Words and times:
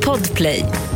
Podplay. 0.00 0.93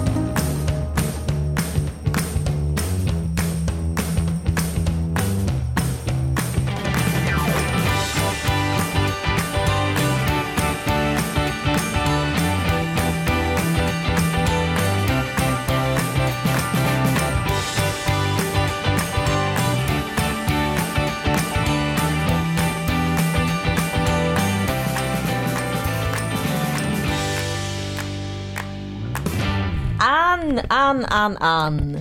Ann, 30.49 30.61
Ann, 30.69 31.05
Ann, 31.07 31.37
Ann. 31.37 31.99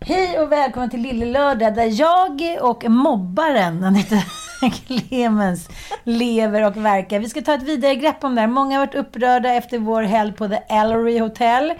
Hej 0.00 0.38
och 0.38 0.52
välkommen 0.52 0.90
till 0.90 1.00
Lille 1.00 1.26
Lördag 1.26 1.74
där 1.74 2.00
jag 2.00 2.42
och 2.60 2.84
mobbaren 2.90 3.84
Anita 3.84 4.16
Clemens 4.86 5.68
lever 6.04 6.66
och 6.66 6.76
verkar. 6.76 7.18
Vi 7.18 7.28
ska 7.28 7.40
ta 7.42 7.54
ett 7.54 7.62
vidare 7.62 7.94
grepp 7.94 8.24
om 8.24 8.34
det 8.34 8.40
här. 8.40 8.48
Många 8.48 8.78
har 8.78 8.86
varit 8.86 8.94
upprörda 8.94 9.54
efter 9.54 9.78
vår 9.78 10.02
helg 10.02 10.32
på 10.32 10.48
The 10.48 10.58
Ellery 10.68 11.18
Hotel. 11.18 11.70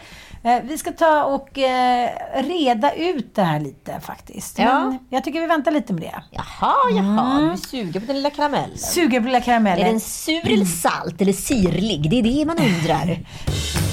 Eh, 0.44 0.58
Vi 0.64 0.78
ska 0.78 0.92
ta 0.92 1.24
och 1.24 1.58
eh, 1.58 2.08
reda 2.34 2.92
ut 2.94 3.34
det 3.34 3.42
här 3.42 3.60
lite 3.60 4.00
faktiskt. 4.00 4.58
Ja. 4.58 4.80
Men 4.84 4.98
jag 5.10 5.24
tycker 5.24 5.40
vi 5.40 5.46
väntar 5.46 5.70
lite 5.70 5.92
med 5.92 6.02
det. 6.02 6.22
Jaha, 6.30 6.74
jaha. 6.96 7.40
Du 7.40 7.50
är 7.50 7.56
sugen 7.56 8.00
på 8.02 8.06
den 8.06 8.16
lilla 8.16 8.30
karamellen. 8.30 8.78
Suger 8.78 9.20
på 9.20 9.26
lilla 9.26 9.40
karamellen. 9.40 9.86
Är 9.86 9.90
den 9.90 10.00
sur 10.00 10.52
eller 10.52 10.64
salt 10.64 11.20
eller 11.20 11.32
sirlig? 11.32 12.10
Det 12.10 12.18
är 12.18 12.22
det 12.22 12.44
man 12.44 12.58
undrar. 12.58 13.18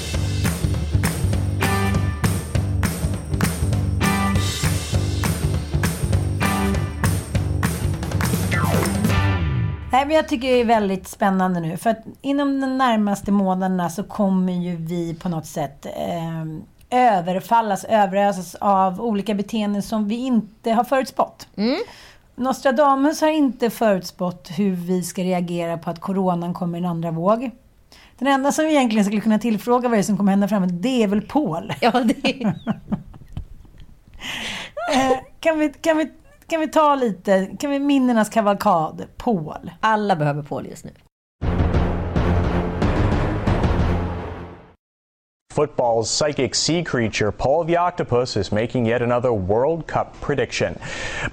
Nej, 9.98 10.06
men 10.06 10.16
jag 10.16 10.28
tycker 10.28 10.48
det 10.48 10.60
är 10.60 10.64
väldigt 10.64 11.08
spännande 11.08 11.60
nu. 11.60 11.76
För 11.76 11.90
att 11.90 11.98
inom 12.20 12.60
de 12.60 12.78
närmaste 12.78 13.32
månaderna 13.32 13.90
så 13.90 14.04
kommer 14.04 14.52
ju 14.52 14.76
vi 14.76 15.14
på 15.14 15.28
något 15.28 15.46
sätt 15.46 15.86
eh, 15.86 16.44
överfallas, 16.90 17.84
överösas 17.84 18.54
av 18.54 19.00
olika 19.00 19.34
beteenden 19.34 19.82
som 19.82 20.08
vi 20.08 20.14
inte 20.14 20.70
har 20.70 20.84
förutspått. 20.84 21.48
Nostradamus 22.36 23.20
har 23.20 23.28
inte 23.28 23.70
förutspått 23.70 24.50
hur 24.56 24.70
vi 24.70 25.02
ska 25.02 25.22
reagera 25.22 25.78
på 25.78 25.90
att 25.90 26.00
coronan 26.00 26.54
kommer 26.54 26.78
i 26.78 26.80
en 26.80 26.86
andra 26.86 27.10
våg. 27.10 27.50
Den 28.18 28.28
enda 28.28 28.52
som 28.52 28.64
vi 28.64 28.70
egentligen 28.70 29.04
skulle 29.04 29.20
kunna 29.20 29.38
tillfråga 29.38 29.88
vad 29.88 29.98
det 29.98 30.00
är 30.00 30.02
som 30.02 30.16
kommer 30.16 30.32
hända 30.32 30.48
framåt, 30.48 30.82
det 30.82 31.02
är 31.02 31.06
väl 31.06 31.22
Paul. 31.22 31.72
Ja, 31.80 31.90
det 31.90 32.28
är... 32.28 32.54
Eh, 34.94 35.18
kan, 35.40 35.58
vi, 35.58 35.72
kan, 35.80 35.98
vi, 35.98 36.10
kan 36.48 36.60
vi 36.60 36.68
ta 36.68 36.96
lite, 36.96 37.56
kan 37.60 37.70
vi 37.70 37.78
minnenas 37.78 38.28
kavalkad, 38.30 39.04
Paul? 39.16 39.70
Alla 39.80 40.16
behöver 40.16 40.42
Paul 40.42 40.66
just 40.66 40.84
nu. 40.84 40.90
Football's 45.58 46.08
psychic 46.08 46.54
sea 46.54 46.84
creature, 46.84 47.32
Paul 47.32 47.64
the 47.64 47.78
Octopus, 47.78 48.36
is 48.36 48.52
making 48.52 48.86
yet 48.86 49.02
another 49.02 49.32
World 49.32 49.88
Cup 49.88 50.14
prediction. 50.20 50.78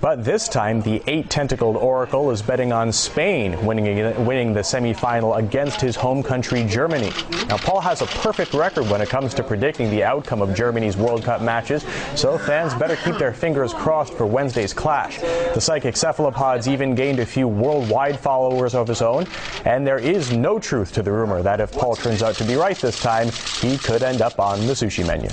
But 0.02 0.26
this 0.26 0.50
time, 0.50 0.82
the 0.82 1.04
eight 1.06 1.30
tentacled 1.30 1.76
Oracle 1.78 2.32
is 2.32 2.42
betting 2.42 2.74
on 2.74 2.92
Spain 2.92 3.64
winning, 3.64 4.26
winning 4.26 4.52
the 4.52 4.62
semifinal 4.62 5.38
against 5.38 5.80
his 5.80 5.96
home 5.96 6.24
country, 6.24 6.64
Germany. 6.64 7.12
Now, 7.50 7.58
Paul 7.58 7.82
has 7.82 8.02
a 8.02 8.08
perfect 8.08 8.56
record 8.56 8.90
when 8.90 9.00
it 9.00 9.10
comes 9.10 9.36
to 9.36 9.44
predicting 9.44 9.92
the 9.92 10.04
outcome 10.04 10.42
of 10.42 10.56
Germany's 10.56 10.98
World 10.98 11.24
Cup 11.24 11.44
matches, 11.44 11.86
so 12.16 12.40
fans 12.40 12.74
better 12.74 12.96
keep 12.96 13.20
their 13.20 13.32
fingers 13.32 13.76
crossed 13.76 14.16
for 14.16 14.26
Wednesday's 14.26 14.74
clash. 14.74 15.20
The 15.20 15.62
psychic 15.62 15.96
cephalopods 15.96 16.68
even 16.68 16.96
gained 16.96 17.20
a 17.20 17.28
few 17.28 17.48
worldwide 17.48 18.20
followers 18.20 18.74
of 18.74 18.88
his 18.88 19.04
own, 19.04 19.28
and 19.66 19.86
there 19.86 20.00
is 20.00 20.32
no 20.32 20.58
truth 20.58 20.94
to 20.94 21.04
the 21.04 21.12
rumor 21.12 21.44
that 21.44 21.62
if 21.62 21.72
Paul 21.72 21.96
turns 21.96 22.24
out 22.24 22.34
to 22.38 22.44
be 22.44 22.56
right 22.56 22.78
this 22.78 23.00
time, 23.00 23.30
he 23.62 23.78
could 23.78 24.02
end 24.02 24.15
up 24.22 24.40
on 24.40 24.68
the 24.68 24.76
sushi 24.76 25.04
menu. 25.04 25.28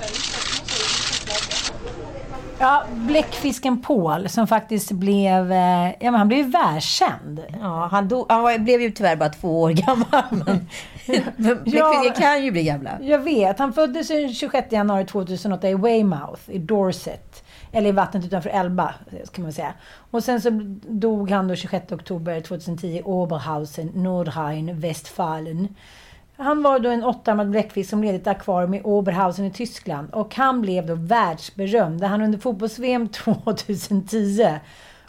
Ja, 2.59 2.84
bläckfisken 2.94 3.82
Paul 3.82 4.28
som 4.28 4.47
faktiskt 4.47 4.93
blev, 4.93 5.53
eh, 5.53 5.87
ja 6.00 6.10
men 6.10 6.15
han 6.15 6.28
blev 6.28 6.41
ju 6.41 6.50
världskänd. 6.50 7.43
Ja, 7.60 7.88
han, 7.91 8.09
dog, 8.09 8.26
han 8.28 8.65
blev 8.65 8.81
ju 8.81 8.91
tyvärr 8.91 9.16
bara 9.16 9.28
två 9.28 9.62
år 9.62 9.70
gammal. 9.87 10.25
Men 10.31 10.66
Bläckfiskar 11.37 12.15
kan 12.15 12.44
ju 12.44 12.50
bli 12.50 12.65
gamla. 12.65 12.91
Jag 13.00 13.19
vet, 13.19 13.59
han 13.59 13.72
föddes 13.72 14.09
den 14.09 14.34
26 14.34 14.72
januari 14.72 15.06
2008 15.06 15.69
i 15.69 15.75
Weymouth 15.75 16.41
i 16.47 16.59
Dorset. 16.59 17.44
Eller 17.72 17.88
i 17.88 17.93
vattnet 17.93 18.25
utanför 18.25 18.50
Elba, 18.50 18.94
kan 19.32 19.43
man 19.43 19.53
säga. 19.53 19.75
Och 20.10 20.25
sen 20.25 20.41
så 20.41 20.50
dog 20.88 21.31
han 21.31 21.49
då 21.49 21.54
26 21.54 21.93
oktober 21.93 22.41
2010 22.41 22.87
i 22.87 23.03
Oberhausen, 23.03 23.87
Nordrhein, 23.94 24.81
Westfalen. 24.81 25.69
Han 26.42 26.62
var 26.62 26.78
då 26.78 26.91
en 26.91 27.04
åttarmad 27.04 27.50
bläckfisk 27.50 27.91
som 27.91 28.04
ledde 28.04 28.19
ett 28.19 28.26
akvarium 28.26 28.75
i 28.75 28.82
Oberhausen 28.82 29.44
i 29.44 29.50
Tyskland. 29.50 30.14
Och 30.14 30.34
han 30.34 30.60
blev 30.60 30.86
då 30.86 30.94
världsberömd. 30.94 32.00
Där 32.00 32.08
han 32.08 32.22
under 32.22 32.38
fotbolls-VM 32.38 33.08
2010 33.08 34.58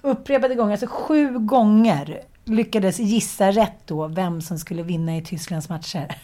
upprepade 0.01 0.55
gånger, 0.55 0.71
alltså 0.71 0.87
sju 0.89 1.39
gånger, 1.39 2.21
lyckades 2.45 2.99
gissa 2.99 3.51
rätt 3.51 3.77
då 3.85 4.07
vem 4.07 4.41
som 4.41 4.59
skulle 4.59 4.83
vinna 4.83 5.17
i 5.17 5.21
Tysklands 5.21 5.69
matcher. 5.69 6.07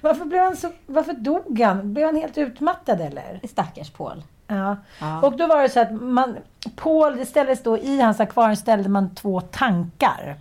varför, 0.00 0.24
blev 0.24 0.42
han 0.42 0.56
så, 0.56 0.70
varför 0.86 1.12
dog 1.12 1.60
han? 1.60 1.94
Blev 1.94 2.06
han 2.06 2.16
helt 2.16 2.38
utmattad 2.38 3.00
eller? 3.00 3.40
Stackars 3.48 3.90
Paul. 3.90 4.22
Ja. 4.46 4.76
Och 5.22 5.36
då 5.36 5.46
var 5.46 5.62
det 5.62 5.68
så 5.68 5.80
att 5.80 5.92
man, 5.92 6.36
Paul, 6.76 7.16
det 7.16 7.26
ställdes 7.26 7.62
då 7.62 7.78
i 7.78 8.00
hans 8.00 8.20
akvarium 8.20 8.56
ställde 8.56 8.88
man 8.88 9.14
två 9.14 9.40
tankar. 9.40 10.36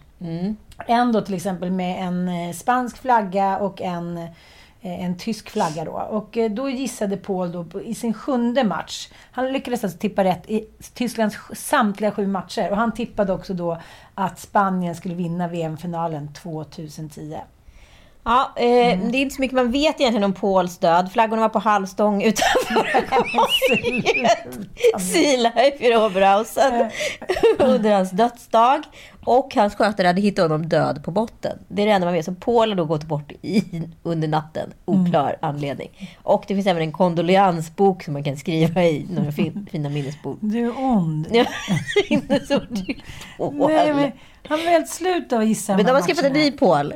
En 0.87 1.11
då 1.11 1.21
till 1.21 1.35
exempel 1.35 1.71
med 1.71 2.07
en 2.07 2.27
eh, 2.27 2.53
spansk 2.53 2.97
flagga 2.97 3.57
och 3.57 3.81
en, 3.81 4.17
eh, 4.17 5.03
en 5.03 5.17
tysk 5.17 5.49
flagga 5.49 5.85
då. 5.85 5.91
Och 5.91 6.37
eh, 6.37 6.51
då 6.51 6.69
gissade 6.69 7.17
Paul 7.17 7.51
då 7.51 7.81
i 7.81 7.95
sin 7.95 8.13
sjunde 8.13 8.63
match. 8.63 9.09
Han 9.31 9.53
lyckades 9.53 9.83
alltså 9.83 9.99
tippa 9.99 10.23
rätt 10.23 10.49
i 10.49 10.67
Tysklands 10.93 11.37
samtliga 11.53 12.11
sju 12.11 12.27
matcher. 12.27 12.71
Och 12.71 12.77
han 12.77 12.93
tippade 12.93 13.33
också 13.33 13.53
då 13.53 13.77
att 14.13 14.39
Spanien 14.39 14.95
skulle 14.95 15.15
vinna 15.15 15.47
VM-finalen 15.47 16.33
2010. 16.33 17.37
Ja, 18.27 18.53
eh, 18.55 18.99
det 18.99 19.17
är 19.17 19.21
inte 19.21 19.35
så 19.35 19.41
mycket 19.41 19.55
man 19.55 19.71
vet 19.71 20.01
egentligen 20.01 20.23
om 20.23 20.33
Pauls 20.33 20.77
död. 20.77 21.11
Flaggorna 21.11 21.41
var 21.41 21.49
på 21.49 21.59
halvstång 21.59 22.23
utanför 22.23 22.87
akvariet. 22.95 24.57
Life 25.37 25.87
i 25.87 25.95
Oberhausen 25.95 26.89
under 27.59 27.93
hans 27.93 28.11
dödsdag. 28.11 28.83
Och 29.27 29.55
hans 29.55 29.75
skötare 29.75 30.07
hade 30.07 30.21
hittat 30.21 30.43
honom 30.43 30.69
död 30.69 31.03
på 31.03 31.11
botten. 31.11 31.59
Det 31.67 31.81
är 31.81 31.85
det 31.85 31.91
enda 31.91 32.07
man 32.07 32.13
vet. 32.13 32.25
Så 32.25 32.33
Paul 32.33 32.69
har 32.69 32.75
då 32.75 32.85
gått 32.85 33.03
bort 33.03 33.31
i, 33.41 33.63
under 34.03 34.27
natten. 34.27 34.73
Oklar 34.85 35.37
anledning. 35.41 36.17
Och 36.23 36.43
det 36.47 36.55
finns 36.55 36.67
även 36.67 36.81
en 36.81 36.91
kondoleansbok 36.91 38.03
som 38.03 38.13
man 38.13 38.23
kan 38.23 38.37
skriva 38.37 38.83
i. 38.83 39.05
Några 39.09 39.31
fin, 39.31 39.67
fina 39.71 39.89
minnesbok. 39.89 40.37
Du 40.41 40.65
är 40.65 40.79
ond. 40.79 41.27
Ja, 41.31 41.45
Minnesord. 42.09 42.67
Nej, 42.69 43.93
men 43.93 44.11
han 44.47 44.59
var 44.59 44.71
helt 44.71 44.89
slut 44.89 45.33
av 45.33 45.39
att 45.39 45.47
gissa 45.47 45.75
Men 45.75 45.85
de 45.85 45.91
har 45.91 46.01
skaffat 46.01 46.25
en 46.25 46.33
ny 46.33 46.51
Paul. 46.51 46.93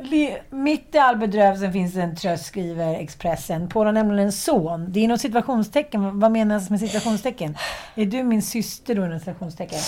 Mitt 0.50 0.94
i 0.94 0.98
all 0.98 1.16
bedrövelsen 1.16 1.72
finns 1.72 1.96
en 1.96 2.16
tröst, 2.16 2.44
skriver 2.44 2.94
Expressen. 2.94 3.68
Paul 3.68 3.86
har 3.86 3.92
nämligen 3.92 4.26
en 4.26 4.32
son. 4.32 4.92
Det 4.92 5.04
är 5.04 5.08
något 5.08 5.20
situationstecken. 5.20 6.20
Vad 6.20 6.30
menas 6.30 6.70
med 6.70 6.80
situationstecken? 6.80 7.56
Är 7.94 8.06
du 8.06 8.22
min 8.22 8.42
syster 8.42 8.94
då? 8.94 9.04
Inom 9.04 9.18
situationstecken. 9.18 9.78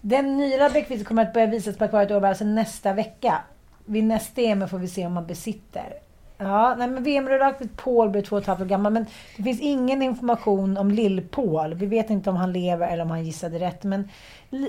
Den 0.00 0.36
nya 0.36 0.70
Beckvist 0.70 1.06
kommer 1.06 1.22
att 1.22 1.32
börja 1.32 1.46
visas 1.46 1.76
på 1.76 1.84
Akvariet 1.84 2.10
Åberg 2.10 2.28
alltså 2.28 2.44
nästa 2.44 2.92
vecka. 2.92 3.38
Vid 3.84 4.04
nästa 4.04 4.40
EM 4.40 4.68
får 4.68 4.78
vi 4.78 4.88
se 4.88 5.06
om 5.06 5.12
man 5.12 5.26
besitter. 5.26 5.94
Ja, 6.38 6.74
nej 6.78 6.88
men 6.88 7.02
VM-redaktet 7.02 7.76
Paul 7.76 8.10
blir 8.10 8.22
två 8.22 8.36
och 8.36 8.42
ett 8.42 8.48
halvt 8.48 8.60
år 8.60 8.64
gammal. 8.64 8.92
Men 8.92 9.06
det 9.36 9.42
finns 9.42 9.60
ingen 9.60 10.02
information 10.02 10.76
om 10.76 10.90
lill-Paul. 10.90 11.74
Vi 11.74 11.86
vet 11.86 12.10
inte 12.10 12.30
om 12.30 12.36
han 12.36 12.52
lever 12.52 12.88
eller 12.88 13.02
om 13.02 13.10
han 13.10 13.24
gissade 13.24 13.58
rätt. 13.58 13.84
Men 13.84 14.08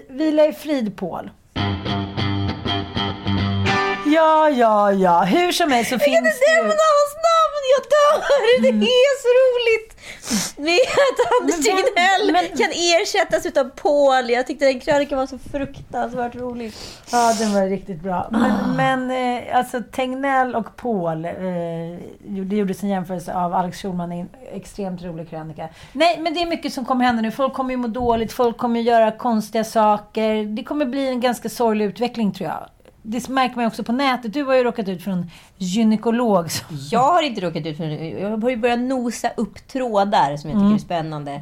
vila 0.09 0.45
i 0.45 0.53
frid 0.53 0.95
Paul. 0.97 1.29
Ja, 4.13 4.49
ja, 4.49 4.91
ja. 4.91 5.23
Hur 5.23 5.51
som 5.51 5.71
helst 5.71 5.89
så 5.89 5.99
finns 5.99 6.07
Jag 6.07 6.23
kan 6.23 6.25
inte 6.25 6.39
det 6.47 6.55
nämna 6.55 6.83
hans 6.97 7.13
namn, 7.29 7.63
jag 7.75 7.83
dör! 7.95 8.21
Det 8.81 8.85
är 8.85 9.15
så 9.25 9.29
roligt! 9.41 9.91
Med 10.57 10.79
att 11.07 11.41
Anders 11.41 11.65
Tegnell 11.65 12.31
men- 12.31 12.57
kan 12.57 12.71
ersättas 12.71 13.45
utav 13.45 13.69
Paul. 13.69 14.29
Jag 14.29 14.47
tyckte 14.47 14.65
den 14.65 14.79
krönikan 14.79 15.17
var 15.17 15.27
så 15.27 15.37
fruktansvärt 15.51 16.35
rolig. 16.35 16.73
Ja, 17.11 17.33
den 17.39 17.53
var 17.53 17.67
riktigt 17.67 18.01
bra. 18.01 18.27
Men, 18.31 18.75
men 18.75 19.37
eh, 19.37 19.57
alltså 19.57 19.81
Tegnell 19.91 20.55
och 20.55 20.75
Paul, 20.75 21.25
eh, 21.25 21.31
det 22.19 22.55
gjordes 22.55 22.83
en 22.83 22.89
jämförelse 22.89 23.33
av 23.33 23.53
Alex 23.53 23.81
Schulman 23.81 24.11
i 24.11 24.19
en 24.19 24.29
extremt 24.53 25.01
rolig 25.03 25.29
krönika. 25.29 25.69
Nej, 25.91 26.19
men 26.19 26.33
det 26.33 26.41
är 26.41 26.45
mycket 26.45 26.73
som 26.73 26.85
kommer 26.85 27.05
hända 27.05 27.21
nu. 27.21 27.31
Folk 27.31 27.53
kommer 27.53 27.71
ju 27.71 27.77
må 27.77 27.87
dåligt, 27.87 28.33
folk 28.33 28.57
kommer 28.57 28.79
göra 28.79 29.11
konstiga 29.11 29.63
saker. 29.63 30.55
Det 30.55 30.63
kommer 30.63 30.85
bli 30.85 31.07
en 31.07 31.21
ganska 31.21 31.49
sorglig 31.49 31.85
utveckling 31.85 32.31
tror 32.31 32.49
jag. 32.49 32.69
Det 33.03 33.29
märker 33.29 33.55
man 33.55 33.65
också 33.65 33.83
på 33.83 33.91
nätet. 33.91 34.33
Du 34.33 34.43
har 34.43 34.55
ju 34.55 34.63
råkat 34.63 34.87
ut 34.87 35.03
för 35.03 35.11
en 35.11 35.31
gynekolog 35.57 36.51
som... 36.51 36.77
Jag 36.91 37.13
har 37.13 37.21
inte 37.23 37.41
råkat 37.41 37.65
ut 37.65 37.77
för 37.77 37.83
Jag 38.19 38.37
har 38.37 38.49
ju 38.49 38.57
börjat 38.57 38.79
nosa 38.79 39.29
upp 39.37 39.67
trådar 39.67 40.37
som 40.37 40.49
jag 40.49 40.59
tycker 40.59 40.73
är 40.73 40.77
spännande. 40.77 41.41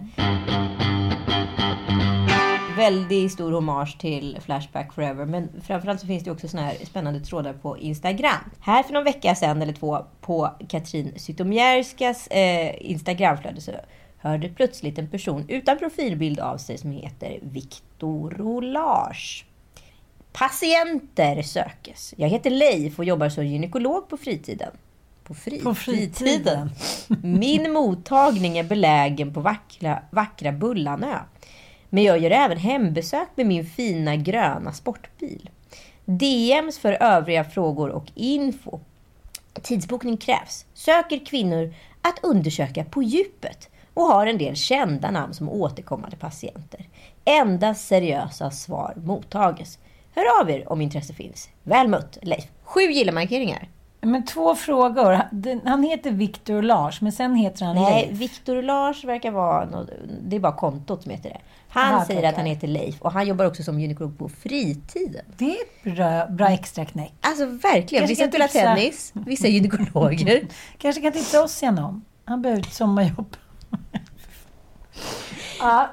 Väldigt 2.77 3.31
stor 3.31 3.51
hommage 3.51 3.97
till 3.99 4.37
Flashback 4.41 4.93
Forever. 4.93 5.25
Men 5.25 5.49
framförallt 5.63 5.99
så 5.99 6.07
finns 6.07 6.23
det 6.23 6.31
också 6.31 6.47
såna 6.47 6.63
här 6.63 6.75
spännande 6.85 7.19
trådar 7.19 7.53
på 7.53 7.77
Instagram. 7.77 8.51
Här 8.59 8.83
för 8.83 8.93
någon 8.93 9.03
vecka 9.03 9.35
sedan 9.35 9.61
eller 9.61 9.73
två 9.73 10.05
på 10.21 10.49
Katrin 10.69 11.13
Zytomierskas 11.15 12.27
eh, 12.27 12.91
Instagramflöde 12.91 13.61
så 13.61 13.71
hörde 14.17 14.49
plötsligt 14.49 14.97
en 14.97 15.09
person 15.09 15.45
utan 15.47 15.77
profilbild 15.77 16.39
av 16.39 16.57
sig 16.57 16.77
som 16.77 16.91
heter 16.91 17.39
Viktor 17.41 18.29
Rolage. 18.29 19.45
Patienter 20.39 21.41
sökes. 21.41 22.13
Jag 22.17 22.29
heter 22.29 22.49
Leif 22.49 22.99
och 22.99 23.05
jobbar 23.05 23.29
som 23.29 23.45
gynekolog 23.45 24.09
på 24.09 24.17
fritiden. 24.17 24.71
På, 25.23 25.33
fri- 25.33 25.63
På 25.63 25.75
fritiden. 25.75 26.71
Min 27.23 27.71
mottagning 27.71 28.57
är 28.57 28.63
belägen 28.63 29.33
på 29.33 29.39
vackra, 29.39 30.03
vackra 30.11 30.51
Bullanö. 30.51 31.19
Men 31.89 32.03
jag 32.03 32.19
gör 32.19 32.31
även 32.31 32.57
hembesök 32.57 33.27
med 33.35 33.45
min 33.45 33.65
fina 33.65 34.15
gröna 34.15 34.73
sportbil. 34.73 35.49
DMs 36.05 36.79
för 36.79 36.93
övriga 37.03 37.43
frågor 37.43 37.89
och 37.89 38.11
info. 38.15 38.79
Tidsbokning 39.61 40.17
krävs. 40.17 40.65
Söker 40.73 41.25
kvinnor 41.25 41.73
att 42.01 42.19
undersöka 42.23 42.83
på 42.83 43.03
djupet 43.03 43.69
och 43.93 44.03
har 44.03 44.27
en 44.27 44.37
del 44.37 44.55
kända 44.55 45.11
namn 45.11 45.33
som 45.33 45.49
återkommande 45.49 46.17
patienter. 46.17 46.87
Endast 47.25 47.87
seriösa 47.87 48.51
svar 48.51 48.93
mottages. 49.05 49.77
Hör 50.15 50.41
av 50.41 50.49
er 50.49 50.71
om 50.71 50.81
intresse 50.81 51.13
finns. 51.13 51.49
Väl 51.63 51.87
mött, 51.87 52.17
Leif. 52.21 52.45
Sju 52.63 52.81
gilla-markeringar. 52.81 53.69
Men 54.01 54.25
två 54.25 54.55
frågor. 54.55 55.21
Han 55.65 55.83
heter 55.83 56.11
Victor 56.11 56.61
Lars, 56.61 57.01
men 57.01 57.11
sen 57.11 57.35
heter 57.35 57.65
han 57.65 57.75
Nej, 57.75 58.05
Leif. 58.05 58.19
Viktor 58.19 58.61
Lars 58.61 59.03
verkar 59.03 59.31
vara... 59.31 59.65
Något, 59.65 59.89
det 60.21 60.35
är 60.35 60.39
bara 60.39 60.55
kontot 60.55 61.03
som 61.03 61.11
heter 61.11 61.29
det. 61.29 61.39
Han 61.69 61.93
Aha, 61.93 62.05
säger 62.05 62.29
att 62.29 62.35
han 62.35 62.45
heter 62.45 62.67
Leif 62.67 63.01
och 63.01 63.11
han 63.11 63.27
jobbar 63.27 63.45
också 63.45 63.63
som 63.63 63.79
gynekolog 63.79 64.17
på 64.17 64.29
fritiden. 64.29 65.25
Det 65.37 65.45
är 65.45 65.55
ett 65.61 65.95
bra, 65.95 66.25
bra 66.27 66.47
extra 66.47 66.85
knäck. 66.85 67.13
Alltså 67.21 67.45
verkligen. 67.45 68.07
Kanske 68.07 68.07
Vissa 68.07 68.27
spelar 68.27 68.47
tipsa. 68.47 68.75
tennis, 68.75 69.11
vissa 69.13 69.47
är 69.47 69.51
gynekologer. 69.51 70.47
Kanske 70.77 71.01
kan 71.01 71.11
tipsa 71.11 71.43
oss 71.43 71.63
igenom. 71.63 72.05
Han 72.25 72.41
behöver 72.41 72.61
ett 72.61 72.73
sommarjobb. 72.73 73.35
ja, 75.59 75.89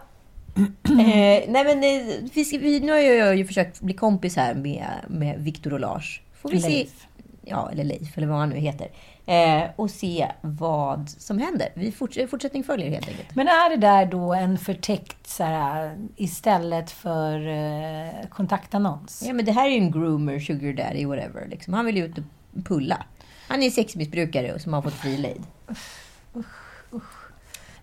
eh, 0.57 1.51
nej 1.51 1.65
men 1.65 1.85
eh, 1.85 2.15
vi 2.35 2.45
ska, 2.45 2.59
vi, 2.59 2.81
nu 2.81 2.93
har 2.93 2.99
jag 2.99 3.37
ju 3.37 3.47
försökt 3.47 3.81
bli 3.81 3.95
kompis 3.95 4.37
här 4.37 4.55
med, 4.55 4.87
med 5.09 5.39
Viktor 5.39 5.73
och 5.73 5.81
Lars. 5.81 6.21
Får 6.41 6.51
vi 6.51 6.61
se, 6.61 6.69
Leif. 6.69 7.07
ja, 7.43 7.71
eller 7.73 7.85
Leif, 7.85 8.19
eller 8.19 8.27
vad 8.27 8.39
han 8.39 8.49
nu 8.49 8.57
heter. 8.57 8.89
Eh, 9.27 9.63
och 9.77 9.91
se 9.91 10.33
vad 10.41 11.11
som 11.11 11.39
händer. 11.39 11.69
Vi 11.75 11.93
forts, 11.93 12.19
fortsättning 12.31 12.65
följer 12.65 12.91
helt 12.91 13.09
enkelt. 13.09 13.35
Men 13.35 13.49
är 13.49 13.71
det 13.71 13.77
där 13.77 14.07
då 14.07 14.35
en 14.35 14.59
förtäckt 14.59 15.27
så 15.27 15.45
här, 15.45 15.97
istället 16.17 16.91
för 16.91 17.49
eh, 17.49 18.29
kontaktannons? 18.31 19.25
Ja 19.27 19.33
men 19.33 19.45
det 19.45 19.53
här 19.53 19.67
är 19.67 19.71
ju 19.71 19.79
en 19.79 19.91
groomer, 19.93 20.41
sugar 20.41 20.73
daddy, 20.73 21.05
whatever. 21.05 21.47
Liksom. 21.49 21.75
Han 21.75 21.87
vill 21.87 21.97
ju 21.97 22.05
ut 22.05 22.19
och 22.19 22.25
pulla. 22.65 23.05
Han 23.49 23.63
är 23.63 23.71
sexmissbrukare 23.71 24.53
och 24.53 24.61
som 24.61 24.73
har 24.73 24.83
fått 24.83 24.95
fri 24.95 25.17
lejd. 25.17 25.43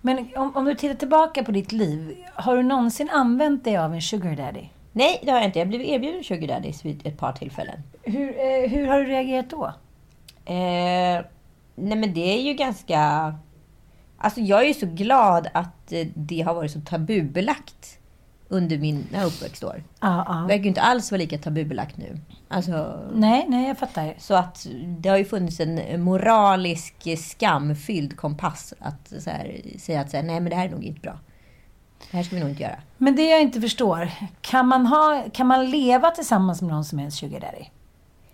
Men 0.05 0.27
om, 0.35 0.55
om 0.55 0.65
du 0.65 0.75
tittar 0.75 0.95
tillbaka 0.95 1.43
på 1.43 1.51
ditt 1.51 1.71
liv, 1.71 2.25
har 2.33 2.57
du 2.57 2.63
någonsin 2.63 3.09
använt 3.09 3.63
dig 3.63 3.77
av 3.77 3.93
en 3.93 4.01
sugar 4.01 4.35
daddy? 4.35 4.67
Nej, 4.91 5.19
det 5.23 5.31
har 5.31 5.37
jag 5.37 5.47
inte. 5.47 5.59
Jag 5.59 5.67
blev 5.67 5.81
erbjuden 5.81 6.23
sugar 6.23 6.47
daddy 6.47 6.73
vid 6.83 7.07
ett 7.07 7.17
par 7.17 7.31
tillfällen. 7.33 7.79
Hur, 8.01 8.29
eh, 8.29 8.69
hur 8.69 8.87
har 8.87 8.99
du 8.99 9.05
reagerat 9.05 9.49
då? 9.49 9.65
Eh, 10.45 11.25
nej 11.75 11.97
men 11.97 12.13
det 12.13 12.37
är 12.37 12.41
ju 12.41 12.53
ganska... 12.53 12.99
Alltså 14.17 14.41
jag 14.41 14.61
är 14.61 14.67
ju 14.67 14.73
så 14.73 14.85
glad 14.85 15.47
att 15.53 15.91
eh, 15.91 16.07
det 16.13 16.41
har 16.41 16.53
varit 16.53 16.71
så 16.71 16.81
tabubelagt 16.81 17.99
under 18.53 18.77
mina 18.77 19.23
uppväxtår. 19.23 19.83
Ja, 19.99 20.23
ja. 20.27 20.45
Verkar 20.47 20.63
ju 20.63 20.67
inte 20.69 20.81
alls 20.81 21.11
vara 21.11 21.19
lika 21.19 21.37
tabubelagt 21.37 21.97
nu. 21.97 22.19
Alltså, 22.47 22.99
Nej, 23.13 23.45
nej, 23.47 23.67
jag 23.67 23.77
fattar. 23.77 24.13
så 24.17 24.33
att 24.33 24.67
det 24.87 25.09
har 25.09 25.17
ju 25.17 25.25
funnits 25.25 25.59
en 25.59 26.01
moralisk 26.01 27.17
skamfylld 27.17 28.17
kompass 28.17 28.73
att 28.79 29.13
så 29.19 29.29
här, 29.29 29.61
säga 29.79 30.01
att 30.01 30.11
så 30.11 30.17
här, 30.17 30.23
nej 30.23 30.39
men 30.39 30.49
det 30.49 30.55
här 30.55 30.65
är 30.65 30.71
nog 30.71 30.83
inte 30.83 31.01
bra. 31.01 31.19
Det 32.11 32.17
här 32.17 32.23
ska 32.23 32.35
vi 32.35 32.41
nog 32.41 32.49
inte 32.49 32.63
göra. 32.63 32.79
Men 32.97 33.15
det 33.15 33.29
jag 33.29 33.41
inte 33.41 33.61
förstår, 33.61 34.11
kan 34.41 34.67
man, 34.67 34.85
ha, 34.85 35.23
kan 35.33 35.47
man 35.47 35.69
leva 35.69 36.11
tillsammans 36.11 36.61
med 36.61 36.71
någon 36.71 36.85
som 36.85 36.99
är 36.99 37.03
en 37.03 37.11
sugar 37.11 37.39
daddy? 37.39 37.65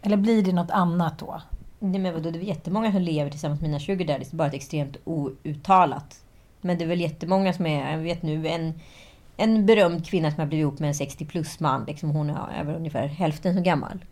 Eller 0.02 0.18
blir 0.18 0.44
det 0.44 0.54
något 0.54 0.72
annat 0.72 1.20
då? 1.20 1.42
Nej 1.80 2.02
men 2.02 2.14
vadå, 2.14 2.32
det 2.32 2.40
är 2.40 2.44
jättemånga 2.44 2.92
som 2.92 3.02
lever 3.02 3.32
tillsammans 3.32 3.62
med 3.62 3.70
mina 3.70 3.80
sugar 3.80 4.06
daddies. 4.06 4.32
Bara 4.32 4.48
ett 4.48 4.54
extremt 4.54 4.98
outtalat. 5.04 6.24
Men 6.62 6.78
det 6.78 6.84
är 6.84 6.88
väl 6.88 7.02
jättemånga 7.02 7.54
som 7.54 7.66
är, 7.66 7.92
jag 7.92 7.98
vet 7.98 8.22
nu, 8.22 8.48
en, 8.48 8.74
en 9.40 9.66
berömd 9.66 10.06
kvinna 10.06 10.32
som 10.32 10.40
har 10.40 10.48
blivit 10.48 10.62
ihop 10.62 10.80
med 10.80 10.88
en 10.88 10.96
60 10.96 11.26
plus 11.26 11.60
man. 11.60 11.84
Liksom 11.88 12.10
hon 12.10 12.30
är 12.30 12.64
väl 12.64 12.76
ungefär 12.76 13.08
hälften 13.08 13.56
så 13.56 13.62
gammal. 13.62 14.06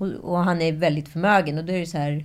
Och, 0.00 0.06
och 0.08 0.38
han 0.38 0.62
är 0.62 0.72
väldigt 0.72 1.08
förmögen. 1.08 1.58
Och 1.58 1.64
då 1.64 1.72
är 1.72 1.80
det 1.80 1.86
så 1.86 1.98
här, 1.98 2.24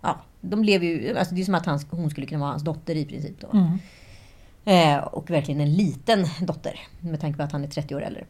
ja, 0.00 0.20
de 0.40 0.64
lever 0.64 0.86
ju, 0.86 1.18
alltså 1.18 1.34
det 1.34 1.40
är 1.40 1.44
som 1.44 1.54
att 1.54 1.66
han, 1.66 1.80
hon 1.90 2.10
skulle 2.10 2.26
kunna 2.26 2.40
vara 2.40 2.50
hans 2.50 2.64
dotter 2.64 2.96
i 2.96 3.04
princip 3.04 3.40
då. 3.40 3.48
Eh, 4.64 4.98
och 4.98 5.30
verkligen 5.30 5.60
en 5.60 5.74
liten 5.74 6.26
dotter. 6.40 6.80
Med 7.00 7.20
tanke 7.20 7.36
på 7.36 7.42
att 7.42 7.52
han 7.52 7.64
är 7.64 7.68
30 7.68 7.94
år 7.94 8.02
äldre. 8.02 8.24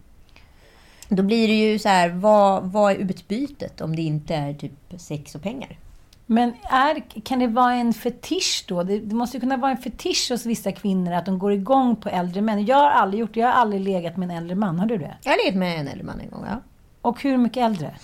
Då 1.09 1.23
blir 1.23 1.49
det 1.49 1.55
ju 1.55 1.79
så 1.79 1.89
här, 1.89 2.09
vad, 2.09 2.65
vad 2.65 2.93
är 2.93 2.97
utbytet 2.97 3.81
om 3.81 3.97
det 3.97 4.03
inte 4.03 4.35
är 4.35 4.55
typ 4.55 4.73
sex 4.97 5.35
och 5.35 5.43
pengar? 5.43 5.79
Men 6.27 6.55
är, 6.63 7.21
kan 7.21 7.39
det 7.39 7.47
vara 7.47 7.75
en 7.75 7.95
fetisch 7.95 8.65
då? 8.69 8.83
Det, 8.83 8.99
det 8.99 9.15
måste 9.15 9.37
ju 9.37 9.41
kunna 9.41 9.57
vara 9.57 9.71
en 9.71 9.77
fetisch 9.77 10.31
hos 10.31 10.47
vissa 10.47 10.73
kvinnor 10.73 11.13
att 11.13 11.27
de 11.27 11.39
går 11.39 11.53
igång 11.53 11.97
på 11.97 12.09
äldre 12.09 12.43
män. 12.43 12.67
Jag 12.67 12.77
har 12.77 12.91
aldrig 12.91 13.21
gjort 13.21 13.35
det. 13.35 13.41
Jag 13.41 13.49
har 13.49 13.55
aldrig 13.55 13.83
legat 13.83 14.17
med 14.17 14.31
en 14.31 14.37
äldre 14.37 14.57
man. 14.57 14.79
Har 14.79 14.87
du 14.87 14.99
det? 14.99 15.17
Jag 15.23 15.33
har 15.33 15.45
legat 15.45 15.59
med 15.59 15.81
en 15.81 15.89
äldre 15.89 16.05
man 16.05 16.21
en 16.21 16.31
gång, 16.31 16.45
ja. 16.49 16.61
Och 17.03 17.23
hur 17.23 17.37
mycket 17.37 17.63
äldre? 17.63 17.95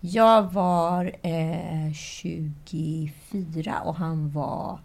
Jag 0.00 0.42
var 0.52 1.12
eh, 1.22 1.92
24 1.94 3.80
och 3.80 3.96
han 3.96 4.30
var 4.30 4.78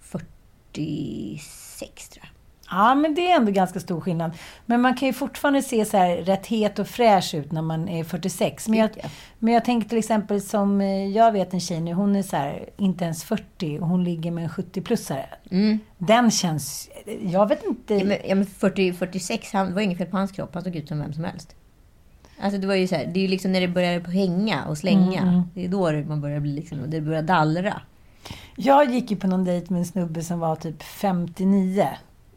46 0.00 2.08
tror 2.08 2.24
jag. 2.24 2.29
Ja, 2.70 2.94
men 2.94 3.14
det 3.14 3.30
är 3.30 3.36
ändå 3.36 3.52
ganska 3.52 3.80
stor 3.80 4.00
skillnad. 4.00 4.32
Men 4.66 4.80
man 4.80 4.94
kan 4.94 5.08
ju 5.08 5.12
fortfarande 5.12 5.62
se 5.62 5.84
så 5.84 5.96
här 5.96 6.16
rätt 6.16 6.46
het 6.46 6.78
och 6.78 6.88
fräsch 6.88 7.34
ut 7.34 7.52
när 7.52 7.62
man 7.62 7.88
är 7.88 8.04
46. 8.04 8.68
Men 8.68 8.78
jag, 8.78 8.90
men 9.38 9.54
jag 9.54 9.64
tänker 9.64 9.88
till 9.88 9.98
exempel 9.98 10.42
som, 10.42 10.80
eh, 10.80 11.06
jag 11.06 11.32
vet 11.32 11.54
en 11.54 11.60
tjej 11.60 11.80
nu, 11.80 11.92
hon 11.92 12.16
är 12.16 12.22
så 12.22 12.36
här, 12.36 12.68
inte 12.76 13.04
ens 13.04 13.24
40 13.24 13.78
och 13.80 13.88
hon 13.88 14.04
ligger 14.04 14.30
med 14.30 14.44
en 14.44 14.50
70-plussare. 14.50 15.26
Den 15.98 16.30
känns, 16.30 16.90
jag 17.22 17.48
vet 17.48 17.64
inte. 17.64 17.94
Ja, 17.94 18.04
men, 18.04 18.16
ja, 18.28 18.34
men 18.34 18.46
40, 18.46 18.92
46, 18.92 19.52
han 19.52 19.66
det 19.66 19.72
var 19.72 19.82
inget 19.82 19.98
fel 19.98 20.06
på 20.06 20.16
hans 20.16 20.32
kropp. 20.32 20.54
Han 20.54 20.64
såg 20.64 20.76
ut 20.76 20.88
som 20.88 20.98
vem 20.98 21.12
som 21.12 21.24
helst. 21.24 21.56
Alltså 22.42 22.60
det 22.60 22.66
var 22.66 22.74
ju 22.74 22.86
så 22.88 22.94
här, 22.94 23.06
det 23.06 23.20
är 23.20 23.22
ju 23.22 23.28
liksom 23.28 23.52
när 23.52 23.60
det 23.60 23.68
börjar 23.68 24.00
hänga 24.00 24.64
och 24.64 24.78
slänga. 24.78 25.44
Det 25.54 25.64
är 25.64 25.68
då 25.68 26.08
man 26.08 26.20
börjar 26.20 26.40
bli 26.40 26.52
liksom, 26.52 26.78
det 26.86 27.00
börjar 27.00 27.22
dallra. 27.22 27.80
Jag 28.56 28.90
gick 28.90 29.10
ju 29.10 29.16
på 29.16 29.26
någon 29.26 29.44
dejt 29.44 29.72
med 29.72 29.78
en 29.78 29.86
snubbe 29.86 30.22
som 30.22 30.38
var 30.38 30.56
typ 30.56 30.82
59. 30.82 31.88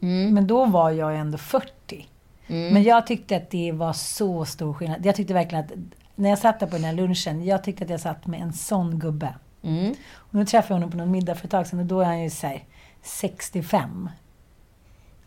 Mm. 0.04 0.34
Men 0.34 0.46
då 0.46 0.66
var 0.66 0.90
jag 0.90 1.16
ändå 1.16 1.38
40. 1.38 2.06
Men 2.46 2.82
jag 2.82 3.06
tyckte 3.06 3.36
att 3.36 3.50
det 3.50 3.72
var 3.72 3.92
så 3.92 4.44
stor 4.44 4.74
skillnad. 4.74 5.06
Jag 5.06 5.16
tyckte 5.16 5.34
verkligen 5.34 5.64
att, 5.64 5.72
när 6.14 6.30
jag 6.30 6.38
satt 6.38 6.60
där 6.60 6.66
på 6.66 6.76
den 6.76 6.84
här 6.84 6.92
lunchen, 6.92 7.44
jag 7.44 7.64
tyckte 7.64 7.84
att 7.84 7.90
jag 7.90 8.00
satt 8.00 8.26
med 8.26 8.40
en 8.40 8.52
sån 8.52 8.98
gubbe. 8.98 9.34
Mm. 9.62 9.94
Och 10.14 10.34
nu 10.34 10.44
träffade 10.44 10.74
jag 10.74 10.76
honom 10.76 10.90
på 10.90 10.96
någon 10.96 11.10
middag 11.10 11.34
för 11.34 11.46
ett 11.46 11.50
tag 11.50 11.66
sedan 11.66 11.78
och 11.78 11.86
då 11.86 12.00
är 12.00 12.04
han 12.04 12.22
ju 12.22 12.30
så 12.30 12.46
här 12.46 12.64
65. 13.02 14.08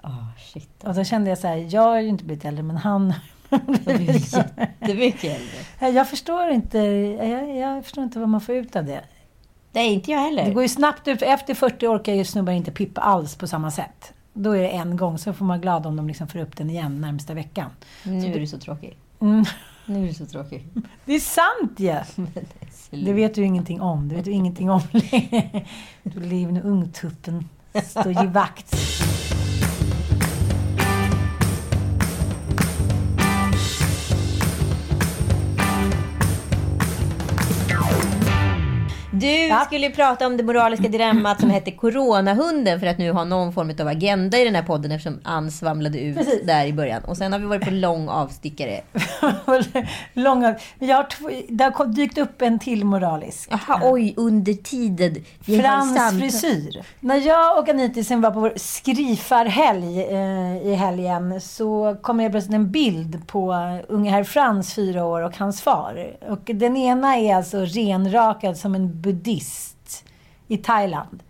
Ah, 0.02 0.10
shit. 0.38 0.84
Och 0.84 0.94
då 0.96 1.04
kände 1.04 1.30
jag 1.30 1.38
så 1.38 1.48
här, 1.48 1.68
jag 1.70 1.82
har 1.82 2.00
ju 2.00 2.08
inte 2.08 2.24
blivit 2.24 2.46
äldre 2.46 2.64
men 2.64 2.78
han 2.78 3.14
blir 3.50 4.36
jättemycket 4.38 5.24
äldre. 5.24 5.98
Jag 5.98 6.10
förstår 6.10 6.50
inte, 6.50 6.78
jag, 6.78 7.58
jag 7.58 7.84
förstår 7.84 8.04
inte 8.04 8.20
vad 8.20 8.30
man 8.30 8.42
får 8.42 8.56
ut 8.56 8.76
av 8.76 8.86
det. 8.86 9.02
Nej, 9.72 9.94
inte 9.94 10.12
jag 10.12 10.20
heller. 10.20 10.46
Det 10.46 10.54
går 10.54 10.64
ju 10.64 10.70
snabbt 10.70 11.08
ut. 11.08 11.22
Efter 11.22 11.54
40 11.54 11.88
orkar 11.88 12.14
ju 12.14 12.26
snubbar 12.26 12.54
inte 12.54 12.72
pippa 12.72 13.02
alls 13.02 13.36
på 13.36 13.48
samma 13.48 13.72
sätt. 13.72 14.14
Då 14.40 14.52
är 14.52 14.62
det 14.62 14.70
en 14.70 14.98
gång, 14.98 15.18
så 15.18 15.34
får 15.34 15.46
man 15.46 15.48
vara 15.48 15.62
glad 15.62 15.86
om 15.86 15.96
de 15.96 16.08
liksom 16.08 16.28
får 16.28 16.40
upp 16.40 16.58
den 16.58 16.70
igen 16.70 17.02
närmsta 17.02 17.34
veckan. 17.34 17.70
Nu 18.04 18.34
är 18.34 18.40
du 18.40 18.48
så 18.48 18.58
tråkig. 18.58 18.98
Mm. 19.20 19.46
Nu 19.86 20.04
är 20.04 20.08
du 20.08 20.14
så 20.14 20.26
tråkig. 20.26 20.68
Det 21.06 21.14
är 21.14 21.20
sant 21.20 21.80
ju! 21.80 21.96
Det 23.06 23.14
vet 23.14 23.36
du 23.36 23.44
ingenting 23.44 23.82
om. 23.82 24.10
Det 24.10 24.16
vet 24.16 24.26
du 24.26 24.32
ingenting 24.32 24.70
om. 24.70 24.82
Du 26.04 26.20
lever 26.20 26.52
nu 26.52 26.62
ungtuppen. 26.62 27.50
Står 27.84 28.24
i 28.24 28.28
vakt. 28.28 28.76
Du 39.20 39.48
Ja. 39.48 39.60
skulle 39.66 39.90
prata 39.90 40.28
om 40.28 40.38
det 40.38 40.44
moraliska 40.44 40.88
dilemmat 40.88 41.40
som 41.40 41.50
hette 41.50 41.72
Coronahunden 41.72 42.80
för 42.80 42.88
att 42.88 42.98
nu 42.98 43.12
ha 43.12 43.24
någon 43.24 43.54
form 43.54 43.74
av 43.82 43.88
agenda 43.88 44.38
i 44.38 44.46
den 44.46 44.56
här 44.56 44.64
podden 44.64 44.92
eftersom 44.92 45.20
Ann 45.24 45.52
svamlade 45.52 46.00
ut 46.00 46.18
Precis. 46.18 46.42
där 46.44 46.66
i 46.66 46.74
början. 46.74 47.04
Och 47.04 47.18
sen 47.18 47.32
har 47.34 47.40
vi 47.40 47.46
varit 47.46 47.66
på 47.66 47.72
lång 47.72 48.10
avstickare. 48.10 48.82
Jag 50.80 50.96
har 50.96 51.10
två, 51.10 51.30
det 51.50 51.64
har 51.64 51.86
dykt 51.86 52.18
upp 52.18 52.42
en 52.42 52.60
till 52.60 52.86
moralisk. 52.86 53.50
Jaha, 53.52 53.80
oj, 53.84 54.14
under 54.18 54.54
tiden. 54.54 55.16
Frans 55.62 56.20
frisyr. 56.20 56.82
När 57.00 57.16
jag 57.28 57.60
och 57.60 57.70
Anitisen 57.70 58.22
var 58.22 58.32
på 58.32 58.40
vår 58.40 58.54
skrifarhelg 58.56 60.02
eh, 60.02 60.68
i 60.72 60.74
helgen 60.76 61.42
så 61.42 61.96
kom 62.02 62.20
jag 62.20 62.32
plötsligt 62.32 62.56
en 62.56 62.72
bild 62.72 63.28
på 63.28 63.54
unge 63.88 64.12
herr 64.12 64.24
Frans, 64.24 64.74
fyra 64.76 65.06
år, 65.06 65.22
och 65.22 65.38
hans 65.38 65.62
far. 65.62 66.18
Och 66.30 66.40
den 66.54 66.78
ena 66.78 67.18
är 67.18 67.36
alltså 67.36 67.58
renrakad 67.60 68.58
som 68.58 68.76
en 68.76 69.02
buddhist 69.08 70.06
i 70.48 70.58
Thailand. 70.58 71.24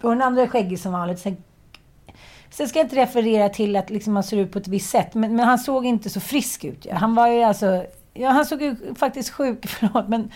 Och 0.00 0.10
den 0.10 0.22
andra 0.22 0.42
är 0.42 0.46
skäggig 0.46 0.78
som 0.78 0.92
vanligt. 0.92 1.18
Sen, 1.18 1.36
sen 2.50 2.68
ska 2.68 2.78
jag 2.78 2.86
inte 2.86 2.96
referera 2.96 3.48
till 3.48 3.76
att 3.76 3.90
liksom 3.90 4.14
han 4.14 4.22
ser 4.24 4.36
ut 4.36 4.52
på 4.52 4.58
ett 4.58 4.68
visst 4.68 4.90
sätt, 4.90 5.14
men, 5.14 5.36
men 5.36 5.46
han 5.46 5.58
såg 5.58 5.86
inte 5.86 6.10
så 6.10 6.20
frisk 6.20 6.64
ut. 6.64 6.86
Ja. 6.86 6.94
Han 6.94 7.14
var 7.14 7.28
ju 7.28 7.42
alltså... 7.42 7.86
Ja, 8.14 8.30
han 8.30 8.46
såg 8.46 8.62
ju 8.62 8.94
faktiskt 8.94 9.30
sjuk, 9.30 9.66
förlåt, 9.66 10.08
men 10.08 10.30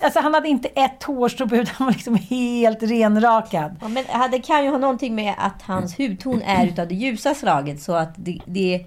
Alltså 0.00 0.20
han 0.20 0.34
hade 0.34 0.48
inte 0.48 0.68
ett 0.68 1.02
hårstrå 1.02 1.48
på 1.48 1.54
huvudet, 1.54 1.74
han 1.78 1.86
var 1.86 1.92
liksom 1.92 2.14
helt 2.14 2.82
renrakad. 2.82 3.76
Ja, 3.80 3.88
men 3.88 4.04
det 4.30 4.38
kan 4.38 4.64
ju 4.64 4.70
ha 4.70 4.78
någonting 4.78 5.14
med 5.14 5.34
att 5.38 5.62
hans 5.62 5.98
hudton 5.98 6.42
är 6.42 6.66
utav 6.72 6.88
det 6.88 6.94
ljusa 6.94 7.34
slaget 7.34 7.82
så 7.82 7.92
att 7.92 8.14
det, 8.16 8.38
det, 8.46 8.86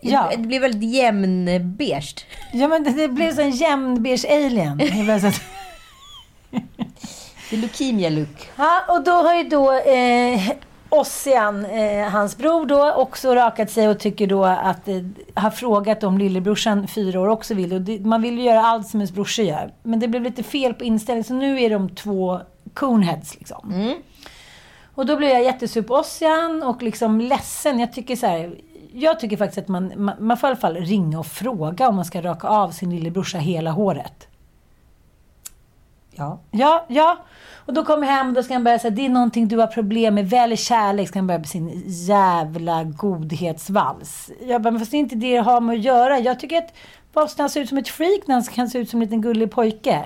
Ja. 0.00 0.30
det 0.36 0.38
blir 0.38 0.60
väldigt 0.60 0.94
jämnbeige. 0.94 2.24
Ja 2.52 2.68
men 2.68 2.84
det, 2.84 2.90
det 2.90 3.08
blev 3.08 3.34
så 3.34 3.40
en 3.40 3.50
jämnbeige 3.50 4.28
alien. 4.28 4.80
Det 7.50 7.56
är 7.56 7.60
leukemia 7.60 8.10
look. 8.10 8.50
Ja, 8.56 8.82
och 8.88 9.04
då 9.04 9.10
har 9.10 9.34
ju 9.34 9.48
då 9.48 9.72
eh, 9.72 10.40
Ossian, 10.88 11.64
eh, 11.64 12.08
hans 12.08 12.36
bror 12.36 12.66
då, 12.66 12.92
också 12.92 13.34
rakat 13.34 13.70
sig 13.70 13.88
och 13.88 13.98
tycker 13.98 14.26
då 14.26 14.44
att, 14.44 14.88
eh, 14.88 14.94
har 15.34 15.50
frågat 15.50 16.04
om 16.04 16.18
lillebrorsan, 16.18 16.88
fyra 16.88 17.20
år, 17.20 17.28
också 17.28 17.54
vill. 17.54 17.72
Och 17.72 17.80
det, 17.80 18.00
man 18.00 18.22
vill 18.22 18.38
ju 18.38 18.44
göra 18.44 18.62
allt 18.62 18.88
som 18.88 19.00
ens 19.00 19.12
brorsa 19.12 19.42
gör. 19.42 19.72
Men 19.82 20.00
det 20.00 20.08
blev 20.08 20.22
lite 20.22 20.42
fel 20.42 20.74
på 20.74 20.84
inställningen, 20.84 21.24
så 21.24 21.34
nu 21.34 21.62
är 21.62 21.70
de 21.70 21.88
två 21.88 22.40
coneheads 22.74 23.34
liksom. 23.34 23.94
Och 24.94 25.06
då 25.06 25.16
blev 25.16 25.30
jag 25.30 25.42
jättesur 25.42 25.82
på 25.82 25.94
Ossian 25.94 26.62
och 26.62 26.82
liksom 26.82 27.20
ledsen. 27.20 27.78
Jag 27.78 27.92
tycker 27.92 28.16
så 28.16 28.26
här, 28.26 28.54
jag 28.92 29.20
tycker 29.20 29.36
faktiskt 29.36 29.58
att 29.58 29.68
man, 29.68 29.92
man, 29.96 30.14
man 30.20 30.36
får 30.36 30.48
i 30.48 30.50
alla 30.50 30.60
fall 30.60 30.76
ringa 30.76 31.18
och 31.18 31.26
fråga 31.26 31.88
om 31.88 31.96
man 31.96 32.04
ska 32.04 32.22
raka 32.22 32.48
av 32.48 32.70
sin 32.70 32.90
lillebrorsa 32.90 33.38
hela 33.38 33.70
håret. 33.70 34.28
Ja. 36.16 36.40
Ja, 36.50 36.84
ja. 36.88 37.18
Och 37.66 37.74
då 37.74 37.84
kommer 37.84 38.06
jag 38.06 38.14
hem 38.14 38.28
och 38.28 38.34
då 38.34 38.42
ska 38.42 38.54
han 38.54 38.64
börja 38.64 38.78
säga 38.78 38.90
det 38.90 39.06
är 39.06 39.08
någonting 39.08 39.48
du 39.48 39.56
har 39.56 39.66
problem 39.66 40.14
med. 40.14 40.30
Välj 40.30 40.56
kärlek. 40.56 41.08
Ska 41.08 41.18
han 41.18 41.26
börja 41.26 41.38
med 41.38 41.48
sin 41.48 41.82
jävla 41.86 42.84
godhetsvals. 42.84 44.30
Jag 44.48 44.62
bara, 44.62 44.70
men 44.70 44.80
fast 44.80 44.90
det 44.90 44.96
är 44.96 44.98
inte 44.98 45.16
det 45.16 45.36
det 45.36 45.42
har 45.42 45.60
med 45.60 45.74
att 45.76 45.84
göra. 45.84 46.18
Jag 46.18 46.40
tycker 46.40 46.58
att 46.58 46.74
varför 47.12 47.38
han 47.38 47.50
ser 47.50 47.60
ut 47.60 47.68
som 47.68 47.78
ett 47.78 47.88
freak 47.88 48.26
när 48.26 48.34
han 48.34 48.44
kan 48.44 48.68
se 48.68 48.78
ut 48.78 48.90
som 48.90 49.00
en 49.00 49.04
liten 49.04 49.20
gullig 49.20 49.50
pojke. 49.50 50.04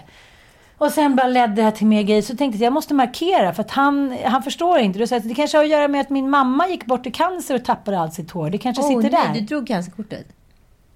Och 0.78 0.90
sen 0.90 1.16
bara 1.16 1.26
ledde 1.26 1.54
det 1.54 1.62
här 1.62 1.70
till 1.70 1.86
mer 1.86 2.02
grejer. 2.02 2.22
Så 2.22 2.36
tänkte 2.36 2.44
jag 2.44 2.54
att 2.54 2.60
jag 2.60 2.72
måste 2.72 2.94
markera 2.94 3.54
för 3.54 3.62
att 3.62 3.70
han, 3.70 4.16
han 4.24 4.42
förstår 4.42 4.78
inte. 4.78 4.98
Då 4.98 5.06
sa 5.06 5.14
jag 5.14 5.20
att 5.20 5.28
det 5.28 5.34
kanske 5.34 5.58
har 5.58 5.64
att 5.64 5.70
göra 5.70 5.88
med 5.88 6.00
att 6.00 6.10
min 6.10 6.30
mamma 6.30 6.68
gick 6.68 6.86
bort 6.86 7.06
i 7.06 7.10
cancer 7.10 7.54
och 7.54 7.64
tappade 7.64 8.00
allt 8.00 8.14
sitt 8.14 8.30
hår. 8.30 8.50
Det 8.50 8.58
kanske 8.58 8.82
oh, 8.82 8.88
sitter 8.88 9.16
nej, 9.16 9.28
där. 9.32 9.40
du 9.40 9.46
drog 9.46 9.66
cancerkortet. 9.66 10.26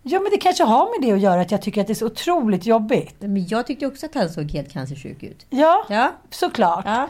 Ja, 0.07 0.21
men 0.21 0.31
det 0.31 0.39
kanske 0.39 0.65
har 0.65 1.01
med 1.01 1.09
det 1.09 1.15
att 1.15 1.21
göra 1.21 1.41
att 1.41 1.51
jag 1.51 1.63
tycker 1.63 1.81
att 1.81 1.87
det 1.87 1.93
är 1.93 1.95
så 1.95 2.07
otroligt 2.07 2.67
jobbigt. 2.67 3.17
Men 3.21 3.47
jag 3.47 3.67
tyckte 3.67 3.87
också 3.87 4.07
att 4.07 4.15
han 4.15 4.29
såg 4.29 4.51
helt 4.51 4.73
cancersjuk 4.73 5.23
ut. 5.23 5.47
Ja, 5.51 5.87
Ja. 5.89 6.13
såklart. 6.31 6.85
ja. 6.87 7.09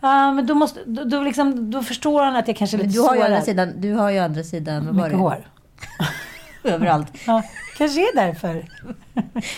Ja, 0.00 0.32
men 0.32 0.46
då, 0.46 0.54
måste, 0.54 0.80
då, 0.86 1.04
då, 1.04 1.22
liksom, 1.22 1.70
då 1.70 1.82
förstår 1.82 2.22
han 2.22 2.36
att 2.36 2.48
jag 2.48 2.56
kanske 2.56 2.76
är 2.76 2.78
lite 2.78 2.90
du 2.94 3.00
har 3.00 3.14
ju 3.14 3.20
å 3.20 3.22
sårad. 3.22 3.32
andra 3.32 3.44
sidan, 3.44 3.72
du 3.80 3.92
har 3.92 4.10
ju 4.10 4.18
andra 4.18 4.42
sidan, 4.42 4.96
Mycket 4.96 5.18
hår. 5.18 5.48
Överallt. 6.64 7.12
Ja, 7.26 7.42
kanske 7.78 8.00
är 8.00 8.14
därför. 8.16 8.64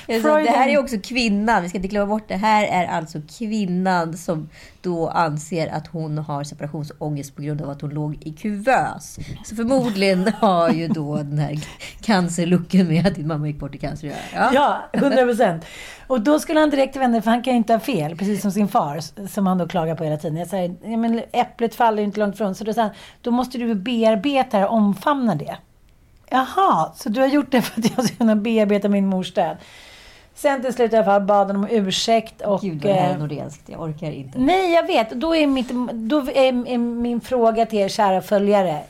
Alltså, 0.09 0.37
det 0.37 0.51
här 0.51 0.69
är 0.69 0.79
också 0.79 0.97
kvinnan, 1.03 1.63
vi 1.63 1.69
ska 1.69 1.79
inte 1.79 1.89
glömma 1.89 2.07
bort 2.07 2.29
det. 2.29 2.37
här 2.37 2.65
är 2.65 2.87
alltså 2.87 3.19
kvinnan 3.39 4.17
som 4.17 4.49
då 4.81 5.09
anser 5.09 5.69
att 5.69 5.87
hon 5.87 6.19
har 6.19 6.45
separationsångest 6.45 7.37
på 7.37 7.43
grund 7.43 7.63
av 7.63 7.71
att 7.71 7.81
hon 7.81 7.91
låg 7.91 8.19
i 8.21 8.33
kuvös. 8.33 9.19
Så 9.45 9.57
förmodligen 9.57 10.33
har 10.41 10.71
ju 10.71 10.89
då 10.89 11.17
den 11.17 11.39
här 11.39 11.59
cancerlucken 12.01 12.89
med 12.89 13.07
att 13.07 13.15
din 13.15 13.27
mamma 13.27 13.47
gick 13.47 13.59
bort 13.59 13.75
i 13.75 13.79
cancer. 13.79 14.13
Ja. 14.35 14.51
Ja, 14.55 14.83
100 14.93 15.25
procent. 15.25 15.65
Och 16.07 16.21
då 16.21 16.39
skulle 16.39 16.61
han 16.61 16.71
direkt 16.71 16.97
vända 16.97 17.23
för 17.23 17.31
han 17.31 17.43
kan 17.43 17.53
ju 17.53 17.57
inte 17.57 17.73
ha 17.73 17.81
fel, 17.81 18.17
precis 18.17 18.43
som 18.43 18.53
sin 18.53 18.69
far, 18.69 19.27
som 19.29 19.47
han 19.47 19.59
då 19.59 19.69
klagar 19.69 19.95
på 19.95 20.05
hela 20.05 20.17
tiden. 20.17 20.37
Jag 20.37 20.49
säger, 20.49 20.77
ja, 20.85 20.97
men 20.97 21.23
äpplet 21.33 21.75
faller 21.75 21.99
ju 21.99 22.05
inte 22.05 22.21
långt 22.21 22.35
ifrån. 22.35 22.55
Så 22.55 22.65
då 22.65 22.73
sa 22.73 22.83
han, 22.83 22.91
då 23.21 23.31
måste 23.31 23.59
du 23.59 23.75
bearbeta 23.75 24.59
det 24.59 24.67
och 24.67 24.75
omfamna 24.75 25.35
det. 25.35 25.57
Jaha, 26.31 26.93
så 26.97 27.09
du 27.09 27.21
har 27.21 27.29
gjort 27.29 27.51
det 27.51 27.63
för 27.63 27.81
att 27.81 27.97
jag 27.97 28.07
ska 28.07 28.17
kunna 28.17 28.37
bearbeta 28.37 28.89
min 28.89 29.07
mors 29.07 29.35
död. 29.35 29.57
Sen 30.35 30.63
till 30.63 30.73
slut 30.73 30.93
i 30.93 30.97
alla 30.97 31.05
fall 31.05 31.23
bad 31.23 31.47
han 31.47 31.57
om 31.57 31.67
ursäkt 31.71 32.41
och... 32.41 32.61
Gud 32.61 32.79
det 32.79 32.93
här 32.93 33.09
är 33.09 33.15
eh, 33.15 33.19
nordenskt, 33.19 33.69
jag 33.69 33.81
orkar 33.83 34.11
inte. 34.11 34.39
Nej, 34.39 34.73
jag 34.73 34.87
vet. 34.87 35.11
Då 35.11 35.37
är, 35.37 35.47
mitt, 35.47 35.71
då 35.93 36.19
är, 36.19 36.79
min 36.79 37.21
fråga 37.21 37.67
till 37.67 37.79
er 37.79 37.89
kära 37.89 38.23
följare. 38.23 38.81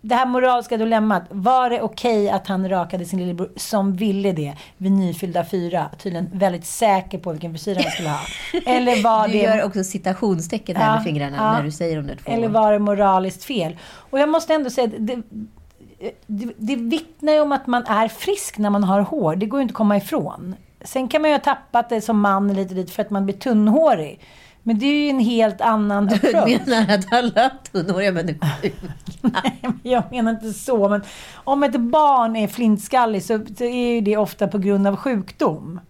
Det 0.00 0.14
här 0.14 0.26
moraliska 0.26 0.76
dilemmat. 0.76 1.22
Var 1.30 1.70
det 1.70 1.82
okej 1.82 2.30
att 2.30 2.46
han 2.46 2.68
rakade 2.68 3.04
sin 3.04 3.18
lillebror 3.18 3.50
som 3.56 3.96
ville 3.96 4.32
det 4.32 4.54
vid 4.76 4.92
nyfyllda 4.92 5.44
fyra? 5.44 5.90
Tydligen 5.98 6.30
väldigt 6.32 6.66
säker 6.66 7.18
på 7.18 7.32
vilken 7.32 7.52
frisyr 7.52 7.74
han 7.74 7.92
skulle 7.92 8.08
ha. 8.08 8.20
Eller 8.66 9.02
var 9.02 9.26
Du 9.26 9.32
det... 9.32 9.38
gör 9.38 9.64
också 9.64 9.84
citationstecken 9.84 10.76
här 10.76 10.86
Ja, 10.86 10.94
med 10.94 11.04
fingrarna 11.04 11.36
ja. 11.36 11.52
när 11.52 11.62
du 11.62 11.70
säger 11.70 11.96
de 11.96 12.06
där 12.06 12.16
två 12.16 12.32
Eller 12.32 12.48
var 12.48 12.72
det 12.72 12.78
moraliskt 12.78 13.44
fel? 13.44 13.76
Och 14.10 14.18
jag 14.18 14.28
måste 14.28 14.54
ändå 14.54 14.70
säga, 14.70 14.90
det, 14.98 15.22
det, 16.26 16.52
det 16.56 16.76
vittnar 16.76 17.32
ju 17.32 17.40
om 17.40 17.52
att 17.52 17.66
man 17.66 17.86
är 17.86 18.08
frisk 18.08 18.58
när 18.58 18.70
man 18.70 18.84
har 18.84 19.00
hår. 19.00 19.36
Det 19.36 19.46
går 19.46 19.60
ju 19.60 19.62
inte 19.62 19.72
att 19.72 19.76
komma 19.76 19.96
ifrån. 19.96 20.54
Sen 20.84 21.08
kan 21.08 21.22
man 21.22 21.30
ju 21.30 21.34
ha 21.36 21.40
tappat 21.42 21.88
det 21.88 22.00
som 22.00 22.20
man 22.20 22.52
lite 22.54 22.74
dit 22.74 22.90
för 22.90 23.02
att 23.02 23.10
man 23.10 23.24
blir 23.24 23.36
tunnhårig. 23.36 24.20
Men 24.62 24.78
det 24.78 24.86
är 24.86 25.02
ju 25.04 25.08
en 25.10 25.20
helt 25.20 25.60
annan 25.60 26.06
Du 26.06 26.14
approach. 26.14 26.66
menar 26.66 26.94
att 26.94 27.12
alla 27.12 27.50
tunnhåriga 27.72 28.12
människor 28.12 28.48
är 28.62 28.72
Nej, 29.20 29.58
men 29.62 29.80
jag 29.82 30.02
menar 30.10 30.30
inte 30.30 30.52
så. 30.52 30.88
Men 30.88 31.02
om 31.34 31.62
ett 31.62 31.80
barn 31.80 32.36
är 32.36 32.48
flintskallig 32.48 33.22
så, 33.24 33.40
så 33.58 33.64
är 33.64 33.94
ju 33.94 34.00
det 34.00 34.16
ofta 34.16 34.48
på 34.48 34.58
grund 34.58 34.86
av 34.86 34.96
sjukdom. 34.96 35.80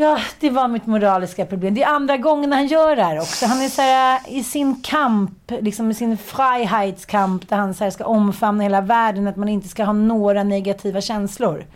Ja, 0.00 0.18
det 0.40 0.50
var 0.50 0.68
mitt 0.68 0.86
moraliska 0.86 1.46
problem. 1.46 1.74
Det 1.74 1.82
är 1.82 1.88
andra 1.88 2.16
gången 2.16 2.52
han 2.52 2.66
gör 2.66 2.96
det 2.96 3.02
här 3.02 3.18
också. 3.18 3.46
Han 3.46 3.62
är 3.62 3.68
så 3.68 3.82
här, 3.82 4.20
i 4.28 4.44
sin 4.44 4.82
kamp, 4.82 5.50
liksom 5.60 5.90
i 5.90 5.94
sin 5.94 6.16
frihetskamp, 6.18 7.48
där 7.48 7.56
han 7.56 7.74
så 7.74 7.84
här 7.84 7.90
ska 7.90 8.04
omfamna 8.04 8.62
hela 8.62 8.80
världen, 8.80 9.28
att 9.28 9.36
man 9.36 9.48
inte 9.48 9.68
ska 9.68 9.84
ha 9.84 9.92
några 9.92 10.42
negativa 10.42 11.00
känslor. 11.00 11.66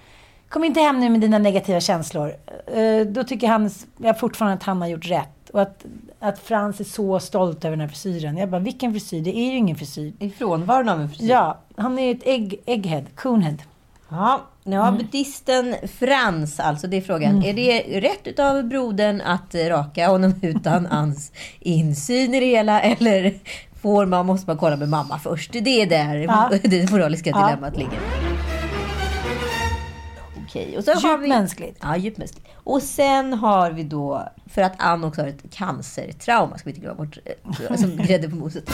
Kom 0.48 0.64
inte 0.64 0.80
hem 0.80 1.00
nu 1.00 1.08
med 1.10 1.20
dina 1.20 1.38
negativa 1.38 1.80
känslor. 1.80 2.32
Eh, 2.74 3.06
Då 3.06 3.24
tycker 3.24 3.48
han, 3.48 3.70
jag 3.96 4.20
fortfarande 4.20 4.54
att 4.56 4.62
han 4.62 4.80
har 4.80 4.88
gjort 4.88 5.06
rätt. 5.10 5.50
Och 5.52 5.62
att, 5.62 5.84
att 6.20 6.38
Frans 6.38 6.80
är 6.80 6.84
så 6.84 7.20
stolt 7.20 7.64
över 7.64 7.76
den 7.76 7.80
här 7.80 7.88
frisyren. 7.88 8.36
Jag 8.36 8.48
bara, 8.48 8.60
vilken 8.60 8.92
frisyr? 8.92 9.20
Det 9.20 9.38
är 9.38 9.50
ju 9.50 9.56
ingen 9.56 9.76
frisyr. 9.76 10.12
i 10.18 10.30
frånvaron 10.30 10.88
av 10.88 11.00
en 11.00 11.08
frisyr. 11.08 11.28
Ja, 11.30 11.58
han 11.76 11.98
är 11.98 12.02
ju 12.02 12.10
ett 12.10 12.26
ägg, 12.26 12.60
egghead, 12.66 13.04
coonhead. 13.14 13.56
Ja, 14.08 14.40
nu 14.66 14.76
har 14.76 14.92
buddhisten 14.92 15.74
Frans, 15.98 16.60
alltså 16.60 16.86
det 16.86 16.96
är 16.96 17.00
frågan. 17.00 17.42
Är 17.42 17.52
det 17.54 18.00
rätt 18.00 18.26
utav 18.26 18.64
brodern 18.64 19.20
att 19.20 19.54
raka 19.54 20.08
honom 20.08 20.34
utan 20.42 20.86
hans 20.86 21.32
insyn 21.60 22.34
i 22.34 22.40
det 22.40 22.46
hela? 22.46 22.80
Eller 22.80 23.34
får 23.82 24.06
man, 24.06 24.26
måste 24.26 24.50
man 24.50 24.58
kolla 24.58 24.76
med 24.76 24.88
mamma 24.88 25.18
först? 25.18 25.52
Det 25.52 25.82
är 25.82 25.86
där 25.86 26.14
Ja. 26.16 26.50
det 26.62 26.90
moraliska 26.90 27.30
Ja. 27.30 27.46
dilemmat 27.46 27.76
ligger. 27.76 27.98
Okej, 30.46 30.78
och 30.78 30.84
har 30.84 31.10
Djupt 31.12 31.24
vi... 31.24 31.28
mänskligt. 31.28 31.78
Ja, 31.82 31.96
djupt 31.96 32.18
mänskligt. 32.18 32.46
Och 32.64 32.82
sen 32.82 33.32
har 33.32 33.70
vi 33.70 33.82
då, 33.82 34.28
för 34.46 34.62
att 34.62 34.72
Ann 34.78 35.04
också 35.04 35.20
har 35.20 35.28
ett 35.28 35.50
cancertrauma, 35.50 36.58
ska 36.58 36.64
vi 36.64 36.70
inte 36.70 36.80
glömma 36.80 36.94
bort, 37.04 37.18
eh, 37.70 37.76
som 37.76 37.96
grädde 37.96 38.28
på 38.28 38.36
moset. 38.36 38.70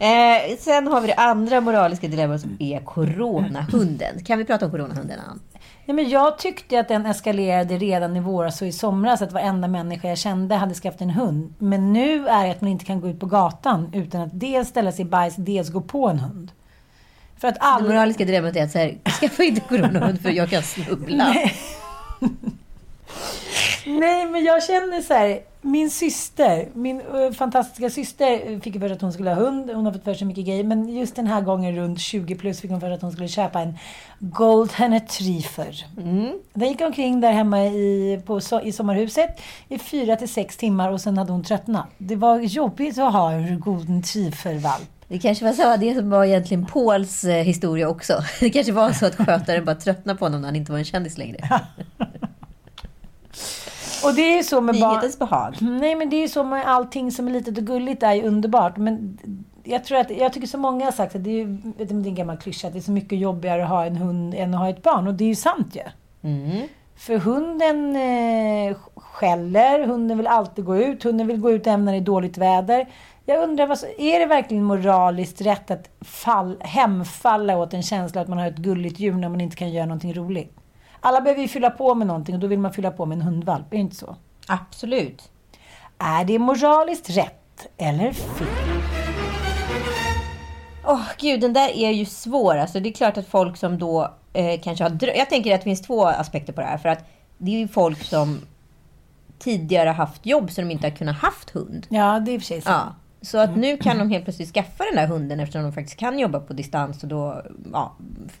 Eh, 0.00 0.56
sen 0.58 0.86
har 0.86 1.00
vi 1.00 1.06
det 1.06 1.14
andra 1.14 1.60
moraliska 1.60 2.08
dilemmat 2.08 2.40
som 2.40 2.56
är 2.60 2.80
coronahunden. 2.80 4.24
Kan 4.24 4.38
vi 4.38 4.44
prata 4.44 4.64
om 4.64 4.70
coronahunden, 4.70 5.20
Ann? 5.28 5.40
Nej, 5.84 5.94
men 5.94 6.08
jag 6.08 6.38
tyckte 6.38 6.80
att 6.80 6.88
den 6.88 7.06
eskalerade 7.06 7.78
redan 7.78 8.16
i 8.16 8.20
våras 8.20 8.62
och 8.62 8.68
i 8.68 8.72
somras. 8.72 9.22
Att 9.22 9.32
varenda 9.32 9.68
människa 9.68 10.08
jag 10.08 10.18
kände 10.18 10.54
hade 10.54 10.74
skaffat 10.74 11.00
en 11.00 11.10
hund. 11.10 11.54
Men 11.58 11.92
nu 11.92 12.28
är 12.28 12.44
det 12.44 12.50
att 12.50 12.60
man 12.60 12.70
inte 12.70 12.84
kan 12.84 13.00
gå 13.00 13.08
ut 13.08 13.20
på 13.20 13.26
gatan 13.26 13.90
utan 13.94 14.20
att 14.20 14.30
dels 14.40 14.68
ställa 14.68 14.92
sig 14.92 15.04
i 15.04 15.08
bajs, 15.08 15.34
dels 15.36 15.68
gå 15.70 15.80
på 15.80 16.08
en 16.08 16.18
hund. 16.18 16.52
För 17.38 17.48
att 17.48 17.54
Det 17.54 17.60
alla... 17.60 17.88
moraliska 17.88 18.24
dilemmat 18.24 18.56
är 18.56 18.64
att 18.64 18.70
så 18.70 18.78
här, 18.78 18.98
skaffa 19.20 19.42
inte 19.44 19.60
coronahund 19.60 20.22
för 20.22 20.30
jag 20.30 20.50
kan 20.50 20.62
snubbla. 20.62 21.34
Nej, 23.86 24.26
men 24.26 24.44
jag 24.44 24.62
känner 24.64 25.00
så 25.00 25.14
här. 25.14 25.40
Min 25.62 25.90
syster, 25.90 26.68
min 26.74 27.00
eh, 27.00 27.32
fantastiska 27.32 27.90
syster 27.90 28.60
fick 28.60 28.74
ju 28.74 28.80
för 28.80 28.88
sig 28.88 28.94
att 28.94 29.02
hon 29.02 29.12
skulle 29.12 29.30
ha 29.30 29.36
hund. 29.42 29.70
Hon 29.70 29.84
har 29.86 29.92
fått 29.92 30.04
för 30.04 30.14
sig 30.14 30.26
mycket 30.26 30.46
grejer. 30.46 30.64
Men 30.64 30.88
just 30.88 31.16
den 31.16 31.26
här 31.26 31.40
gången 31.40 31.76
runt 31.76 32.00
20 32.00 32.34
plus 32.34 32.60
fick 32.60 32.70
hon 32.70 32.80
för 32.80 32.86
sig 32.86 32.94
att 32.94 33.02
hon 33.02 33.12
skulle 33.12 33.28
köpa 33.28 33.60
en 33.60 33.78
Golden 34.18 34.92
Retriever. 34.92 35.86
Den 36.54 36.68
gick 36.68 36.80
omkring 36.80 37.20
där 37.20 37.32
hemma 37.32 37.64
i, 37.66 38.20
på, 38.26 38.38
so- 38.38 38.62
i 38.62 38.72
sommarhuset 38.72 39.40
i 39.68 39.78
fyra 39.78 40.16
till 40.16 40.28
sex 40.28 40.56
timmar 40.56 40.92
och 40.92 41.00
sen 41.00 41.18
hade 41.18 41.32
hon 41.32 41.44
tröttnat. 41.44 41.86
Det 41.98 42.16
var 42.16 42.38
jobbigt 42.38 42.98
att 42.98 43.12
ha 43.12 43.32
en 43.32 43.60
Golden 43.60 43.96
Retriever-valp. 44.02 44.88
Det 45.08 45.18
kanske 45.18 45.44
var 45.44 45.52
så, 45.52 45.76
det 45.76 45.94
som 45.94 46.10
var 46.10 46.24
egentligen 46.24 46.66
Pauls 46.66 47.24
eh, 47.24 47.44
historia 47.44 47.88
också. 47.88 48.22
Det 48.40 48.50
kanske 48.50 48.72
var 48.72 48.92
så 48.92 49.06
att 49.06 49.14
skötaren 49.16 49.64
bara 49.64 49.76
tröttnade 49.76 50.18
på 50.18 50.24
honom 50.24 50.40
när 50.40 50.48
han 50.48 50.56
inte 50.56 50.72
var 50.72 50.78
en 50.78 50.84
kändis 50.84 51.18
längre. 51.18 51.60
Och 54.04 54.14
det 54.14 54.38
är 54.38 54.42
så 54.42 54.60
med. 54.60 54.74
Nyhetens 54.74 55.18
behag. 55.18 55.56
Nej, 55.60 55.94
men 55.94 56.10
det 56.10 56.16
är 56.16 56.28
så 56.28 56.44
med 56.44 56.66
allting 56.66 57.12
som 57.12 57.28
är 57.28 57.32
litet 57.32 57.58
och 57.58 57.64
gulligt 57.64 58.02
är 58.02 58.14
ju 58.14 58.22
underbart. 58.22 58.76
Men 58.76 59.18
jag 59.64 59.84
tror 59.84 59.98
att, 59.98 60.10
jag 60.10 60.32
tycker 60.32 60.46
så 60.46 60.58
många 60.58 60.84
har 60.84 60.92
sagt 60.92 61.14
att 61.14 61.24
det 61.24 61.40
är 61.40 61.44
vet 61.78 61.90
om 61.90 62.02
det 62.02 62.06
är 62.06 62.10
en 62.10 62.14
gammal 62.14 62.36
klyscha, 62.36 62.66
att 62.66 62.72
det 62.72 62.78
är 62.78 62.82
så 62.82 62.92
mycket 62.92 63.18
jobbigare 63.18 63.62
att 63.62 63.68
ha 63.68 63.84
en 63.84 63.96
hund 63.96 64.34
än 64.34 64.54
att 64.54 64.60
ha 64.60 64.68
ett 64.68 64.82
barn. 64.82 65.06
Och 65.06 65.14
det 65.14 65.24
är 65.24 65.28
ju 65.28 65.34
sant 65.34 65.76
ju. 65.76 65.82
Mm. 66.30 66.68
För 66.96 67.16
hunden 67.16 67.96
eh, 67.96 68.76
skäller, 68.96 69.86
hunden 69.86 70.18
vill 70.18 70.26
alltid 70.26 70.64
gå 70.64 70.76
ut, 70.76 71.04
hunden 71.04 71.26
vill 71.26 71.40
gå 71.40 71.50
ut 71.50 71.66
även 71.66 71.84
när 71.84 71.92
det 71.92 71.98
är 71.98 72.02
dåligt 72.02 72.38
väder. 72.38 72.88
Jag 73.24 73.42
undrar, 73.42 73.66
vad, 73.66 73.78
är 73.98 74.18
det 74.18 74.26
verkligen 74.26 74.64
moraliskt 74.64 75.40
rätt 75.40 75.70
att 75.70 75.90
fall, 76.00 76.56
hemfalla 76.60 77.58
åt 77.58 77.74
en 77.74 77.82
känsla 77.82 78.20
att 78.20 78.28
man 78.28 78.38
har 78.38 78.46
ett 78.46 78.56
gulligt 78.56 78.98
djur 78.98 79.12
när 79.12 79.28
man 79.28 79.40
inte 79.40 79.56
kan 79.56 79.70
göra 79.70 79.86
någonting 79.86 80.14
roligt? 80.14 80.59
Alla 81.00 81.20
behöver 81.20 81.42
ju 81.42 81.48
fylla 81.48 81.70
på 81.70 81.94
med 81.94 82.06
någonting 82.06 82.34
och 82.34 82.40
då 82.40 82.46
vill 82.46 82.58
man 82.58 82.72
fylla 82.72 82.90
på 82.90 83.06
med 83.06 83.16
en 83.16 83.22
hundvalp, 83.22 83.66
är 83.66 83.70
det 83.76 83.80
inte 83.80 83.96
så? 83.96 84.16
Absolut. 84.46 85.30
Är 85.98 86.24
det 86.24 86.38
moraliskt 86.38 87.10
rätt 87.10 87.66
eller 87.76 88.12
fel? 88.12 88.46
Åh 90.86 91.02
gud, 91.18 91.40
den 91.40 91.52
där 91.52 91.68
är 91.76 91.90
ju 91.90 92.04
svår. 92.04 92.56
Alltså, 92.56 92.80
det 92.80 92.88
är 92.88 92.92
klart 92.92 93.16
att 93.16 93.26
folk 93.28 93.56
som 93.56 93.78
då 93.78 94.14
eh, 94.32 94.60
kanske 94.60 94.84
har 94.84 94.90
drö- 94.90 95.16
Jag 95.16 95.28
tänker 95.30 95.54
att 95.54 95.60
det 95.60 95.64
finns 95.64 95.82
två 95.82 96.06
aspekter 96.06 96.52
på 96.52 96.60
det 96.60 96.66
här. 96.66 96.78
För 96.78 96.88
att 96.88 97.04
det 97.38 97.50
är 97.54 97.58
ju 97.58 97.68
folk 97.68 98.02
som 98.04 98.40
tidigare 99.38 99.88
haft 99.88 100.26
jobb 100.26 100.50
så 100.50 100.60
de 100.60 100.70
inte 100.70 100.86
har 100.86 100.96
kunnat 100.96 101.16
haft 101.16 101.50
hund. 101.50 101.86
Ja, 101.90 102.20
det 102.20 102.32
är 102.34 102.40
sig 102.40 102.60
sant. 102.60 102.86
Ja. 102.90 102.94
Så 103.22 103.38
att 103.38 103.56
nu 103.56 103.76
kan 103.76 103.98
de 103.98 104.10
helt 104.10 104.24
plötsligt 104.24 104.52
skaffa 104.54 104.84
den 104.84 104.96
där 104.96 105.06
hunden 105.06 105.40
eftersom 105.40 105.62
de 105.62 105.72
faktiskt 105.72 105.98
kan 105.98 106.18
jobba 106.18 106.40
på 106.40 106.52
distans 106.52 107.02
och 107.02 107.08
då 107.08 107.42
ja, 107.72 107.92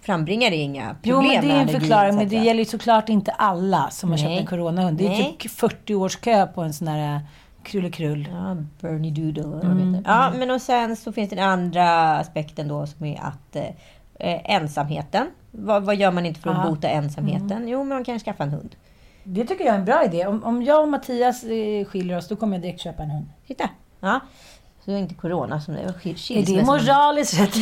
frambringar 0.02 0.50
det 0.50 0.56
inga 0.56 0.88
problem 0.88 1.00
Jo, 1.02 1.22
men 1.22 1.48
det 1.48 1.54
är 1.54 1.60
en 1.60 1.68
förklaring. 1.68 2.16
Men 2.16 2.28
det 2.28 2.36
gäller 2.36 2.58
ju 2.60 2.64
såklart 2.64 3.08
inte 3.08 3.30
alla 3.32 3.90
som 3.90 4.10
har 4.10 4.16
Nej. 4.18 4.26
köpt 4.26 4.40
en 4.40 4.46
coronahund. 4.46 4.98
Det 4.98 5.04
är 5.06 5.08
Nej. 5.08 5.36
typ 5.38 5.50
40 5.50 5.94
års 5.94 6.16
kö 6.16 6.46
på 6.46 6.62
en 6.62 6.72
sån 6.72 6.88
här 6.88 7.14
äh, 7.14 7.20
krullekrull. 7.62 8.28
Ja, 8.32 8.56
Bernie 8.80 9.10
Doodle 9.10 9.42
eller 9.42 9.52
vad 9.52 9.76
de 9.76 9.94
heter. 9.94 10.10
Ja, 10.10 10.32
men 10.38 10.50
och 10.50 10.62
sen 10.62 10.96
så 10.96 11.12
finns 11.12 11.30
det 11.30 11.36
den 11.36 11.48
andra 11.48 12.16
aspekten 12.18 12.68
då 12.68 12.86
som 12.86 13.06
är 13.06 13.20
att 13.20 13.56
eh, 13.56 13.64
eh, 14.18 14.54
ensamheten. 14.54 15.26
Vad, 15.50 15.82
vad 15.82 15.96
gör 15.96 16.10
man 16.12 16.26
inte 16.26 16.40
för 16.40 16.50
att 16.50 16.56
Ja. 16.64 16.70
bota 16.70 16.88
ensamheten? 16.88 17.68
Jo, 17.68 17.78
men 17.78 17.88
man 17.88 18.04
kan 18.04 18.18
skaffa 18.18 18.42
en 18.44 18.50
hund. 18.50 18.76
Det 19.24 19.44
tycker 19.44 19.64
jag 19.64 19.74
är 19.74 19.78
en 19.78 19.84
bra 19.84 20.04
idé. 20.04 20.26
Om, 20.26 20.44
om 20.44 20.62
jag 20.62 20.82
och 20.82 20.88
Mattias 20.88 21.44
eh, 21.44 21.84
skiljer 21.84 22.16
oss, 22.18 22.28
då 22.28 22.36
kommer 22.36 22.56
jag 22.56 22.62
direkt 22.62 22.80
köpa 22.80 23.02
en 23.02 23.10
hund. 23.10 23.26
Titta! 23.46 23.68
Ja. 24.00 24.20
Så 24.84 24.90
det 24.90 24.96
är 24.96 24.98
inte 25.00 25.14
corona 25.14 25.60
som 25.60 25.74
det 25.74 25.80
är. 25.80 25.88
skil- 25.88 26.10
Är 26.10 26.14
det 26.14 26.46
skilsmässa. 26.46 26.66
moraliskt 26.66 27.40
rätt? 27.40 27.54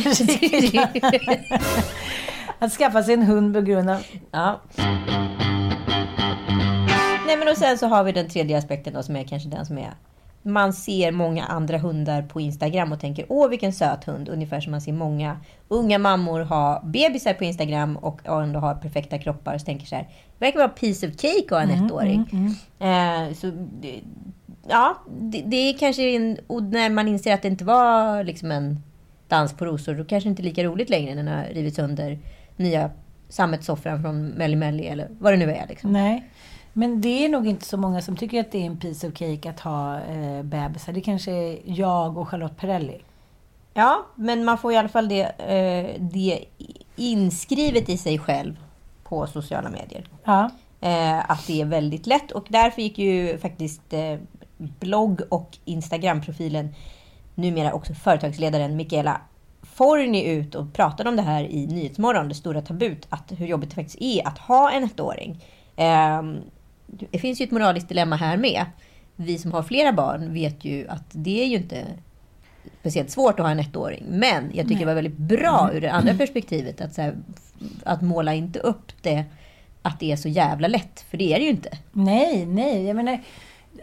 Att 2.59 2.71
skaffa 2.71 3.03
sig 3.03 3.13
en 3.13 3.23
hund 3.23 3.53
på 3.55 3.61
grund 3.61 3.89
av... 3.89 4.03
Ja. 4.31 4.59
Nej 7.25 7.37
men 7.37 7.47
och 7.47 7.57
sen 7.57 7.77
så 7.77 7.87
har 7.87 8.03
vi 8.03 8.11
den 8.11 8.29
tredje 8.29 8.57
aspekten 8.57 8.93
då 8.93 9.03
som 9.03 9.15
är 9.15 9.23
kanske 9.23 9.49
den 9.49 9.65
som 9.65 9.77
är 9.77 9.93
man 10.41 10.73
ser 10.73 11.11
många 11.11 11.45
andra 11.45 11.77
hundar 11.77 12.21
på 12.21 12.41
Instagram 12.41 12.91
och 12.91 12.99
tänker 12.99 13.25
åh 13.29 13.49
vilken 13.49 13.73
söt 13.73 14.03
hund. 14.03 14.29
Ungefär 14.29 14.61
som 14.61 14.71
man 14.71 14.81
ser 14.81 14.93
många 14.93 15.37
unga 15.67 15.97
mammor 15.99 16.39
ha 16.41 16.81
bebisar 16.85 17.33
på 17.33 17.43
Instagram 17.43 17.97
och 17.97 18.27
ändå 18.41 18.59
har 18.59 18.75
perfekta 18.75 19.17
kroppar. 19.17 19.57
Så 19.57 19.65
tänker 19.65 19.85
så 19.85 19.95
här, 19.95 20.03
det 20.39 20.45
verkar 20.45 20.59
vara 20.59 20.69
piece 20.69 21.07
of 21.07 21.13
cake 21.17 21.45
att 21.45 21.51
ha 21.51 21.61
en 21.61 21.85
ettåring. 21.85 22.25
Eh, 22.79 23.33
så, 23.33 23.51
ja, 24.69 24.97
det, 25.07 25.41
det 25.41 25.55
är 25.55 25.77
kanske 25.77 26.03
en, 26.03 26.37
när 26.47 26.89
man 26.89 27.07
inser 27.07 27.33
att 27.33 27.41
det 27.41 27.47
inte 27.47 27.65
var 27.65 28.23
liksom 28.23 28.51
en 28.51 28.83
dans 29.27 29.53
på 29.53 29.65
rosor, 29.65 29.95
då 29.95 30.05
kanske 30.05 30.29
det 30.29 30.31
inte 30.31 30.41
är 30.41 30.43
lika 30.43 30.63
roligt 30.63 30.89
längre 30.89 31.15
när 31.15 31.23
den 31.23 31.33
har 31.37 31.43
rivit 31.43 31.75
sönder 31.75 32.19
nya 32.55 32.91
sammetssoffran 33.29 34.01
från 34.01 34.27
Melli 34.27 34.55
Melli 34.55 34.87
eller 34.87 35.07
vad 35.19 35.33
det 35.33 35.37
nu 35.37 35.51
är. 35.51 35.67
Liksom. 35.67 35.93
Nej. 35.93 36.29
Men 36.73 37.01
det 37.01 37.25
är 37.25 37.29
nog 37.29 37.47
inte 37.47 37.65
så 37.65 37.77
många 37.77 38.01
som 38.01 38.17
tycker 38.17 38.39
att 38.39 38.51
det 38.51 38.61
är 38.61 38.65
en 38.65 38.77
piece 38.77 39.07
of 39.07 39.13
cake 39.13 39.49
att 39.49 39.59
ha 39.59 40.01
eh, 40.01 40.43
bebisar. 40.43 40.93
Det 40.93 41.01
kanske 41.01 41.31
är 41.31 41.59
jag 41.65 42.17
och 42.17 42.29
Charlotte 42.29 42.57
Perrelli. 42.57 43.01
Ja, 43.73 44.05
men 44.15 44.45
man 44.45 44.57
får 44.57 44.73
i 44.73 44.77
alla 44.77 44.89
fall 44.89 45.09
det, 45.09 45.21
eh, 45.23 46.01
det 46.01 46.45
inskrivet 46.95 47.89
i 47.89 47.97
sig 47.97 48.19
själv 48.19 48.57
på 49.03 49.27
sociala 49.27 49.69
medier. 49.69 50.07
Ja. 50.23 50.49
Eh, 50.81 51.31
att 51.31 51.47
det 51.47 51.61
är 51.61 51.65
väldigt 51.65 52.07
lätt 52.07 52.31
och 52.31 52.45
därför 52.49 52.81
gick 52.81 52.97
ju 52.97 53.37
faktiskt 53.37 53.93
eh, 53.93 54.15
blogg 54.59 55.21
och 55.29 55.57
Instagram-profilen 55.65 56.75
numera 57.35 57.73
också 57.73 57.93
företagsledaren 57.93 58.75
Michaela 58.75 59.21
Forni 59.61 60.25
ut 60.25 60.55
och 60.55 60.73
pratade 60.73 61.09
om 61.09 61.15
det 61.15 61.21
här 61.21 61.43
i 61.43 61.67
Nyhetsmorgon, 61.67 62.29
det 62.29 62.35
stora 62.35 62.61
tabut, 62.61 63.07
att 63.09 63.31
hur 63.37 63.45
jobbigt 63.45 63.69
det 63.69 63.75
faktiskt 63.75 64.01
är 64.01 64.27
att 64.27 64.37
ha 64.37 64.71
en 64.71 64.83
ettåring. 64.83 65.43
Eh, 65.75 66.23
det 67.11 67.19
finns 67.19 67.41
ju 67.41 67.43
ett 67.43 67.51
moraliskt 67.51 67.89
dilemma 67.89 68.15
här 68.15 68.37
med. 68.37 68.65
Vi 69.15 69.37
som 69.37 69.51
har 69.51 69.63
flera 69.63 69.93
barn 69.93 70.33
vet 70.33 70.65
ju 70.65 70.87
att 70.87 71.05
det 71.11 71.43
är 71.43 71.47
ju 71.47 71.55
inte 71.55 71.85
speciellt 72.79 73.11
svårt 73.11 73.39
att 73.39 73.45
ha 73.45 73.51
en 73.51 73.59
ettåring. 73.59 74.05
Men 74.09 74.51
jag 74.53 74.67
tycker 74.67 74.79
det 74.79 74.85
var 74.85 74.93
väldigt 74.93 75.17
bra 75.17 75.69
ur 75.73 75.81
det 75.81 75.91
andra 75.91 76.13
perspektivet 76.13 76.81
att, 76.81 76.93
så 76.93 77.01
här, 77.01 77.15
att 77.83 78.01
måla 78.01 78.33
inte 78.33 78.59
upp 78.59 78.91
det 79.01 79.23
att 79.81 79.99
det 79.99 80.11
är 80.11 80.15
så 80.15 80.29
jävla 80.29 80.67
lätt. 80.67 81.05
För 81.09 81.17
det 81.17 81.33
är 81.33 81.39
det 81.39 81.45
ju 81.45 81.49
inte. 81.49 81.77
Nej, 81.91 82.45
nej. 82.45 82.85
Jag 82.85 82.95
menar, 82.95 83.19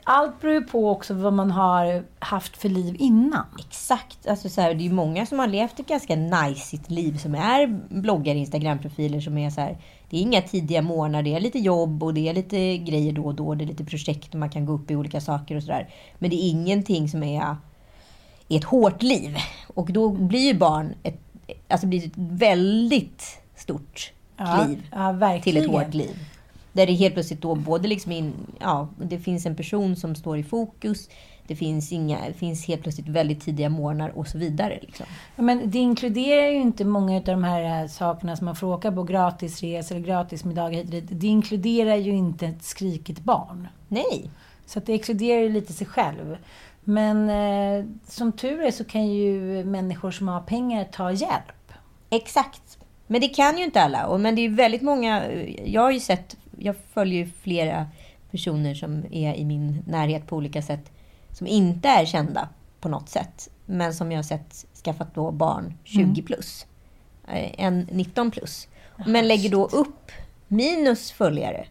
allt 0.07 0.40
beror 0.40 0.55
ju 0.55 0.61
på 0.61 0.90
också 0.90 1.14
vad 1.14 1.33
man 1.33 1.51
har 1.51 2.05
haft 2.19 2.57
för 2.57 2.69
liv 2.69 2.97
innan. 2.99 3.45
Exakt. 3.59 4.27
Alltså 4.27 4.49
så 4.49 4.61
här, 4.61 4.75
det 4.75 4.83
är 4.83 4.85
ju 4.85 4.92
många 4.92 5.27
som 5.27 5.38
har 5.38 5.47
levt 5.47 5.81
ett 5.81 5.87
ganska 5.87 6.16
najsigt 6.16 6.90
liv 6.90 7.19
som 7.19 7.35
är 7.35 7.66
bloggare, 7.88 8.38
Instagramprofiler 8.38 9.21
som 9.21 9.38
är 9.38 9.51
så 9.51 9.61
här. 9.61 9.79
Det 10.11 10.16
är 10.16 10.21
inga 10.21 10.42
tidiga 10.42 10.83
morgnar, 10.83 11.23
det 11.23 11.35
är 11.35 11.40
lite 11.40 11.59
jobb 11.59 12.03
och 12.03 12.14
det 12.14 12.29
är 12.29 12.35
lite 12.35 12.77
grejer 12.79 13.12
då 13.12 13.25
och 13.25 13.35
då. 13.35 13.55
Det 13.55 13.64
är 13.64 13.66
lite 13.66 13.85
projekt 13.85 14.35
och 14.35 14.40
man 14.40 14.51
kan 14.51 14.66
gå 14.66 14.73
upp 14.73 14.90
i 14.90 14.97
olika 14.97 15.21
saker 15.21 15.57
och 15.57 15.62
sådär. 15.62 15.88
Men 16.19 16.31
det 16.31 16.37
är 16.37 16.51
ingenting 16.51 17.09
som 17.09 17.23
är, 17.23 17.57
ett 18.49 18.64
hårt 18.64 19.03
liv. 19.03 19.37
Och 19.75 19.92
då 19.92 20.11
blir 20.11 20.47
ju 20.53 20.55
barn 20.59 20.95
ett, 21.03 21.21
alltså 21.69 21.87
blir 21.87 22.07
ett 22.07 22.12
väldigt 22.16 23.38
stort 23.57 24.12
Ja, 24.37 24.64
kliv 24.64 24.83
ja, 24.90 25.11
till 25.11 25.19
verkligen. 25.19 25.64
ett 25.64 25.71
hårt 25.71 25.95
liv. 25.95 26.16
Där 26.77 26.87
det 26.87 26.93
helt 26.93 27.15
plötsligt 27.15 27.43
då 27.43 27.55
både 27.55 27.89
liksom 27.89 28.12
in, 28.12 28.33
ja, 28.61 28.89
det 28.99 29.19
finns 29.19 29.47
en 29.47 29.57
person 29.57 29.97
som 29.97 30.15
står 30.15 30.39
i 30.39 30.43
fokus. 30.43 31.09
Det 31.47 31.57
finns, 31.57 31.93
inga, 31.93 32.19
det 32.27 32.33
finns 32.33 32.67
helt 32.67 32.83
plötsligt 32.83 33.09
väldigt 33.09 33.41
tidiga 33.41 33.69
morgnar 33.69 34.09
och 34.09 34.29
så 34.29 34.39
vidare. 34.39 34.79
Liksom. 34.83 35.07
Ja, 35.37 35.43
Men 35.43 35.71
det 35.71 35.79
inkluderar 35.79 36.47
ju 36.47 36.61
inte 36.61 36.85
många 36.85 37.17
av 37.17 37.23
de 37.23 37.45
här 37.45 37.83
eh, 37.83 37.89
sakerna 37.89 38.37
som 38.37 38.45
man 38.45 38.57
får 38.57 38.67
åka 38.67 38.93
på. 38.93 39.03
Gratisresor, 39.03 39.99
gratismiddagar 39.99 40.79
hit 40.79 40.85
och 40.85 40.91
dit. 40.91 41.05
Det 41.09 41.27
inkluderar 41.27 41.97
ju 41.97 42.11
inte 42.11 42.47
ett 42.47 42.62
skrikigt 42.62 43.21
barn. 43.21 43.69
Nej, 43.89 44.31
Så 44.67 44.81
det 44.81 44.95
exkluderar 44.95 45.41
ju 45.41 45.49
lite 45.49 45.73
sig 45.73 45.87
själv. 45.87 46.37
Men 46.85 47.31
eh, 47.31 47.85
som 48.09 48.33
tur 48.33 48.62
är 48.62 48.71
så 48.71 48.85
kan 48.85 49.07
ju 49.07 49.65
människor 49.65 50.11
som 50.11 50.29
har 50.29 50.41
pengar 50.41 50.85
ta 50.85 51.12
hjälp. 51.12 51.73
exakt. 52.11 52.79
Men 53.07 53.21
det 53.21 53.29
kan 53.29 53.59
ju 53.59 53.65
inte 53.65 53.83
alla. 53.83 54.07
Och, 54.07 54.21
men 54.21 54.35
det 54.35 54.45
är 54.45 54.49
väldigt 54.49 54.83
många... 54.83 55.33
Jag 55.65 55.83
har 55.83 55.91
ju 55.91 56.01
sett... 56.01 56.37
Jag 56.59 56.77
följer 56.92 57.27
flera 57.40 57.87
personer 58.31 58.75
som 58.75 59.05
är 59.11 59.35
i 59.35 59.45
min 59.45 59.83
närhet 59.87 60.27
på 60.27 60.37
olika 60.37 60.62
sätt. 60.62 60.90
Som 61.33 61.47
inte 61.47 61.88
är 61.88 62.05
kända 62.07 62.49
på 62.81 62.88
något 62.88 63.09
sätt. 63.09 63.49
Men 63.66 63.95
som 63.95 64.12
jag 64.12 64.19
har 64.19 64.23
sett 64.23 64.64
skaffat 64.85 65.14
då 65.14 65.31
barn 65.31 65.75
20 65.85 66.23
plus. 66.23 66.66
Eh, 67.29 67.51
En 67.64 67.88
19 67.92 68.31
plus. 68.31 68.69
Men 69.07 69.29
lägger 69.29 69.51
då 69.51 69.64
upp 69.66 70.11
minus 70.49 71.12
följare. 71.12 71.66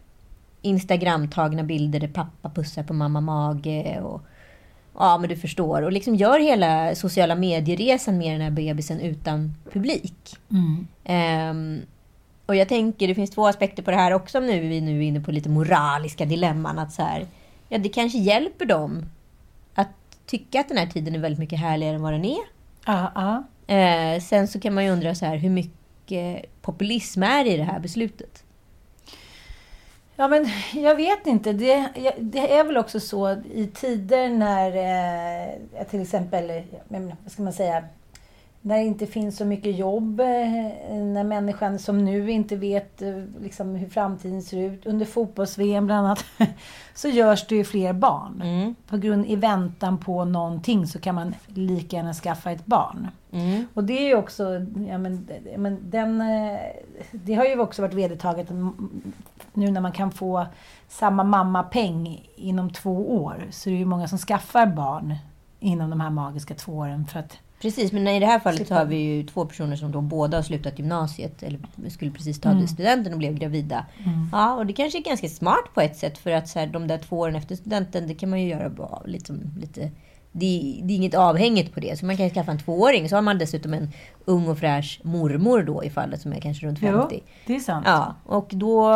Instagram-tagna 0.62 1.62
bilder 1.62 2.00
där 2.00 2.08
pappa 2.08 2.50
pussar 2.50 2.82
på 2.82 2.92
mamma 2.94 3.20
mage. 3.20 4.00
Och, 4.00 4.20
ja, 4.94 5.18
men 5.18 5.28
du 5.28 5.36
förstår. 5.36 5.82
Och 5.82 5.92
liksom 5.92 6.14
gör 6.14 6.38
hela 6.40 6.94
sociala 6.94 7.34
medieresan 7.34 8.18
med 8.18 8.32
den 8.34 8.40
här 8.40 8.50
bebisen 8.50 9.00
utan 9.00 9.54
publik. 9.72 10.36
Ehm, 11.04 11.80
och 12.46 12.56
jag 12.56 12.68
tänker, 12.68 13.08
det 13.08 13.14
finns 13.14 13.30
två 13.30 13.46
aspekter 13.46 13.82
på 13.82 13.90
det 13.90 13.96
här 13.96 14.12
också 14.12 14.40
nu. 14.40 14.60
Vi 14.60 14.76
är 14.76 14.80
nu 14.80 15.04
inne 15.04 15.20
på 15.20 15.32
lite 15.32 15.48
moraliska 15.48 16.24
dilemman. 16.24 16.78
Att 16.78 16.92
så 16.92 17.02
här, 17.02 17.26
ja, 17.68 17.78
det 17.78 17.88
kanske 17.88 18.18
hjälper 18.18 18.66
dem 18.66 19.10
att 19.74 19.88
tycka 20.26 20.60
att 20.60 20.68
den 20.68 20.76
här 20.76 20.86
tiden 20.86 21.14
är 21.14 21.18
väldigt 21.18 21.38
mycket 21.38 21.58
härligare 21.58 21.94
än 21.94 22.02
vad 22.02 22.12
den 22.12 22.24
är. 22.24 22.44
Ja, 22.86 23.12
ja. 23.14 23.44
Eh, 23.74 24.20
sen 24.20 24.48
så 24.48 24.60
kan 24.60 24.74
man 24.74 24.84
ju 24.84 24.90
undra 24.90 25.14
så 25.14 25.26
här, 25.26 25.36
hur 25.36 25.50
mycket 25.50 26.62
populism 26.62 27.22
är 27.22 27.44
i 27.44 27.56
det 27.56 27.64
här 27.64 27.80
beslutet? 27.80 28.42
Ja, 30.16 30.28
men 30.28 30.48
jag 30.72 30.96
vet 30.96 31.26
inte. 31.26 31.52
Det, 31.52 31.88
det 32.18 32.52
är 32.52 32.64
väl 32.64 32.76
också 32.76 33.00
så 33.00 33.30
i 33.52 33.70
tider 33.74 34.28
när 34.28 34.68
eh, 34.68 35.86
till 35.86 36.02
exempel, 36.02 36.62
vad 36.88 37.32
ska 37.32 37.42
man 37.42 37.52
säga, 37.52 37.84
när 38.66 38.78
det 38.78 38.84
inte 38.84 39.06
finns 39.06 39.36
så 39.36 39.44
mycket 39.44 39.76
jobb, 39.76 40.20
eh, 40.20 40.26
när 40.94 41.24
människan 41.24 41.78
som 41.78 42.04
nu 42.04 42.30
inte 42.30 42.56
vet 42.56 43.02
eh, 43.02 43.24
liksom, 43.40 43.74
hur 43.74 43.88
framtiden 43.88 44.42
ser 44.42 44.58
ut, 44.58 44.86
under 44.86 45.06
fotbolls-VM 45.06 45.86
bland 45.86 46.06
annat, 46.06 46.24
så 46.94 47.08
görs 47.08 47.46
det 47.46 47.54
ju 47.54 47.64
fler 47.64 47.92
barn. 47.92 48.74
På 48.88 48.96
grund 48.96 49.26
i 49.26 49.36
väntan 49.36 49.98
på 49.98 50.24
någonting 50.24 50.86
så 50.86 51.00
kan 51.00 51.14
man 51.14 51.34
lika 51.46 51.96
gärna 51.96 52.14
skaffa 52.14 52.50
ett 52.50 52.66
barn. 52.66 53.08
Och 53.74 53.84
det 53.84 53.98
är 53.98 54.08
ju 54.08 54.16
också, 54.16 54.44
ja 54.88 54.98
men, 54.98 55.28
men 55.56 55.90
den, 55.90 56.20
eh, 56.20 56.58
det 57.12 57.34
har 57.34 57.44
ju 57.44 57.60
också 57.60 57.82
varit 57.82 57.94
vedertaget 57.94 58.50
mm, 58.50 59.02
nu 59.52 59.70
när 59.70 59.80
man 59.80 59.92
kan 59.92 60.10
få 60.10 60.46
samma 60.88 61.24
mammapeng 61.24 62.30
inom 62.36 62.70
två 62.70 63.24
år 63.24 63.44
så 63.50 63.68
är 63.68 63.72
det 63.72 63.78
ju 63.78 63.84
många 63.84 64.08
som 64.08 64.18
skaffar 64.18 64.66
barn 64.66 65.14
inom 65.60 65.90
de 65.90 66.00
här 66.00 66.10
magiska 66.10 66.54
två 66.54 66.72
åren 66.72 67.06
för 67.06 67.20
att 67.20 67.38
Precis, 67.60 67.92
men 67.92 68.08
i 68.08 68.20
det 68.20 68.26
här 68.26 68.38
fallet 68.38 68.68
så 68.68 68.74
har 68.74 68.84
vi 68.84 68.96
ju 68.96 69.22
två 69.22 69.44
personer 69.44 69.76
som 69.76 69.92
då 69.92 70.00
båda 70.00 70.38
har 70.38 70.42
slutat 70.42 70.78
gymnasiet 70.78 71.42
eller 71.42 71.60
skulle 71.90 72.10
precis 72.10 72.40
ta 72.40 72.66
studenten 72.66 73.12
och 73.12 73.18
blev 73.18 73.34
gravida. 73.34 73.86
Ja, 74.32 74.54
och 74.54 74.66
det 74.66 74.72
kanske 74.72 74.98
är 74.98 75.02
ganska 75.02 75.28
smart 75.28 75.74
på 75.74 75.80
ett 75.80 75.96
sätt 75.96 76.18
för 76.18 76.30
att 76.30 76.48
så 76.48 76.58
här, 76.58 76.66
de 76.66 76.86
där 76.86 76.98
två 76.98 77.18
åren 77.18 77.36
efter 77.36 77.56
studenten, 77.56 78.08
det 78.08 78.14
kan 78.14 78.30
man 78.30 78.40
ju 78.40 78.48
göra 78.48 78.68
bara 78.68 79.02
liksom, 79.04 79.40
lite... 79.60 79.90
Det, 80.38 80.80
det 80.82 80.92
är 80.92 80.96
inget 80.96 81.14
avhängigt 81.14 81.74
på 81.74 81.80
det. 81.80 81.98
Så 81.98 82.06
man 82.06 82.16
kan 82.16 82.30
skaffa 82.30 82.50
en 82.50 82.58
tvååring. 82.58 83.08
Så 83.08 83.14
har 83.14 83.22
man 83.22 83.38
dessutom 83.38 83.74
en 83.74 83.90
ung 84.24 84.48
och 84.48 84.58
fräsch 84.58 85.00
mormor 85.02 85.62
då 85.62 85.84
i 85.84 85.90
fallet 85.90 86.20
som 86.20 86.32
är 86.32 86.40
kanske 86.40 86.66
runt 86.66 86.78
50. 86.78 87.22
det 87.46 87.56
är 87.56 87.60
sant. 87.60 87.86
Ja, 87.88 88.14
och 88.24 88.50
då, 88.50 88.88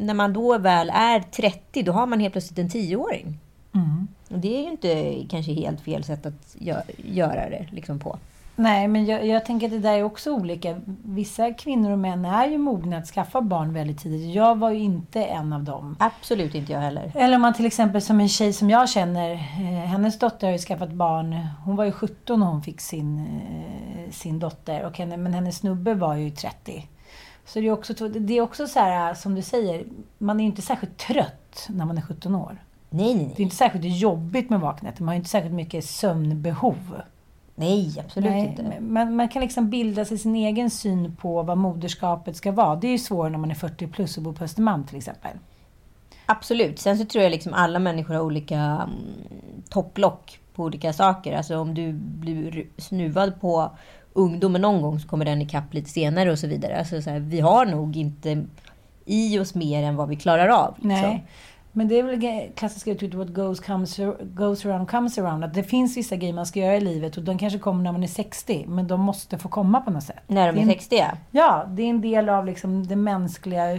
när 0.00 0.14
man 0.14 0.32
då 0.32 0.58
väl 0.58 0.90
är 0.94 1.20
30, 1.20 1.82
då 1.82 1.92
har 1.92 2.06
man 2.06 2.20
helt 2.20 2.32
plötsligt 2.32 2.58
en 2.58 2.70
tioåring. 2.70 3.38
Mm. 3.74 4.08
Och 4.30 4.38
det 4.38 4.56
är 4.58 4.62
ju 4.62 4.70
inte 4.70 5.24
kanske 5.30 5.52
helt 5.52 5.80
fel 5.80 6.04
sätt 6.04 6.26
att 6.26 6.56
gö- 6.58 6.82
göra 6.96 7.50
det 7.50 7.66
liksom 7.70 7.98
på. 7.98 8.18
Nej, 8.58 8.88
men 8.88 9.06
jag, 9.06 9.26
jag 9.26 9.44
tänker 9.44 9.66
att 9.66 9.72
det 9.72 9.78
där 9.78 9.92
är 9.94 10.02
också 10.02 10.32
olika. 10.32 10.80
Vissa 11.04 11.52
kvinnor 11.52 11.90
och 11.90 11.98
män 11.98 12.24
är 12.24 12.48
ju 12.48 12.58
mogna 12.58 12.96
att 12.98 13.06
skaffa 13.06 13.40
barn 13.40 13.72
väldigt 13.74 13.98
tidigt. 13.98 14.34
Jag 14.34 14.58
var 14.58 14.70
ju 14.70 14.78
inte 14.78 15.24
en 15.24 15.52
av 15.52 15.64
dem. 15.64 15.96
Absolut 15.98 16.54
inte 16.54 16.72
jag 16.72 16.80
heller. 16.80 17.12
Eller 17.14 17.36
om 17.36 17.42
man 17.42 17.54
till 17.54 17.66
exempel 17.66 18.02
som 18.02 18.20
en 18.20 18.28
tjej 18.28 18.52
som 18.52 18.70
jag 18.70 18.88
känner, 18.88 19.32
eh, 19.32 19.38
hennes 19.86 20.18
dotter 20.18 20.46
har 20.46 20.52
ju 20.52 20.58
skaffat 20.58 20.92
barn. 20.92 21.46
Hon 21.64 21.76
var 21.76 21.84
ju 21.84 21.92
17 21.92 22.40
när 22.40 22.46
hon 22.46 22.62
fick 22.62 22.80
sin, 22.80 23.18
eh, 23.18 24.10
sin 24.12 24.38
dotter. 24.38 24.82
Och 24.84 24.98
henne, 24.98 25.16
men 25.16 25.34
hennes 25.34 25.56
snubbe 25.56 25.94
var 25.94 26.14
ju 26.14 26.30
30. 26.30 26.88
Så 27.44 27.60
det 27.60 27.66
är 27.66 27.72
också, 27.72 28.08
det 28.08 28.34
är 28.38 28.40
också 28.40 28.66
så 28.66 28.80
här, 28.80 29.14
som 29.14 29.34
du 29.34 29.42
säger, 29.42 29.84
man 30.18 30.40
är 30.40 30.44
ju 30.44 30.50
inte 30.50 30.62
särskilt 30.62 30.96
trött 30.96 31.66
när 31.68 31.84
man 31.84 31.98
är 31.98 32.02
17 32.02 32.34
år. 32.34 32.58
Nej, 32.90 33.14
nej, 33.14 33.16
Det 33.16 33.22
är 33.22 33.26
nej. 33.28 33.42
inte 33.42 33.56
särskilt 33.56 33.84
jobbigt 33.84 34.50
med 34.50 34.60
vaknätter. 34.60 35.02
Man 35.02 35.08
har 35.08 35.16
inte 35.16 35.28
särskilt 35.30 35.54
mycket 35.54 35.84
sömnbehov. 35.84 37.00
Nej, 37.54 37.94
absolut 38.04 38.30
Nej, 38.30 38.46
inte. 38.46 38.62
men 38.62 38.92
Man, 38.92 39.16
man 39.16 39.28
kan 39.28 39.42
liksom 39.42 39.70
bilda 39.70 40.04
sig 40.04 40.18
sin 40.18 40.36
egen 40.36 40.70
syn 40.70 41.16
på 41.16 41.42
vad 41.42 41.58
moderskapet 41.58 42.36
ska 42.36 42.52
vara. 42.52 42.76
Det 42.76 42.86
är 42.86 42.92
ju 42.92 42.98
svårare 42.98 43.30
när 43.30 43.38
man 43.38 43.50
är 43.50 43.54
40 43.54 43.86
plus 43.86 44.16
och 44.16 44.22
bor 44.22 44.32
på 44.32 44.44
Östermalm 44.44 44.84
till 44.84 44.96
exempel. 44.96 45.30
Absolut. 46.26 46.78
Sen 46.78 46.98
så 46.98 47.04
tror 47.04 47.24
jag 47.24 47.30
liksom 47.30 47.54
alla 47.54 47.78
människor 47.78 48.14
har 48.14 48.20
olika 48.22 48.56
mm, 48.58 48.88
topplock 49.68 50.40
på 50.54 50.62
olika 50.62 50.92
saker. 50.92 51.36
Alltså 51.36 51.58
om 51.58 51.74
du 51.74 51.92
blir 51.92 52.66
snuvad 52.78 53.40
på 53.40 53.70
ungdomen 54.12 54.60
någon 54.62 54.82
gång 54.82 55.00
så 55.00 55.08
kommer 55.08 55.24
den 55.24 55.42
ikapp 55.42 55.74
lite 55.74 55.90
senare 55.90 56.32
och 56.32 56.38
så 56.38 56.46
vidare. 56.46 56.78
Alltså 56.78 57.02
så 57.02 57.10
här, 57.10 57.18
vi 57.18 57.40
har 57.40 57.66
nog 57.66 57.96
inte 57.96 58.44
i 59.04 59.38
oss 59.38 59.54
mer 59.54 59.82
än 59.82 59.96
vad 59.96 60.08
vi 60.08 60.16
klarar 60.16 60.48
av. 60.48 60.74
liksom. 60.74 60.88
Nej. 60.88 61.24
Men 61.76 61.88
det 61.88 61.98
är 61.98 62.02
väl 62.02 62.50
klassiska 62.54 62.90
uttrycket 62.90 63.18
what 63.18 63.28
goes, 63.28 63.60
comes, 63.60 64.00
goes 64.20 64.66
around 64.66 64.90
comes 64.90 65.18
around. 65.18 65.44
Att 65.44 65.54
det 65.54 65.62
finns 65.62 65.96
vissa 65.96 66.16
grejer 66.16 66.34
man 66.34 66.46
ska 66.46 66.60
göra 66.60 66.76
i 66.76 66.80
livet 66.80 67.16
och 67.16 67.22
de 67.22 67.38
kanske 67.38 67.58
kommer 67.58 67.84
när 67.84 67.92
man 67.92 68.02
är 68.02 68.06
60. 68.06 68.64
Men 68.68 68.86
de 68.86 69.00
måste 69.00 69.38
få 69.38 69.48
komma 69.48 69.80
på 69.80 69.90
något 69.90 70.02
sätt. 70.02 70.16
När 70.26 70.52
de 70.52 70.58
är 70.58 70.62
en- 70.62 70.68
60 70.68 70.96
ja. 70.96 71.06
Ja, 71.30 71.64
det 71.68 71.82
är 71.82 71.86
en 71.90 72.00
del 72.00 72.28
av 72.28 72.46
liksom 72.46 72.86
det 72.86 72.96
mänskliga 72.96 73.78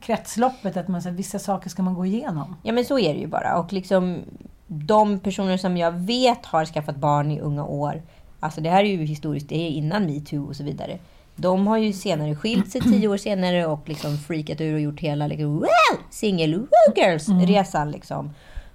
kretsloppet. 0.00 0.76
Att 0.76 0.88
man, 0.88 1.02
så 1.02 1.08
här, 1.08 1.16
vissa 1.16 1.38
saker 1.38 1.70
ska 1.70 1.82
man 1.82 1.94
gå 1.94 2.06
igenom. 2.06 2.56
Ja 2.62 2.72
men 2.72 2.84
så 2.84 2.98
är 2.98 3.14
det 3.14 3.20
ju 3.20 3.26
bara. 3.26 3.58
Och 3.58 3.72
liksom 3.72 4.18
de 4.66 5.18
personer 5.18 5.56
som 5.56 5.76
jag 5.76 5.92
vet 5.92 6.46
har 6.46 6.64
skaffat 6.64 6.96
barn 6.96 7.30
i 7.30 7.40
unga 7.40 7.64
år. 7.64 8.02
Alltså 8.40 8.60
det 8.60 8.70
här 8.70 8.84
är 8.84 8.88
ju 8.88 9.04
historiskt, 9.04 9.48
det 9.48 9.56
är 9.66 9.70
innan 9.70 10.06
metoo 10.06 10.46
och 10.48 10.56
så 10.56 10.64
vidare. 10.64 10.98
De 11.36 11.66
har 11.66 11.78
ju 11.78 11.92
senare 11.92 12.34
skilt 12.34 12.70
sig 12.70 12.80
tio 12.80 13.08
år 13.08 13.16
senare 13.16 13.66
och 13.66 13.88
liksom 13.88 14.18
freakat 14.18 14.60
ur 14.60 14.74
och 14.74 14.80
gjort 14.80 15.00
hela 15.00 15.26
liksom, 15.26 15.54
wow, 15.54 15.68
single 16.10 16.56
wow 16.56 16.96
girls 16.96 17.28
resan 17.28 17.90
liksom. 17.90 18.30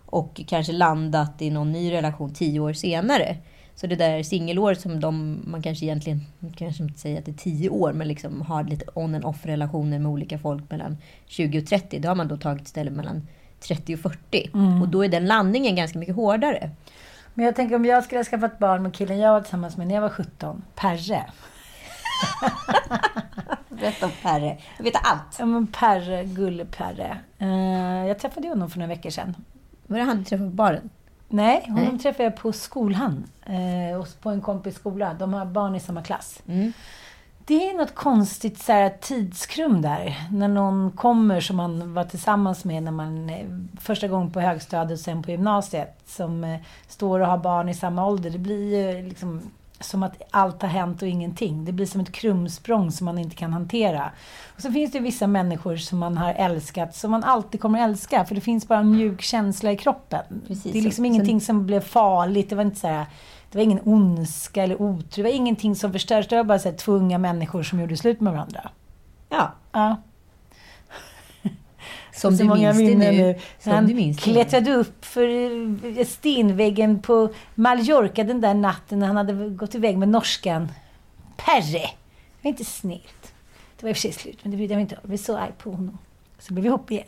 Och 0.06 0.42
kanske 0.48 0.74
landat 0.74 1.42
i 1.42 1.50
någon 1.50 1.72
ny 1.72 1.92
relation 1.92 2.34
tio 2.34 2.60
år 2.60 2.74
senare. 2.74 3.38
Så 3.76 3.88
det 3.88 3.96
där 3.96 4.24
singelåret 4.24 4.82
som 4.82 5.00
de, 5.00 5.42
man 5.48 5.62
kanske 5.62 5.86
egentligen, 5.86 6.26
kanske 6.56 6.84
inte 6.84 7.00
säger 7.00 7.20
att 7.20 7.26
det 7.26 7.32
är 7.32 7.34
tio 7.34 7.70
år, 7.70 7.94
men 7.94 8.08
liksom 8.08 8.42
har 8.42 8.64
lite 8.64 8.86
on 8.94 9.16
and 9.16 9.26
off 9.26 9.46
relationer 9.46 10.00
med 10.00 10.12
olika 10.12 10.40
folk 10.40 10.72
mellan 10.72 10.98
20 11.26 11.60
och 11.60 11.68
30. 11.68 12.00
Det 12.00 12.08
har 12.08 12.16
man 12.16 12.28
då 12.28 12.38
tagit 12.38 12.68
istället 12.68 12.94
mellan 12.94 13.28
30 13.60 13.94
och 13.94 14.00
40. 14.00 14.50
Och 14.82 14.88
då 14.90 15.06
är 15.06 15.10
den 15.10 15.26
landningen 15.26 15.76
ganska 15.76 16.00
mycket 16.00 16.16
hårdare. 16.16 16.72
Men 17.34 17.46
jag 17.46 17.56
tänker 17.56 17.76
om 17.76 17.86
jag 17.86 18.04
skulle 18.04 18.20
ha 18.20 18.24
skaffat 18.24 18.60
barn 18.60 18.84
med 18.84 18.94
killen 18.94 19.20
jag 19.20 19.32
var 19.32 19.42
tillsammans 19.42 19.78
med 19.78 19.88
när 19.88 19.96
jag 19.96 20.02
var 20.02 20.10
17. 20.10 20.64
Perre. 20.76 21.26
Berätta 23.70 24.06
om 24.06 24.12
Perre. 24.22 24.58
Jag 24.78 24.84
vet 24.84 24.96
allt. 25.04 25.36
Ja 25.40 25.46
men 25.46 25.68
Perre, 25.68 26.24
gulle-Perre. 26.24 27.18
Eh, 27.40 28.08
jag 28.08 28.20
träffade 28.20 28.48
honom 28.50 28.70
för 28.70 28.80
några 28.80 28.96
veckor 28.96 29.10
sedan. 29.10 29.36
Var 29.88 29.98
det 29.98 30.04
han 30.04 30.18
du 30.18 30.24
träffade 30.24 30.50
på 30.50 30.56
baren? 30.56 30.90
Nej, 31.30 31.64
honom 31.68 31.84
Nej. 31.84 32.00
träffade 32.00 32.24
jag 32.24 32.36
på 32.36 32.52
skolan. 32.52 33.24
Eh, 33.46 34.00
och 34.00 34.08
på 34.22 34.30
en 34.30 34.42
kompis 34.42 34.76
skola. 34.76 35.14
De 35.14 35.34
har 35.34 35.46
barn 35.46 35.76
i 35.76 35.80
samma 35.80 36.04
klass. 36.04 36.42
Mm. 36.48 36.74
Det 37.46 37.70
är 37.70 37.78
något 37.78 37.96
konstigt 37.96 38.60
så 38.60 38.72
här, 38.72 38.90
tidskrum 39.02 39.82
där. 39.82 40.28
När 40.32 40.48
någon 40.48 40.92
kommer 40.92 41.42
som 41.42 41.56
man 41.56 41.94
var 41.94 42.04
tillsammans 42.04 42.66
med 42.66 42.84
när 42.84 42.92
man 42.92 43.30
eh, 43.30 43.46
första 43.80 44.08
gången 44.08 44.32
på 44.32 44.40
högstadiet 44.40 45.00
och 45.00 45.04
sen 45.04 45.24
på 45.24 45.32
gymnasiet. 45.32 46.02
Som 46.06 46.44
eh, 46.44 46.60
står 46.88 47.20
och 47.20 47.28
har 47.28 47.38
barn 47.38 47.70
i 47.70 47.74
samma 47.74 48.08
ålder. 48.08 48.30
Det 48.30 48.40
blir 48.40 48.78
ju 48.78 49.10
liksom 49.10 49.42
som 49.80 50.04
att 50.04 50.22
allt 50.32 50.62
har 50.62 50.70
hänt 50.70 51.02
och 51.02 51.08
ingenting. 51.08 51.66
Det 51.66 51.72
blir 51.72 51.86
som 51.86 52.02
ett 52.02 52.12
krumsprång 52.12 52.92
som 52.92 53.06
man 53.06 53.18
inte 53.18 53.36
kan 53.36 53.54
hantera. 53.54 54.12
Och 54.56 54.62
så 54.62 54.72
finns 54.72 54.92
det 54.92 55.00
vissa 55.00 55.28
människor 55.28 55.76
som 55.78 56.00
man 56.00 56.18
har 56.18 56.34
älskat, 56.34 56.96
som 56.96 57.12
man 57.12 57.24
alltid 57.24 57.62
kommer 57.62 57.80
att 57.82 57.90
älska. 57.90 58.26
För 58.26 58.36
det 58.36 58.42
finns 58.42 58.68
bara 58.68 58.80
en 58.80 58.92
mjuk 58.92 59.22
känsla 59.22 59.72
i 59.72 59.78
kroppen. 59.78 60.42
Precis. 60.48 60.72
Det 60.74 60.80
är 60.80 60.84
liksom 60.84 61.04
Sen- 61.04 61.06
ingenting 61.06 61.42
som 61.42 61.66
blev 61.66 61.82
farligt. 61.82 62.50
Det 62.50 62.56
var 62.56 62.64
inte 62.64 62.80
så 62.80 62.88
här, 62.88 63.06
det 63.52 63.58
var 63.58 63.64
ingen 63.64 63.82
ondska 63.84 64.64
eller 64.64 64.82
otur. 64.82 65.24
Det 65.24 65.30
var 65.30 65.36
ingenting 65.36 65.76
som 65.76 65.92
förstördes. 65.92 66.28
Det 66.28 66.36
var 66.36 66.44
bara 66.44 66.60
så 66.60 66.70
här, 66.70 66.76
två 66.78 66.92
unga 66.92 67.18
människor 67.18 67.64
som 67.64 67.80
gjorde 67.80 67.98
slut 67.98 68.22
med 68.22 68.34
varandra. 68.34 68.70
Ja. 69.30 69.52
Ja. 69.72 69.96
Som 72.18 72.36
du 72.38 72.44
minns 72.44 72.78
nu. 72.78 73.36
Som 73.60 73.72
Han 73.72 73.88
du 73.88 73.94
minns 73.94 74.18
det 74.18 74.32
nu. 74.32 74.34
klättrade 74.34 74.74
upp 74.74 75.06
för 75.06 75.28
eh, 76.00 76.06
stenväggen 76.06 77.02
på 77.02 77.30
Mallorca 77.56 78.24
den 78.24 78.42
där 78.42 78.54
natten 78.54 79.00
när 79.00 79.08
han 79.08 79.18
hade 79.18 79.50
gått 79.50 79.76
iväg 79.76 79.98
med 79.98 80.10
norskan. 80.10 80.72
Perre! 81.38 81.80
Det 81.80 82.44
var 82.44 82.50
inte 82.50 82.66
snällt. 82.66 83.34
Det 83.78 83.84
var 83.84 83.90
i 83.90 83.94
och 83.94 83.98
för 83.98 84.02
sig 84.02 84.12
slut, 84.12 84.40
men 84.42 84.52
det 84.52 84.58
brydde 84.58 84.74
jag 84.74 84.78
mig 84.78 84.82
inte 84.82 84.96
om. 84.96 85.00
Jag 85.04 85.10
blev 85.10 85.18
så 85.18 85.38
arg 85.38 85.52
på 85.58 85.72
honom. 85.72 85.98
Så 86.40 86.54
blev 86.54 86.64
vi 86.64 86.68
ihop 86.68 86.92
igen. 86.92 87.08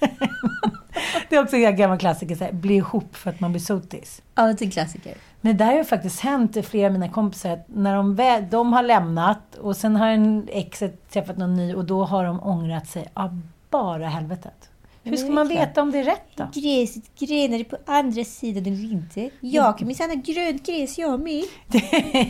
Det 1.28 1.36
är 1.36 1.42
också 1.42 1.56
en 1.56 1.76
gammal 1.76 1.98
klassiker, 1.98 2.34
så 2.36 2.44
här, 2.44 2.52
bli 2.52 2.74
ihop 2.74 3.16
för 3.16 3.30
att 3.30 3.40
man 3.40 3.52
blir 3.52 3.60
sotis. 3.60 4.22
Ja, 4.34 4.42
det 4.42 4.62
är 4.62 4.64
en 4.64 4.70
klassiker. 4.70 5.14
Men 5.40 5.56
det 5.56 5.64
där 5.64 5.70
har 5.70 5.78
ju 5.78 5.84
faktiskt 5.84 6.20
hänt 6.20 6.66
flera 6.66 6.86
av 6.86 6.92
mina 6.92 7.08
kompisar. 7.08 7.50
Att 7.50 7.64
när 7.68 7.96
de, 7.96 8.14
väl, 8.14 8.44
de 8.50 8.72
har 8.72 8.82
lämnat 8.82 9.54
och 9.54 9.76
sen 9.76 9.96
har 9.96 10.08
en 10.08 10.48
exet 10.52 11.10
träffat 11.10 11.36
någon 11.36 11.54
ny 11.54 11.74
och 11.74 11.84
då 11.84 12.04
har 12.04 12.24
de 12.24 12.40
ångrat 12.42 12.86
sig 12.86 13.08
av 13.14 13.40
bara 13.82 14.08
helvetet. 14.08 14.70
Hur 15.02 15.16
ska 15.16 15.30
man 15.30 15.48
veta 15.48 15.82
om 15.82 15.92
det 15.92 15.98
är 15.98 16.04
rätt 16.04 16.36
då? 16.36 16.48
Gräset 16.52 17.18
grönare 17.18 17.64
på 17.64 17.76
andra 17.86 18.24
sidan 18.24 18.66
eller 18.66 18.92
inte. 18.92 19.30
Jag 19.40 19.78
kan 19.78 19.86
minsann 19.86 20.10
ha 20.10 20.16
grönt 20.16 20.66
gräs 20.66 20.98
jag 20.98 21.20
med. 21.20 21.44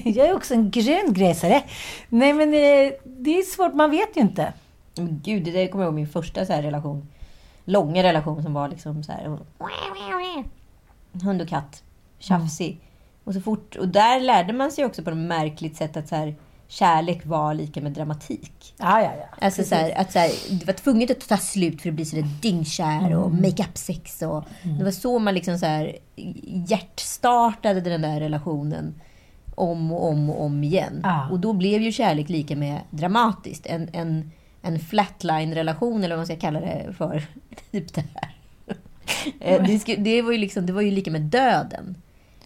jag 0.16 0.26
är 0.26 0.34
också 0.34 0.54
en 0.54 0.70
grön 0.70 1.12
gräsare. 1.12 1.62
Nej 2.08 2.32
men 2.32 2.48
eh, 2.48 2.92
det 3.04 3.38
är 3.38 3.42
svårt, 3.42 3.74
man 3.74 3.90
vet 3.90 4.16
ju 4.16 4.20
inte. 4.20 4.52
Men 4.96 5.20
gud, 5.24 5.44
det 5.44 5.50
där 5.50 5.66
kommer 5.66 5.84
jag 5.84 5.88
ihåg 5.88 5.94
min 5.94 6.08
första 6.08 6.46
så 6.46 6.52
här 6.52 6.62
relation. 6.62 7.08
Långa 7.64 8.02
relation 8.02 8.42
som 8.42 8.54
var 8.54 8.68
liksom 8.68 9.02
så 9.02 9.12
här. 9.12 9.38
Hund 11.24 11.42
och 11.42 11.48
katt. 11.48 11.82
Tjafsig. 12.18 12.80
Och 13.24 13.34
så 13.34 13.40
fort, 13.40 13.76
och 13.76 13.88
där 13.88 14.20
lärde 14.20 14.52
man 14.52 14.72
sig 14.72 14.84
också 14.84 15.02
på 15.02 15.10
ett 15.10 15.16
märkligt 15.16 15.76
sätt 15.76 15.96
att 15.96 16.08
så 16.08 16.16
här, 16.16 16.34
kärlek 16.68 17.26
var 17.26 17.54
lika 17.54 17.80
med 17.80 17.92
dramatik. 17.92 18.74
Ja, 18.78 19.02
ja, 19.02 19.12
ja. 19.18 19.46
Alltså 19.46 19.64
så 19.64 19.74
här, 19.74 20.00
att 20.00 20.12
så 20.12 20.18
här, 20.18 20.30
det 20.50 20.66
var 20.66 20.72
tvunget 20.72 21.10
att 21.10 21.28
ta 21.28 21.36
slut 21.36 21.82
för 21.82 21.88
att 21.88 21.94
bli 21.94 22.04
sådär 22.04 22.28
dyngkär 22.42 23.14
och 23.14 23.32
make-up-sex. 23.32 24.22
Och 24.22 24.44
Det 24.78 24.84
var 24.84 24.90
så 24.90 25.18
man 25.18 25.34
liksom 25.34 25.58
så 25.58 25.66
här 25.66 25.96
hjärtstartade 26.42 27.80
den 27.80 28.02
där 28.02 28.20
relationen 28.20 28.94
om 29.54 29.92
och 29.92 30.08
om 30.08 30.30
och 30.30 30.44
om 30.44 30.64
igen. 30.64 31.00
Ja. 31.02 31.28
Och 31.30 31.40
då 31.40 31.52
blev 31.52 31.82
ju 31.82 31.92
kärlek 31.92 32.28
lika 32.28 32.56
med 32.56 32.80
dramatiskt. 32.90 33.66
En, 33.66 33.88
en, 33.92 34.32
en 34.62 34.78
flatline-relation, 34.78 36.04
eller 36.04 36.16
vad 36.16 36.18
man 36.18 36.26
ska 36.26 36.36
kalla 36.36 36.60
det 36.60 36.94
för. 36.98 37.22
Typ 37.70 37.94
det 37.94 38.04
här. 38.14 38.36
Eh, 39.40 39.80
det, 39.98 40.22
var 40.22 40.32
ju 40.32 40.38
liksom, 40.38 40.66
det 40.66 40.72
var 40.72 40.82
ju 40.82 40.90
lika 40.90 41.10
med 41.10 41.22
döden. 41.22 41.96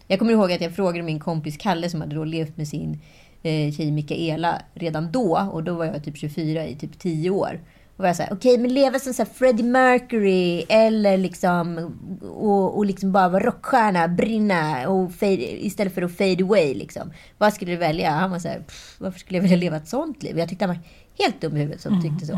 Jag 0.06 0.18
kommer 0.18 0.33
ihåg 0.33 0.52
att 0.52 0.61
jag 0.61 0.74
frågade 0.74 1.02
min 1.02 1.20
kompis 1.20 1.56
Kalle 1.56 1.90
som 1.90 2.00
hade 2.00 2.14
då 2.14 2.24
levt 2.24 2.56
med 2.56 2.68
sin 2.68 3.00
eh, 3.42 3.72
tjej 3.72 3.90
Mikaela 3.92 4.62
redan 4.74 5.12
då. 5.12 5.48
Och 5.53 5.64
då 5.64 5.74
var 5.74 5.85
jag 5.85 6.05
typ 6.05 6.16
24 6.16 6.66
i 6.66 6.76
typ 6.76 6.98
10 6.98 7.31
år. 7.31 7.61
Och 7.96 8.03
var 8.03 8.07
jag 8.07 8.16
såhär, 8.16 8.33
okej 8.33 8.59
men 8.59 8.74
leva 8.74 8.98
som 8.98 9.14
så 9.14 9.24
Freddie 9.24 9.62
Mercury 9.62 10.64
eller 10.68 11.16
liksom 11.16 11.79
och, 12.22 12.76
och 12.76 12.87
liksom 12.87 13.12
bara 13.12 13.29
vara 13.29 13.44
rockstjärna, 13.44 14.09
brinna 14.09 14.88
och 14.88 15.12
fade, 15.12 15.64
istället 15.66 15.94
för 15.94 16.03
att 16.03 16.16
fade 16.16 16.44
away 16.44 16.74
liksom. 16.74 17.12
Vad 17.38 17.53
skulle 17.55 17.70
du 17.70 17.76
välja? 17.76 18.11
Han 18.11 18.31
var 18.31 18.38
såhär, 18.38 18.59
"Pff, 18.59 18.96
varför 18.98 19.18
skulle 19.18 19.37
jag 19.38 19.42
vilja 19.42 19.57
leva 19.57 19.76
ett 19.76 19.88
sånt 19.88 20.22
liv? 20.22 20.38
Jag 20.38 20.48
tyckte 20.48 20.64
han 20.64 20.74
var 20.76 20.83
helt 21.24 21.40
dum 21.40 21.57
i 21.57 21.61
huvudet 21.61 21.81
som 21.81 21.92
tyckte 22.03 22.26
så. 22.26 22.33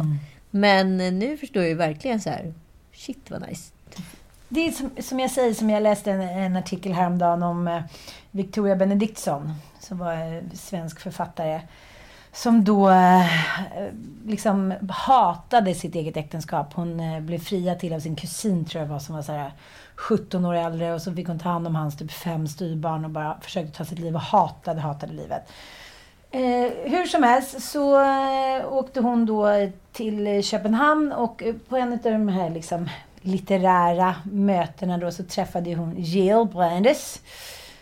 Men 0.51 1.01
eh, 1.01 1.12
nu 1.12 1.37
förstår 1.37 1.62
jag 1.62 1.69
ju 1.71 1.75
verkligen 1.75 2.21
så 2.21 2.31
här, 2.31 2.55
shit 2.93 3.31
vad 3.31 3.49
nice. 3.49 3.73
Det 4.55 4.67
är 4.67 4.71
som, 4.71 4.91
som 4.99 5.21
jag 5.21 5.31
säger, 5.31 5.55
som 5.55 5.71
jag 5.71 5.83
läste 5.83 6.11
en, 6.11 6.21
en 6.21 6.57
artikel 6.57 6.93
häromdagen 6.93 7.43
om 7.43 7.69
eh, 7.69 7.83
Victoria 8.31 8.77
Benediktsson, 8.77 9.53
som 9.81 9.99
var 9.99 10.12
eh, 10.12 10.43
svensk 10.55 11.01
författare. 11.01 11.61
Som 12.33 12.65
då 12.65 12.91
eh, 12.91 13.27
liksom 14.27 14.75
hatade 14.88 15.75
sitt 15.75 15.95
eget 15.95 16.17
äktenskap. 16.17 16.75
Hon 16.75 17.01
eh, 17.01 17.21
blev 17.21 17.38
friad 17.38 17.79
till 17.79 17.93
av 17.93 18.01
sin 18.01 18.17
kusin, 18.17 18.65
tror 18.65 18.83
jag 18.83 18.88
var, 18.88 18.99
som 18.99 19.15
var 19.15 19.23
så 19.23 19.33
här 19.33 19.53
17 19.95 20.45
år 20.45 20.55
äldre. 20.55 20.95
Och 20.95 21.03
så 21.03 21.12
fick 21.12 21.29
hon 21.29 21.38
ta 21.38 21.49
hand 21.49 21.67
om 21.67 21.75
hans 21.75 21.97
typ 21.97 22.12
fem 22.12 22.49
styvbarn 22.49 23.05
och 23.05 23.11
bara 23.11 23.41
försökte 23.41 23.79
ta 23.79 23.85
sitt 23.85 23.99
liv 23.99 24.15
och 24.15 24.21
hatade, 24.21 24.81
hatade 24.81 25.12
livet. 25.12 25.43
Eh, 26.31 26.91
hur 26.91 27.07
som 27.07 27.23
helst 27.23 27.62
så 27.62 28.01
eh, 28.01 28.73
åkte 28.73 29.01
hon 29.01 29.27
då 29.27 29.71
till 29.93 30.43
Köpenhamn 30.43 31.12
och 31.12 31.43
eh, 31.43 31.55
på 31.69 31.77
en 31.77 31.93
av 31.93 31.99
de 32.03 32.29
här 32.29 32.51
liksom, 32.51 32.88
litterära 33.23 34.15
mötena 34.25 34.99
då 34.99 35.11
så 35.11 35.25
träffade 35.25 35.75
hon 35.75 35.95
Jill 35.97 36.47
Brandes 36.53 37.21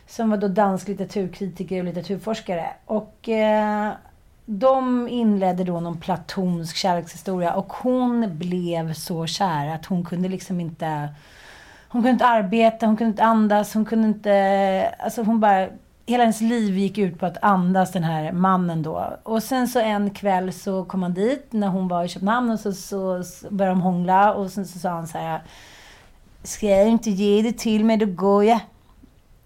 som 0.07 0.31
var 0.31 0.37
då 0.37 0.48
dansk 0.48 0.88
litteraturkritiker 0.88 1.79
och 1.79 1.85
litteraturforskare. 1.85 2.70
Och 2.85 3.29
eh, 3.29 3.92
de 4.46 5.09
inledde 5.09 5.64
då 5.64 5.81
någon 5.81 6.00
platonsk 6.00 6.76
kärlekshistoria 6.76 7.55
och 7.55 7.72
hon 7.72 8.38
blev 8.38 8.92
så 8.92 9.26
kär 9.26 9.66
att 9.66 9.87
hon 9.87 10.05
kunde 10.05 10.29
liksom 10.29 10.61
inte 10.61 11.09
hon 11.92 12.03
kunde 12.03 12.11
inte 12.11 12.26
arbeta, 12.26 12.87
hon 12.87 12.96
kunde 12.96 13.11
inte 13.11 13.24
andas, 13.24 13.74
hon 13.74 13.85
kunde 13.85 14.09
inte... 14.09 14.94
Alltså 14.98 15.22
hon 15.22 15.40
bara... 15.40 15.68
Hela 16.11 16.23
hennes 16.23 16.40
liv 16.40 16.79
gick 16.79 16.99
ut 16.99 17.18
på 17.18 17.27
att 17.27 17.42
andas 17.42 17.92
den 17.92 18.05
här 18.05 18.33
mannen 18.33 18.83
då. 18.83 19.18
Och 19.23 19.42
sen 19.42 19.68
så 19.68 19.81
en 19.81 20.11
kväll 20.11 20.53
så 20.53 20.85
kom 20.85 21.03
han 21.03 21.14
dit 21.14 21.46
när 21.51 21.68
hon 21.68 21.88
var 21.88 22.05
i 22.05 22.09
Köpenhamn 22.09 22.51
och 22.51 22.61
så, 22.61 22.73
så, 22.73 23.25
så 23.25 23.51
började 23.51 23.77
de 23.77 23.81
hångla 23.81 24.35
och 24.35 24.51
sen 24.51 24.66
så 24.66 24.79
sa 24.79 24.90
han 24.90 25.09
så 25.09 25.18
här... 25.18 25.42
Ska 26.42 26.66
jag 26.66 26.88
inte 26.88 27.11
ge 27.11 27.42
det 27.42 27.59
till 27.59 27.85
mig, 27.85 27.96
då 27.96 28.07
går 28.07 28.44
jag. 28.44 28.61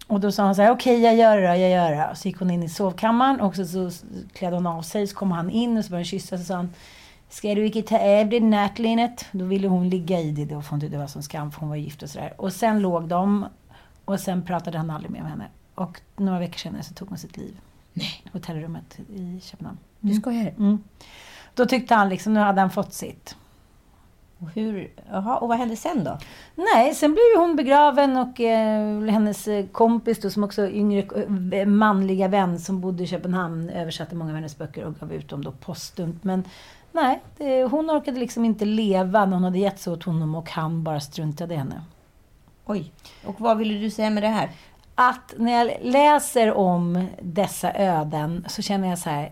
Och 0.07 0.19
då 0.19 0.31
sa 0.31 0.43
han 0.43 0.55
så 0.55 0.61
här, 0.61 0.71
okej 0.71 1.01
jag 1.01 1.15
gör 1.15 1.37
det 1.37 1.47
då, 1.47 1.55
jag 1.55 1.69
gör 1.69 1.91
det. 1.91 2.07
Och 2.11 2.17
så 2.17 2.27
gick 2.27 2.39
hon 2.39 2.51
in 2.51 2.63
i 2.63 2.69
sovkammaren 2.69 3.41
och 3.41 3.55
så, 3.55 3.65
så 3.65 3.91
klädde 4.33 4.55
hon 4.55 4.67
av 4.67 4.81
sig. 4.81 5.07
Så 5.07 5.15
kom 5.15 5.31
han 5.31 5.49
in 5.49 5.77
och 5.77 5.85
så 5.85 5.89
började 5.89 6.03
de 6.03 6.09
kyssa. 6.09 6.37
Så 6.37 6.43
sa 6.43 6.55
han, 6.55 6.73
Ska 7.29 7.55
du 7.55 7.65
inte 7.65 7.81
ta 7.81 8.19
av 8.19 8.29
dig 8.29 8.39
nattlinnet? 8.39 9.25
Då 9.31 9.45
ville 9.45 9.67
hon 9.67 9.89
ligga 9.89 10.19
i 10.19 10.31
det. 10.31 10.45
Då 10.45 10.61
för 10.61 10.69
hon 10.69 10.79
tyckte 10.79 10.95
det 10.95 11.01
var 11.01 11.07
som 11.07 11.23
skam 11.23 11.51
för 11.51 11.59
hon 11.59 11.69
var 11.69 11.75
gift 11.75 12.03
och 12.03 12.09
sådär. 12.09 12.33
Och 12.37 12.53
sen 12.53 12.79
låg 12.79 13.07
de 13.07 13.45
och 14.05 14.19
sen 14.19 14.43
pratade 14.43 14.77
han 14.77 14.89
aldrig 14.89 15.11
mer 15.11 15.21
med 15.21 15.31
henne. 15.31 15.47
Och 15.75 16.01
några 16.15 16.39
veckor 16.39 16.57
senare 16.57 16.83
så 16.83 16.93
tog 16.93 17.09
hon 17.09 17.17
sitt 17.17 17.37
liv. 17.37 17.59
Nej. 17.93 18.23
Hotellrummet 18.33 18.99
i 19.15 19.39
Köpenhamn. 19.43 19.77
Du 19.99 20.13
skojar? 20.13 20.53
Mm. 20.57 20.83
Då 21.53 21.65
tyckte 21.65 21.95
han 21.95 22.09
liksom, 22.09 22.33
nu 22.33 22.39
hade 22.39 22.61
han 22.61 22.71
fått 22.71 22.93
sitt. 22.93 23.35
Och, 24.39 24.49
hur, 24.49 24.91
jaha, 25.09 25.37
och 25.37 25.47
vad 25.47 25.57
hände 25.57 25.75
sen 25.75 26.03
då? 26.03 26.17
Nej, 26.55 26.95
sen 26.95 27.11
blev 27.11 27.41
hon 27.41 27.55
begraven 27.55 28.17
och 28.17 28.39
eh, 28.39 29.01
hennes 29.01 29.47
eh, 29.47 29.65
kompis 29.65 30.19
då, 30.19 30.29
som 30.29 30.43
också 30.43 30.69
yngre 30.69 31.25
eh, 31.51 31.67
manliga 31.67 32.27
vän 32.27 32.59
som 32.59 32.81
bodde 32.81 33.03
i 33.03 33.07
Köpenhamn 33.07 33.69
översatte 33.69 34.15
många 34.15 34.29
av 34.31 34.35
hennes 34.35 34.57
böcker 34.57 34.85
och 34.85 34.99
gav 34.99 35.13
ut 35.13 35.29
dem 35.29 35.43
då 35.43 35.51
postumt. 35.51 36.19
Men 36.21 36.43
nej, 36.91 37.21
det, 37.37 37.63
hon 37.63 37.89
orkade 37.89 38.19
liksom 38.19 38.45
inte 38.45 38.65
leva 38.65 39.25
när 39.25 39.33
hon 39.33 39.43
hade 39.43 39.59
gett 39.59 39.79
sig 39.79 39.93
åt 39.93 40.03
honom 40.03 40.35
och 40.35 40.49
han 40.49 40.83
bara 40.83 40.99
struntade 40.99 41.53
i 41.53 41.57
henne. 41.57 41.81
Oj. 42.65 42.91
Och 43.25 43.41
vad 43.41 43.57
ville 43.57 43.79
du 43.79 43.91
säga 43.91 44.09
med 44.09 44.23
det 44.23 44.27
här? 44.27 44.51
Att 44.95 45.33
när 45.37 45.51
jag 45.51 45.77
läser 45.81 46.53
om 46.53 47.07
dessa 47.21 47.73
öden 47.73 48.45
så 48.49 48.61
känner 48.61 48.89
jag 48.89 48.99
så 48.99 49.09
här, 49.09 49.31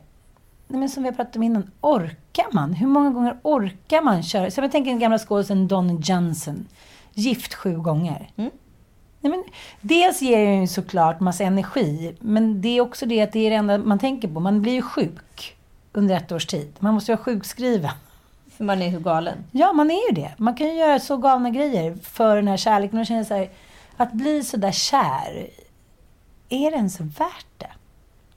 nej 0.67 0.79
men 0.79 0.89
som 0.89 1.03
vi 1.03 1.09
har 1.09 1.15
pratat 1.15 1.35
om 1.35 1.43
innan, 1.43 1.71
orkar 1.81 2.45
man? 2.51 2.73
Hur 2.73 2.87
många 2.87 3.09
gånger 3.09 3.37
orkar 3.41 4.01
man 4.01 4.23
köra? 4.23 4.51
Så 4.51 4.61
jag 4.61 4.71
tänker 4.71 4.91
den 4.91 4.99
gamla 4.99 5.19
skådisen 5.19 5.67
Don 5.67 6.01
Johnson, 6.01 6.67
gift 7.13 7.53
sju 7.53 7.77
gånger. 7.77 8.29
Mm. 8.35 8.51
Nej, 9.19 9.31
men, 9.31 9.43
dels 9.81 10.21
ger 10.21 10.45
det 10.45 10.55
ju 10.55 10.67
såklart 10.67 11.19
massa 11.19 11.43
energi, 11.43 12.15
men 12.19 12.61
det 12.61 12.77
är 12.77 12.81
också 12.81 13.05
det 13.05 13.21
att 13.21 13.31
det 13.31 13.39
är 13.39 13.49
det 13.49 13.55
enda 13.55 13.77
man 13.77 13.99
tänker 13.99 14.27
på. 14.27 14.39
Man 14.39 14.61
blir 14.61 14.73
ju 14.73 14.81
sjuk 14.81 15.55
under 15.93 16.15
ett 16.15 16.31
års 16.31 16.45
tid. 16.45 16.73
Man 16.79 16.93
måste 16.93 17.11
ju 17.11 17.15
vara 17.15 17.23
sjukskriven. 17.23 17.91
För 18.57 18.63
man 18.63 18.81
är 18.81 18.91
så 18.91 18.99
galen. 18.99 19.37
Ja, 19.51 19.73
man 19.73 19.91
är 19.91 20.09
ju 20.09 20.15
det. 20.15 20.31
Man 20.37 20.55
kan 20.55 20.67
ju 20.67 20.73
göra 20.73 20.99
så 20.99 21.17
galna 21.17 21.49
grejer 21.49 21.95
för 22.03 22.35
den 22.35 22.47
här 22.47 22.57
kärleken. 22.57 22.99
Och 22.99 23.05
känner 23.05 23.23
så 23.23 23.33
här, 23.33 23.49
att 23.97 24.13
bli 24.13 24.43
så 24.43 24.57
där 24.57 24.71
kär, 24.71 25.49
är 26.49 26.71
det 26.71 26.77
ens 26.77 26.99
värt 26.99 27.45
det? 27.57 27.71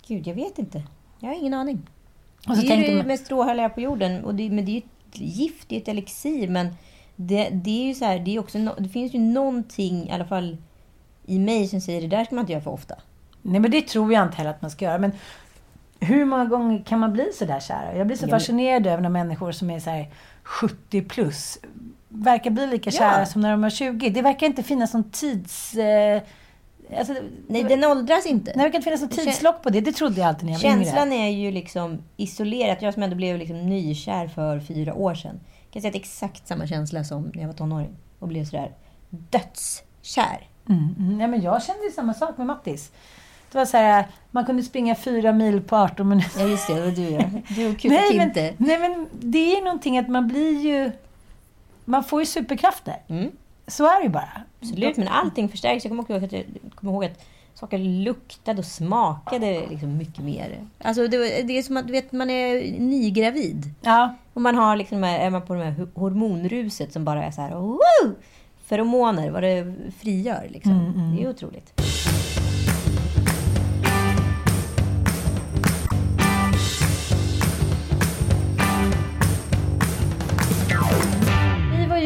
Gud, 0.07 0.27
jag 0.27 0.35
vet 0.35 0.59
inte. 0.59 0.83
Jag 1.19 1.29
har 1.29 1.37
ingen 1.37 1.55
aning. 1.55 1.89
Och 2.49 2.57
så 2.57 2.63
det 2.63 2.73
är 2.73 2.91
ju 2.91 2.97
man- 2.97 3.07
mest 3.07 3.31
råhärliga 3.31 3.69
på 3.69 3.81
jorden. 3.81 4.25
Och 4.25 4.35
det, 4.35 4.51
men 4.51 4.65
det 4.65 4.71
är 4.71 4.75
ju 4.75 4.79
ett 4.79 5.21
gift, 5.21 5.69
det 5.69 5.77
är 5.77 5.81
ett 5.81 5.89
elixir. 5.89 6.49
Men 6.49 6.69
det, 7.17 7.49
det 7.49 7.83
är 7.83 7.87
ju 7.87 7.95
så 7.95 8.05
här, 8.05 8.19
det, 8.19 8.37
är 8.37 8.39
också 8.39 8.59
no, 8.59 8.71
det 8.79 8.89
finns 8.89 9.15
ju 9.15 9.19
någonting, 9.19 10.09
i 10.09 10.11
alla 10.11 10.27
fall 10.27 10.57
i 11.27 11.39
mig, 11.39 11.69
som 11.69 11.81
säger 11.81 12.01
det 12.01 12.07
där 12.17 12.25
ska 12.25 12.35
man 12.35 12.43
inte 12.43 12.53
göra 12.53 12.63
för 12.63 12.71
ofta. 12.71 12.95
Nej, 13.43 13.61
men 13.61 13.71
det 13.71 13.83
tror 13.83 14.13
jag 14.13 14.23
inte 14.27 14.37
heller 14.37 14.51
att 14.51 14.63
man 14.63 14.71
ska 14.71 14.85
göra. 14.85 14.99
Men 14.99 15.13
hur 16.01 16.25
många 16.25 16.45
gånger 16.45 16.85
kan 16.85 16.99
man 16.99 17.13
bli 17.13 17.31
så 17.35 17.45
där 17.45 17.61
kär? 17.61 17.95
Jag 17.97 18.07
blir 18.07 18.17
så 18.17 18.29
fascinerad 18.29 18.87
över 18.87 19.03
när 19.03 19.09
människor 19.09 19.53
som 19.53 19.71
är 19.71 19.81
så 19.81 19.91
här 19.91 20.11
70 20.43 21.03
plus 21.03 21.59
verkar 22.09 22.51
bli 22.51 22.67
lika 22.67 22.91
Ja. 22.91 22.99
kära 22.99 23.27
som 23.27 23.41
när 23.43 23.51
de 23.51 23.61
var 23.63 23.71
20. 23.71 24.11
Det 24.11 24.23
verkar 24.23 24.47
inte 24.47 24.63
finnas 24.63 24.95
någon 24.95 25.11
tids... 25.11 25.75
Eh, 25.75 26.23
alltså, 26.99 27.15
Nej, 27.49 27.65
den 27.65 27.85
åldras 27.85 28.27
inte. 28.27 28.45
Nej, 28.51 28.55
det 28.57 28.63
verkar 28.63 28.77
inte 28.79 28.85
finnas 28.85 29.01
något 29.03 29.13
Kä- 29.13 29.25
tidslock 29.25 29.63
på 29.63 29.71
det. 29.71 29.81
Det 29.81 29.93
trodde 29.93 30.21
jag 30.21 30.29
alltid 30.29 30.45
när 30.45 30.53
jag 30.53 30.59
var 30.61 30.71
Känslan 30.71 31.13
yngre. 31.13 31.25
är 31.27 31.31
ju 31.31 31.51
liksom 31.51 31.99
isolerat. 32.17 32.83
Jag 32.83 32.95
som 32.95 33.03
ändå 33.03 33.17
blev 33.17 33.39
liksom 33.39 33.57
nykär 33.69 34.29
för 34.29 34.61
fyra 34.61 34.95
år 34.95 35.15
sedan. 35.15 35.41
kan 35.73 35.83
säga 35.83 35.89
att 35.89 35.93
det 35.93 35.99
är 35.99 36.01
exakt 36.01 36.49
samma 36.49 36.67
känsla 36.67 37.05
som 37.05 37.23
när 37.35 37.41
jag 37.41 37.47
var 37.49 37.55
tonåring. 37.55 37.97
Och 38.19 38.29
blev 38.29 38.45
sådär 38.45 38.71
dödskär. 39.11 40.49
Mm, 40.69 40.95
mm. 40.99 41.19
Nej, 41.19 41.29
men 41.29 41.43
jag 41.43 41.63
kände 41.63 41.85
ju 41.85 41.91
samma 41.91 42.15
sak 42.15 42.37
med 42.39 42.47
Mattis. 42.47 42.91
Det 43.53 43.59
var 43.59 43.65
så 43.65 43.77
här, 43.77 44.07
man 44.31 44.45
kunde 44.47 44.63
springa 44.63 44.95
fyra 44.95 45.33
mil 45.33 45.61
på 45.61 45.77
18 45.77 46.09
minuter. 46.09 46.41
Ja, 46.41 46.47
just 46.47 46.67
det. 46.69 46.75
Det 46.75 46.81
var 46.81 46.91
du 46.91 47.03
ja. 47.11 47.21
Du 47.49 47.67
och 47.73 47.85
Nej 47.85 48.11
Kuka 48.13 48.17
men, 48.17 48.55
nej, 48.59 48.79
men 48.79 49.09
det 49.21 49.57
är 49.57 49.65
någonting 49.65 49.99
att 49.99 50.09
man 50.09 50.29
blir 50.29 50.61
ju... 50.61 50.93
Man 51.89 52.05
får 52.05 52.21
ju 52.21 52.27
superkrafter. 52.27 52.97
Mm. 53.09 53.31
Så 53.67 53.85
är 53.85 53.99
det 53.99 54.05
ju 54.05 54.11
bara. 54.11 54.43
Absolut, 54.61 54.97
men 54.97 55.09
allting 55.09 55.49
förstärks. 55.49 55.85
Jag 55.85 55.91
kommer 55.91 56.11
ihåg 56.11 56.25
att, 56.25 56.33
jag 56.33 56.45
kommer 56.75 56.93
ihåg 56.93 57.05
att 57.05 57.25
saker 57.55 57.79
luktade 57.79 58.59
och 58.59 58.65
smakade 58.65 59.67
liksom 59.71 59.97
mycket 59.97 60.25
mer. 60.25 60.67
Alltså 60.79 61.09
det, 61.09 61.43
det 61.43 61.59
är 61.59 61.63
som 61.63 61.77
att 61.77 61.91
vet, 61.91 62.13
man 62.13 62.31
är 62.31 62.81
nygravid. 62.81 63.75
Ja. 63.83 64.15
Och 64.33 64.43
man 64.43 64.55
har 64.55 64.77
liksom, 64.77 65.05
är 65.05 65.31
man 65.31 65.43
på 65.47 65.55
det 65.55 65.65
här 65.65 65.87
hormonruset 65.95 66.93
som 66.93 67.05
bara 67.05 67.25
är 67.25 67.31
så 67.31 67.41
här, 67.41 67.55
Woo! 67.55 68.15
feromoner, 68.67 69.31
vad 69.31 69.43
det 69.43 69.75
frigör. 70.01 70.47
Liksom. 70.51 71.15
Det 71.17 71.23
är 71.25 71.29
otroligt. 71.29 71.81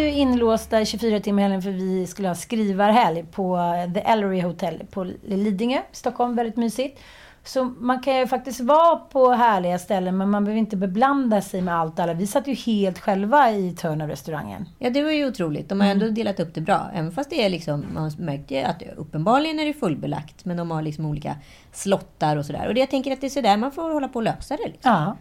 Ju 0.00 0.10
inlåsta 0.10 0.80
i 0.80 0.86
24 0.86 1.20
timmar 1.20 1.42
helgen 1.42 1.62
för 1.62 1.70
vi 1.70 2.06
skulle 2.06 2.28
ha 2.28 2.34
skrivarhelg 2.34 3.24
på 3.32 3.58
The 3.94 4.00
Ellery 4.00 4.40
Hotel 4.40 4.82
på 4.90 5.04
Lidingö, 5.24 5.78
Stockholm. 5.92 6.36
Väldigt 6.36 6.56
mysigt. 6.56 7.00
Så 7.44 7.64
man 7.64 8.00
kan 8.02 8.16
ju 8.16 8.26
faktiskt 8.26 8.60
vara 8.60 8.96
på 8.96 9.30
härliga 9.30 9.78
ställen 9.78 10.18
men 10.18 10.30
man 10.30 10.44
behöver 10.44 10.58
inte 10.58 10.76
beblanda 10.76 11.40
sig 11.40 11.60
med 11.60 11.74
allt 11.74 11.98
alla. 11.98 12.14
Vi 12.14 12.26
satt 12.26 12.46
ju 12.46 12.54
helt 12.54 12.98
själva 12.98 13.50
i 13.50 13.72
Turner-restaurangen. 13.72 14.68
Ja, 14.78 14.90
det 14.90 15.02
var 15.02 15.10
ju 15.10 15.26
otroligt. 15.26 15.68
De 15.68 15.80
har 15.80 15.88
ändå 15.88 16.08
delat 16.08 16.40
upp 16.40 16.54
det 16.54 16.60
bra. 16.60 16.90
Även 16.94 17.12
fast 17.12 17.30
det 17.30 17.44
är 17.44 17.50
liksom, 17.50 17.84
man 17.94 18.12
märkte 18.18 18.66
att 18.66 18.82
uppenbarligen 18.96 19.58
är 19.58 19.66
det 19.66 19.72
fullbelagt. 19.72 20.44
Men 20.44 20.56
de 20.56 20.70
har 20.70 20.82
liksom 20.82 21.06
olika 21.06 21.36
slottar 21.72 22.36
och 22.36 22.46
sådär. 22.46 22.68
Och 22.68 22.74
det, 22.74 22.80
jag 22.80 22.90
tänker 22.90 23.12
att 23.12 23.20
det 23.20 23.26
är 23.26 23.28
sådär 23.28 23.56
man 23.56 23.72
får 23.72 23.92
hålla 23.92 24.08
på 24.08 24.16
och 24.18 24.22
lösa 24.22 24.56
det. 24.56 24.68
Liksom. 24.68 24.92
Ja. 24.92 25.16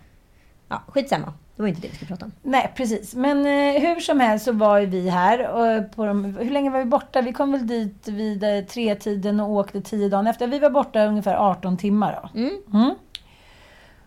Ja, 0.69 0.81
skitsamma. 0.87 1.33
Det 1.55 1.61
var 1.61 1.69
inte 1.69 1.81
det 1.81 1.87
vi 1.87 1.95
skulle 1.95 2.07
prata 2.07 2.25
om. 2.25 2.31
Nej, 2.41 2.71
precis. 2.75 3.15
Men 3.15 3.37
eh, 3.37 3.81
hur 3.81 3.99
som 3.99 4.19
helst 4.19 4.45
så 4.45 4.51
var 4.51 4.79
ju 4.79 4.85
vi 4.85 5.09
här. 5.09 5.47
Och 5.47 5.95
på 5.95 6.05
de, 6.05 6.25
hur 6.25 6.51
länge 6.51 6.69
var 6.69 6.79
vi 6.79 6.85
borta? 6.85 7.21
Vi 7.21 7.33
kom 7.33 7.51
väl 7.51 7.67
dit 7.67 8.07
vid 8.07 8.43
eh, 8.43 8.65
tretiden 8.65 9.39
och 9.39 9.49
åkte 9.49 9.81
tio 9.81 10.09
dagar 10.09 10.29
efter. 10.29 10.47
Vi 10.47 10.59
var 10.59 10.69
borta 10.69 11.05
ungefär 11.05 11.35
18 11.35 11.77
timmar 11.77 12.19
då. 12.23 12.39
Mm. 12.39 12.95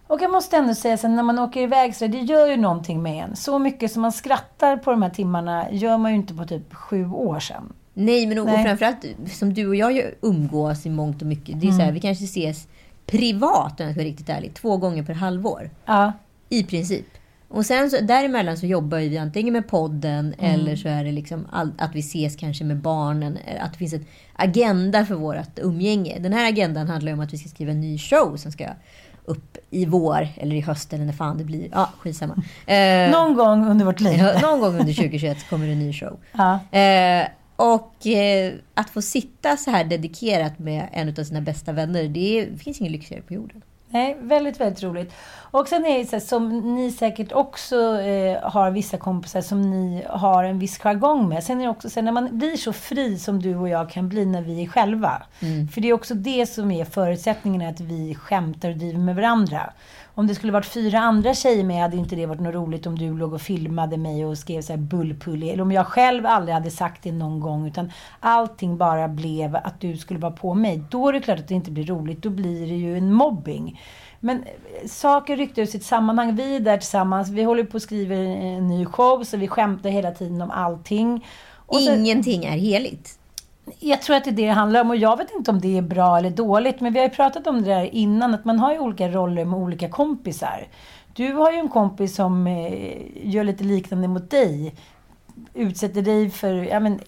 Och 0.06 0.22
jag 0.22 0.32
måste 0.32 0.56
ändå 0.56 0.74
säga 0.74 0.96
sen 0.96 1.16
när 1.16 1.22
man 1.22 1.38
åker 1.38 1.60
iväg 1.60 1.96
så 1.96 2.06
det 2.06 2.18
gör 2.18 2.46
ju 2.46 2.56
någonting 2.56 3.02
med 3.02 3.24
en. 3.24 3.36
Så 3.36 3.58
mycket 3.58 3.92
som 3.92 4.02
man 4.02 4.12
skrattar 4.12 4.76
på 4.76 4.90
de 4.90 5.02
här 5.02 5.10
timmarna 5.10 5.70
gör 5.70 5.98
man 5.98 6.10
ju 6.10 6.16
inte 6.16 6.34
på 6.34 6.44
typ 6.44 6.74
sju 6.74 7.10
år 7.10 7.40
sedan. 7.40 7.72
Nej, 7.94 8.26
men 8.26 8.38
och, 8.38 8.46
Nej. 8.46 8.54
och 8.54 8.62
framförallt 8.62 9.04
som 9.32 9.54
du 9.54 9.68
och 9.68 9.76
jag 9.76 10.02
umgås 10.22 10.86
i 10.86 10.90
mångt 10.90 11.22
och 11.22 11.28
mycket. 11.28 11.60
Det 11.60 11.68
är 11.68 11.72
så 11.72 11.82
här, 11.82 11.92
vi 11.92 12.00
kanske 12.00 12.24
ses 12.24 12.68
privat, 13.06 13.80
om 13.80 13.86
jag 13.86 13.94
ska 13.94 14.00
vara 14.00 14.08
riktigt 14.08 14.28
ärlig, 14.28 14.54
två 14.54 14.76
gånger 14.76 15.02
per 15.02 15.14
halvår. 15.14 15.70
Ja. 15.84 16.12
I 16.52 16.64
princip. 16.64 17.06
Och 17.48 17.66
sen 17.66 17.90
så, 17.90 18.00
däremellan 18.00 18.56
så 18.56 18.66
jobbar 18.66 18.98
vi 18.98 19.18
antingen 19.18 19.52
med 19.52 19.68
podden 19.68 20.34
eller 20.38 20.76
så 20.76 20.88
är 20.88 21.04
det 21.04 21.12
liksom 21.12 21.46
all, 21.52 21.72
att 21.78 21.94
vi 21.94 22.00
ses 22.00 22.36
kanske 22.36 22.64
med 22.64 22.76
barnen. 22.76 23.36
eh, 23.46 23.64
Att 23.64 23.72
det 23.72 23.78
finns 23.78 23.92
en 23.92 24.06
agenda 24.32 25.06
för 25.06 25.14
vårt 25.14 25.58
umgänge. 25.58 26.18
Den 26.18 26.32
här 26.32 26.48
agendan 26.48 26.88
handlar 26.88 27.12
om 27.12 27.20
att 27.20 27.32
vi 27.32 27.38
ska 27.38 27.48
skriva 27.48 27.70
en 27.70 27.80
ny 27.80 27.98
show 27.98 28.36
som 28.36 28.52
ska 28.52 28.66
upp 29.24 29.56
i 29.70 29.84
vår 29.86 30.28
eller 30.36 30.56
i 30.56 30.60
höst 30.60 30.92
eller 30.92 31.04
när 31.04 31.12
fan 31.12 31.38
det 31.38 31.44
blir. 31.44 31.68
Ja, 31.72 31.90
skitsamma. 31.98 32.42
Eh, 32.66 33.10
Någon 33.10 33.34
gång 33.36 33.66
under 33.66 33.84
vårt 33.84 34.00
liv. 34.00 34.22
Någon 34.42 34.60
gång 34.60 34.70
under 34.80 34.94
2021 34.94 35.40
så 35.40 35.46
kommer 35.46 35.66
det 35.66 35.72
en 35.72 35.78
ny 35.78 35.92
show. 35.92 36.18
Ja. 36.32 36.78
Eh, 36.78 37.26
och 37.56 38.06
eh, 38.06 38.52
att 38.74 38.90
få 38.90 39.02
sitta 39.02 39.56
så 39.56 39.70
här 39.70 39.84
dedikerat 39.84 40.58
med 40.58 40.88
en 40.92 41.08
av 41.08 41.24
sina 41.24 41.40
bästa 41.40 41.72
vänner, 41.72 42.04
det 42.08 42.48
finns 42.58 42.80
ingen 42.80 42.92
lyxigare 42.92 43.22
på 43.22 43.34
jorden. 43.34 43.62
Nej, 43.92 44.16
väldigt, 44.20 44.60
väldigt 44.60 44.82
roligt. 44.82 45.14
Och 45.50 45.68
sen 45.68 45.86
är 45.86 45.98
det 45.98 46.04
så 46.04 46.16
här, 46.16 46.20
som 46.20 46.74
ni 46.74 46.90
säkert 46.90 47.32
också 47.32 48.00
eh, 48.00 48.50
har 48.50 48.70
vissa 48.70 48.96
kompisar 48.96 49.40
som 49.40 49.70
ni 49.70 50.04
har 50.08 50.44
en 50.44 50.58
viss 50.58 50.78
jargong 50.78 51.28
med. 51.28 51.44
Sen 51.44 51.60
är 51.60 51.64
det 51.64 51.70
också 51.70 51.90
så 51.90 52.00
här, 52.00 52.04
när 52.04 52.12
man 52.12 52.38
blir 52.38 52.56
så 52.56 52.72
fri 52.72 53.18
som 53.18 53.42
du 53.42 53.56
och 53.56 53.68
jag 53.68 53.90
kan 53.90 54.08
bli 54.08 54.26
när 54.26 54.42
vi 54.42 54.62
är 54.62 54.66
själva. 54.66 55.22
För 55.74 55.80
det 55.80 55.88
är 55.88 55.92
också 55.92 56.14
det 56.14 56.46
som 56.46 56.70
är 56.70 56.84
förutsättningen 56.84 57.70
att 57.70 57.80
vi 57.80 58.14
skämtar 58.14 58.70
och 58.70 58.76
driver 58.76 58.98
med 58.98 59.16
varandra. 59.16 59.72
Om 60.14 60.26
det 60.26 60.34
skulle 60.34 60.52
varit 60.52 60.66
fyra 60.66 60.98
andra 61.00 61.34
tjejer 61.34 61.64
med 61.64 61.82
hade 61.82 61.96
inte 61.96 62.16
det 62.16 62.26
varit 62.26 62.40
något 62.40 62.54
roligt 62.54 62.86
om 62.86 62.98
du 62.98 63.18
låg 63.18 63.32
och 63.32 63.40
filmade 63.40 63.96
mig 63.96 64.24
och 64.26 64.38
skrev 64.38 64.62
så 64.62 64.72
här 64.72 64.80
bullpulli. 64.80 65.50
Eller 65.50 65.62
om 65.62 65.72
jag 65.72 65.86
själv 65.86 66.26
aldrig 66.26 66.54
hade 66.54 66.70
sagt 66.70 67.02
det 67.02 67.12
någon 67.12 67.40
gång. 67.40 67.66
Utan 67.66 67.92
allting 68.20 68.76
bara 68.76 69.08
blev 69.08 69.56
att 69.56 69.80
du 69.80 69.96
skulle 69.96 70.20
vara 70.20 70.32
på 70.32 70.54
mig. 70.54 70.82
Då 70.90 71.08
är 71.08 71.12
det 71.12 71.20
klart 71.20 71.38
att 71.38 71.48
det 71.48 71.54
inte 71.54 71.70
blir 71.70 71.84
roligt. 71.86 72.22
Då 72.22 72.30
blir 72.30 72.60
det 72.66 72.74
ju 72.76 72.98
en 72.98 73.12
mobbing. 73.12 73.80
Men 74.20 74.36
eh, 74.42 74.88
saker 74.88 75.36
ryckte 75.36 75.60
ur 75.60 75.66
sitt 75.66 75.84
sammanhang. 75.84 76.36
Vi 76.36 76.56
är 76.56 76.60
där 76.60 76.76
tillsammans. 76.76 77.28
Vi 77.28 77.42
håller 77.42 77.64
på 77.64 77.76
att 77.76 77.82
skriva 77.82 78.14
en 78.14 78.66
ny 78.68 78.84
show. 78.86 79.24
Så 79.24 79.36
vi 79.36 79.48
skämtar 79.48 79.90
hela 79.90 80.10
tiden 80.10 80.42
om 80.42 80.50
allting. 80.50 81.26
Och 81.66 81.80
så- 81.80 81.94
Ingenting 81.94 82.44
är 82.44 82.50
heligt 82.58 83.18
jag 83.80 84.02
tror 84.02 84.16
att 84.16 84.24
det 84.24 84.30
är 84.30 84.32
det 84.32 84.46
det 84.46 84.52
handlar 84.52 84.80
om 84.80 84.90
och 84.90 84.96
jag 84.96 85.16
vet 85.16 85.30
inte 85.36 85.50
om 85.50 85.60
det 85.60 85.78
är 85.78 85.82
bra 85.82 86.18
eller 86.18 86.30
dåligt. 86.30 86.80
Men 86.80 86.92
vi 86.92 86.98
har 86.98 87.06
ju 87.06 87.12
pratat 87.14 87.46
om 87.46 87.62
det 87.62 87.70
där 87.70 87.94
innan, 87.94 88.34
att 88.34 88.44
man 88.44 88.58
har 88.58 88.72
ju 88.72 88.78
olika 88.78 89.08
roller 89.08 89.44
med 89.44 89.58
olika 89.58 89.88
kompisar. 89.88 90.66
Du 91.14 91.32
har 91.32 91.52
ju 91.52 91.58
en 91.58 91.68
kompis 91.68 92.14
som 92.14 92.46
eh, 92.46 92.92
gör 93.22 93.44
lite 93.44 93.64
liknande 93.64 94.08
mot 94.08 94.30
dig. 94.30 94.74
Utsätter 95.54 96.02
dig 96.02 96.30
för, 96.30 96.54
ja 96.54 96.80
men, 96.80 97.00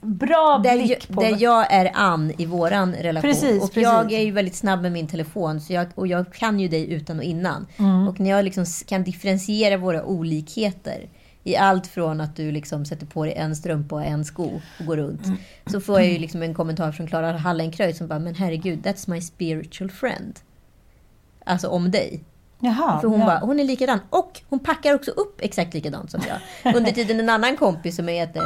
bra 0.00 0.60
Där, 0.64 0.76
blick 0.76 0.90
jag, 0.90 1.16
på... 1.16 1.22
där 1.22 1.36
jag 1.38 1.72
är 1.72 1.90
Ann 1.94 2.32
i 2.38 2.46
våran 2.46 2.94
relation. 2.94 3.30
Precis, 3.30 3.62
och 3.62 3.72
precis. 3.72 3.82
jag 3.82 4.12
är 4.12 4.20
ju 4.20 4.30
väldigt 4.30 4.56
snabb 4.56 4.82
med 4.82 4.92
min 4.92 5.06
telefon. 5.06 5.60
Så 5.60 5.72
jag, 5.72 5.86
och 5.94 6.06
jag 6.06 6.32
kan 6.32 6.60
ju 6.60 6.68
dig 6.68 6.92
utan 6.92 7.18
och 7.18 7.24
innan. 7.24 7.66
Mm. 7.76 8.08
Och 8.08 8.20
när 8.20 8.30
jag 8.30 8.44
liksom 8.44 8.64
kan 8.86 9.04
differentiera 9.04 9.76
våra 9.76 10.04
olikheter. 10.04 11.06
I 11.46 11.56
allt 11.56 11.86
från 11.86 12.20
att 12.20 12.36
du 12.36 12.52
liksom 12.52 12.84
sätter 12.84 13.06
på 13.06 13.24
dig 13.24 13.34
en 13.34 13.56
strumpa 13.56 13.94
och 13.94 14.04
en 14.04 14.24
sko 14.24 14.60
och 14.80 14.86
går 14.86 14.96
runt. 14.96 15.24
Mm. 15.26 15.38
Så 15.66 15.80
får 15.80 16.00
jag 16.00 16.12
ju 16.12 16.18
liksom 16.18 16.42
en 16.42 16.54
kommentar 16.54 16.92
från 16.92 17.06
Klara 17.06 17.32
Hallenkreutz 17.36 17.98
som 17.98 18.06
bara, 18.08 18.18
men 18.18 18.34
herregud, 18.34 18.78
that's 18.86 19.10
my 19.10 19.20
spiritual 19.20 19.90
friend. 19.90 20.40
Alltså 21.44 21.68
om 21.68 21.90
dig. 21.90 22.24
Jaha, 22.60 23.00
För 23.00 23.08
hon, 23.08 23.20
ja. 23.20 23.26
bara, 23.26 23.38
hon 23.38 23.60
är 23.60 23.64
likadan. 23.64 23.98
Och 24.10 24.40
hon 24.48 24.58
packar 24.58 24.94
också 24.94 25.10
upp 25.10 25.40
exakt 25.40 25.74
likadant 25.74 26.10
som 26.10 26.20
jag. 26.28 26.74
Under 26.76 26.92
tiden 26.92 27.20
en 27.20 27.28
annan 27.30 27.56
kompis 27.56 27.96
som 27.96 28.08
heter 28.08 28.42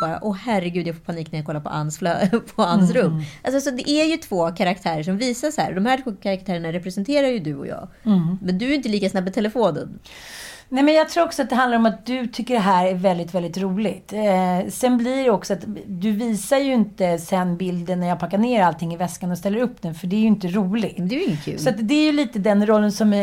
bara, 0.00 0.18
åh 0.22 0.36
herregud, 0.36 0.86
jag 0.86 0.94
får 0.96 1.02
panik 1.02 1.32
när 1.32 1.38
jag 1.38 1.46
kollar 1.46 1.60
på 1.60 1.68
Anns, 1.68 1.98
på 2.54 2.62
Anns 2.62 2.90
Mm. 2.90 3.02
rum. 3.02 3.22
Alltså, 3.44 3.60
så 3.60 3.70
det 3.76 3.90
är 3.90 4.04
ju 4.04 4.16
två 4.16 4.50
karaktärer 4.50 5.02
som 5.02 5.16
visar 5.18 5.50
så 5.50 5.60
här. 5.60 5.72
De 5.74 5.86
här 5.86 5.98
två 6.04 6.12
karaktärerna 6.22 6.72
representerar 6.72 7.26
ju 7.28 7.38
du 7.38 7.54
och 7.54 7.66
jag. 7.66 7.88
Mm. 8.04 8.38
Men 8.42 8.58
du 8.58 8.70
är 8.70 8.74
inte 8.74 8.88
lika 8.88 9.10
snabb 9.10 9.24
med 9.24 9.34
telefonen. 9.34 9.98
Nej, 10.72 10.84
men 10.84 10.94
jag 10.94 11.08
tror 11.08 11.24
också 11.24 11.42
att 11.42 11.50
det 11.50 11.56
handlar 11.56 11.78
om 11.78 11.86
att 11.86 12.06
du 12.06 12.26
tycker 12.26 12.54
det 12.54 12.60
här 12.60 12.86
är 12.86 12.94
väldigt, 12.94 13.34
väldigt 13.34 13.58
roligt. 13.58 14.12
Eh, 14.12 14.70
sen 14.70 14.98
blir 14.98 15.24
det 15.24 15.30
också 15.30 15.52
att 15.52 15.64
du 15.86 16.12
visar 16.12 16.58
ju 16.58 16.72
inte 16.74 17.18
sen 17.18 17.56
bilden 17.56 18.00
när 18.00 18.08
jag 18.08 18.20
packar 18.20 18.38
ner 18.38 18.62
allting 18.62 18.94
i 18.94 18.96
väskan 18.96 19.30
och 19.30 19.38
ställer 19.38 19.60
upp 19.60 19.82
den, 19.82 19.94
för 19.94 20.06
det 20.06 20.16
är 20.16 20.20
ju 20.20 20.26
inte 20.26 20.48
roligt. 20.48 20.98
Men 20.98 21.08
det 21.08 21.14
är 21.14 21.18
ju 21.18 21.24
inget 21.24 21.44
kul. 21.44 21.58
Så 21.58 21.70
det 21.70 21.94
är 21.94 22.04
ju 22.04 22.12
lite 22.12 22.38
den 22.38 22.66
rollen 22.66 22.92
som 22.92 23.12
eh, 23.12 23.18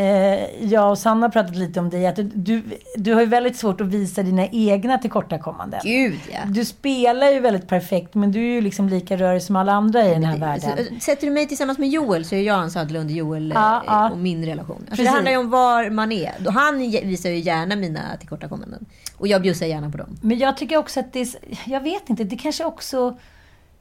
jag 0.59 0.91
och 0.91 0.97
Sanna 0.97 1.25
har 1.25 1.31
pratat 1.31 1.55
lite 1.55 1.79
om 1.79 1.89
dig. 1.89 2.07
Att 2.07 2.19
du, 2.33 2.63
du 2.95 3.13
har 3.13 3.21
ju 3.21 3.27
väldigt 3.27 3.57
svårt 3.57 3.81
att 3.81 3.87
visa 3.87 4.23
dina 4.23 4.47
egna 4.47 4.97
tillkortakommanden. 4.97 5.79
Gud 5.83 6.19
ja. 6.31 6.39
Du 6.45 6.65
spelar 6.65 7.29
ju 7.29 7.39
väldigt 7.39 7.67
perfekt, 7.67 8.15
men 8.15 8.31
du 8.31 8.39
är 8.39 8.53
ju 8.53 8.61
liksom 8.61 8.89
lika 8.89 9.17
rörig 9.17 9.41
som 9.41 9.55
alla 9.55 9.71
andra 9.71 10.05
i 10.05 10.09
den 10.09 10.23
här 10.23 10.37
världen. 10.37 10.71
Så, 10.77 10.99
sätter 10.99 11.27
du 11.27 11.33
mig 11.33 11.47
tillsammans 11.47 11.77
med 11.77 11.89
Joel 11.89 12.25
så 12.25 12.35
är 12.35 12.41
jag 12.41 12.55
Ann 12.55 12.71
Söderlund 12.71 13.11
Joel 13.11 13.51
Ja, 13.55 13.75
eh, 13.75 13.83
ja. 13.87 14.09
och 14.09 14.17
min 14.17 14.45
relation. 14.45 14.85
Alltså, 14.89 15.03
det 15.03 15.09
handlar 15.09 15.31
ju 15.31 15.37
om 15.37 15.49
var 15.49 15.89
man 15.89 16.11
är. 16.11 16.51
Han 16.51 16.79
visar 16.79 17.29
ju 17.29 17.36
gärna 17.37 17.75
mina 17.75 18.17
tillkortakommanden. 18.19 18.85
Och 19.17 19.27
jag 19.27 19.41
bjussar 19.41 19.65
gärna 19.65 19.89
på 19.89 19.97
dem. 19.97 20.17
Men 20.21 20.37
jag 20.37 20.57
tycker 20.57 20.77
också 20.77 20.99
att 20.99 21.13
det 21.13 21.19
är, 21.19 21.27
jag 21.65 21.81
vet 21.81 22.09
inte, 22.09 22.23
det 22.23 22.37
kanske 22.37 22.65
också 22.65 23.17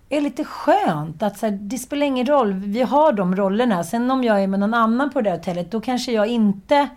är 0.09 0.21
lite 0.21 0.45
skönt 0.45 1.23
att 1.23 1.39
så 1.39 1.47
här, 1.47 1.59
det 1.61 1.79
spelar 1.79 2.07
ingen 2.07 2.27
roll, 2.27 2.53
vi 2.53 2.83
har 2.83 3.13
de 3.13 3.37
rollerna. 3.37 3.85
Sen 3.85 4.11
om 4.11 4.25
jag 4.25 4.43
är 4.43 4.47
med 4.47 4.61
någon 4.61 4.75
annan 4.75 5.11
på 5.11 5.21
det 5.21 5.31
där 5.31 5.37
hotellet, 5.37 5.71
då 5.71 5.81
kanske 5.81 6.13
jag 6.13 6.27
inte 6.27 6.89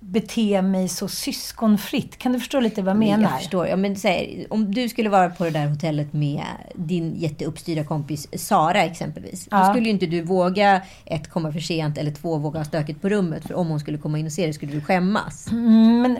beter 0.00 0.62
mig 0.62 0.88
så 0.88 1.08
syskonfritt. 1.08 2.18
Kan 2.18 2.32
du 2.32 2.38
förstå 2.38 2.60
lite 2.60 2.82
vad 2.82 2.90
jag 2.90 2.98
menar? 2.98 3.30
Jag 3.30 3.38
förstår. 3.38 3.66
Ja, 3.66 3.76
men, 3.76 3.96
här, 4.04 4.46
om 4.50 4.74
du 4.74 4.88
skulle 4.88 5.08
vara 5.08 5.30
på 5.30 5.44
det 5.44 5.50
där 5.50 5.66
hotellet 5.66 6.12
med 6.12 6.44
din 6.74 7.14
jätteuppstyrda 7.16 7.84
kompis 7.84 8.28
Sara 8.32 8.84
exempelvis. 8.84 9.48
Ja. 9.50 9.58
Då 9.58 9.72
skulle 9.72 9.84
ju 9.84 9.90
inte 9.90 10.06
du 10.06 10.22
våga 10.22 10.82
ett, 11.04 11.30
komma 11.30 11.52
för 11.52 11.60
sent 11.60 11.98
eller 11.98 12.10
två, 12.10 12.36
våga 12.36 12.60
ha 12.60 12.64
stökigt 12.64 13.02
på 13.02 13.08
rummet. 13.08 13.46
För 13.46 13.54
om 13.54 13.68
hon 13.68 13.80
skulle 13.80 13.98
komma 13.98 14.18
in 14.18 14.26
och 14.26 14.32
se 14.32 14.46
det 14.46 14.52
skulle 14.52 14.72
du 14.72 14.80
skämmas. 14.80 15.50
Mm, 15.50 16.02
men 16.02 16.18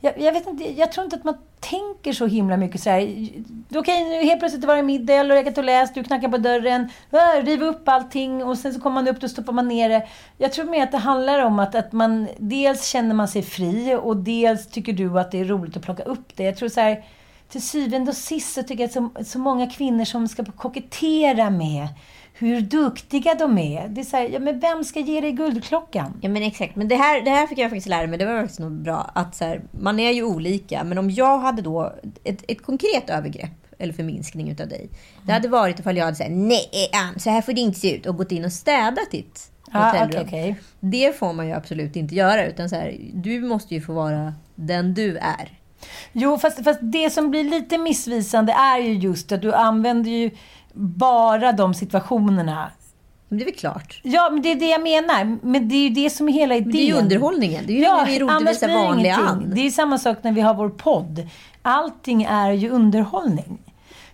jag, 0.00 0.20
jag 0.20 0.32
vet 0.32 0.46
inte, 0.46 0.64
jag 0.64 0.92
tror 0.92 1.04
inte 1.04 1.16
att 1.16 1.24
man 1.24 1.38
tänker 1.60 2.12
så 2.12 2.26
himla 2.26 2.56
mycket 2.56 2.80
så 2.80 2.90
här. 2.90 3.28
Okej, 3.74 4.04
nu 4.04 4.24
helt 4.24 4.38
plötsligt 4.38 4.64
var 4.64 4.76
det 4.76 4.82
middag, 4.82 5.14
jag 5.14 5.24
har 5.24 5.58
och 5.58 5.64
läst, 5.64 5.94
du 5.94 6.04
knackar 6.04 6.28
på 6.28 6.38
dörren, 6.38 6.88
äh, 7.10 7.44
riv 7.44 7.62
upp 7.62 7.88
allting 7.88 8.44
och 8.44 8.58
sen 8.58 8.74
så 8.74 8.80
kommer 8.80 8.94
man 8.94 9.08
upp, 9.08 9.22
och 9.22 9.30
stoppar 9.30 9.52
man 9.52 9.68
ner 9.68 9.88
det. 9.88 10.08
Jag 10.38 10.52
tror 10.52 10.64
mer 10.64 10.82
att 10.82 10.92
det 10.92 10.98
handlar 10.98 11.38
om 11.44 11.58
att, 11.58 11.74
att 11.74 11.92
man 11.92 12.28
dels 12.38 12.86
känner 12.86 13.14
man 13.14 13.28
sig 13.28 13.42
fri 13.42 13.98
och 14.02 14.16
dels 14.16 14.66
tycker 14.66 14.92
du 14.92 15.20
att 15.20 15.30
det 15.30 15.40
är 15.40 15.44
roligt 15.44 15.76
att 15.76 15.82
plocka 15.82 16.02
upp 16.02 16.36
det. 16.36 16.42
Jag 16.42 16.56
tror 16.56 16.68
så 16.68 16.80
här, 16.80 17.04
till 17.48 17.62
syvende 17.62 18.10
och 18.10 18.16
sist 18.16 18.54
så 18.54 18.62
tycker 18.62 18.82
jag 18.82 18.88
att 18.88 18.92
så, 18.92 19.24
så 19.24 19.38
många 19.38 19.70
kvinnor 19.70 20.04
som 20.04 20.28
ska 20.28 20.44
kokettera 20.44 21.50
med 21.50 21.88
hur 22.38 22.60
duktiga 22.60 23.34
de 23.34 23.58
är. 23.58 23.88
Det 23.88 24.00
är 24.00 24.04
så 24.04 24.16
här, 24.16 24.28
ja 24.28 24.38
men 24.38 24.60
vem 24.60 24.84
ska 24.84 25.00
ge 25.00 25.20
dig 25.20 25.32
guldklockan? 25.32 26.18
Ja 26.20 26.28
men 26.28 26.42
exakt. 26.42 26.76
Men 26.76 26.88
det 26.88 26.96
här, 26.96 27.20
det 27.20 27.30
här 27.30 27.46
fick 27.46 27.58
jag 27.58 27.70
faktiskt 27.70 27.86
lära 27.88 28.06
mig. 28.06 28.18
Det 28.18 28.26
var 28.26 28.40
faktiskt 28.40 28.60
nog 28.60 28.72
bra. 28.72 29.10
Att 29.14 29.36
så 29.36 29.44
här, 29.44 29.62
man 29.70 30.00
är 30.00 30.10
ju 30.12 30.22
olika. 30.22 30.84
Men 30.84 30.98
om 30.98 31.10
jag 31.10 31.38
hade 31.38 31.62
då 31.62 31.94
ett, 32.24 32.44
ett 32.48 32.62
konkret 32.62 33.10
övergrepp 33.10 33.50
eller 33.78 33.92
förminskning 33.92 34.50
utav 34.50 34.68
dig. 34.68 34.88
Det 35.26 35.32
hade 35.32 35.48
varit 35.48 35.78
ifall 35.80 35.96
jag 35.96 36.04
hade 36.04 36.16
sagt 36.16 36.30
nej 36.30 36.90
så 37.16 37.30
här 37.30 37.42
får 37.42 37.52
det 37.52 37.60
inte 37.60 37.78
se 37.80 37.96
ut. 37.96 38.06
Och 38.06 38.16
gått 38.16 38.32
in 38.32 38.44
och 38.44 38.52
städat 38.52 39.10
ditt 39.10 39.50
Ja, 39.72 39.78
hotellrum. 39.78 40.08
okej, 40.26 40.26
okej. 40.26 40.56
Det 40.80 41.18
får 41.18 41.32
man 41.32 41.46
ju 41.46 41.52
absolut 41.52 41.96
inte 41.96 42.14
göra. 42.14 42.46
Utan 42.46 42.68
så 42.68 42.76
här, 42.76 42.96
du 43.14 43.40
måste 43.40 43.74
ju 43.74 43.80
få 43.80 43.92
vara 43.92 44.34
den 44.54 44.94
du 44.94 45.16
är. 45.16 45.58
Jo, 46.12 46.38
fast, 46.38 46.64
fast 46.64 46.78
det 46.82 47.10
som 47.10 47.30
blir 47.30 47.44
lite 47.44 47.78
missvisande 47.78 48.52
är 48.52 48.78
ju 48.78 48.92
just 48.94 49.32
att 49.32 49.42
du 49.42 49.52
använder 49.54 50.10
ju 50.10 50.30
bara 50.72 51.52
de 51.52 51.74
situationerna. 51.74 52.70
Men 53.28 53.38
det 53.38 53.44
är 53.44 53.46
väl 53.46 53.54
klart. 53.54 54.00
Ja, 54.02 54.28
men 54.32 54.42
det 54.42 54.52
är 54.52 54.56
det 54.56 54.68
jag 54.68 54.82
menar. 54.82 55.38
Men 55.42 55.68
det 55.68 55.74
är 55.74 55.82
ju 55.82 55.88
det 55.88 56.10
som 56.10 56.28
är 56.28 56.32
hela 56.32 56.54
idén. 56.54 56.68
Men 56.68 56.76
det 56.76 56.82
är 56.82 56.86
ju 56.86 56.92
underhållningen. 56.92 57.64
Det 57.66 57.72
är 57.72 57.76
ju 57.76 57.82
när 57.82 58.06
vi 58.06 58.18
roligt 58.18 58.34
annars 58.34 58.50
visar 58.50 58.66
blir 58.66 58.76
det 58.76 58.84
vanliga. 58.84 59.16
Ann. 59.16 59.50
Det 59.54 59.60
är 59.60 59.64
ju 59.64 59.70
samma 59.70 59.98
sak 59.98 60.18
när 60.22 60.32
vi 60.32 60.40
har 60.40 60.54
vår 60.54 60.68
podd. 60.68 61.28
Allting 61.62 62.22
är 62.22 62.52
ju 62.52 62.70
underhållning. 62.70 63.58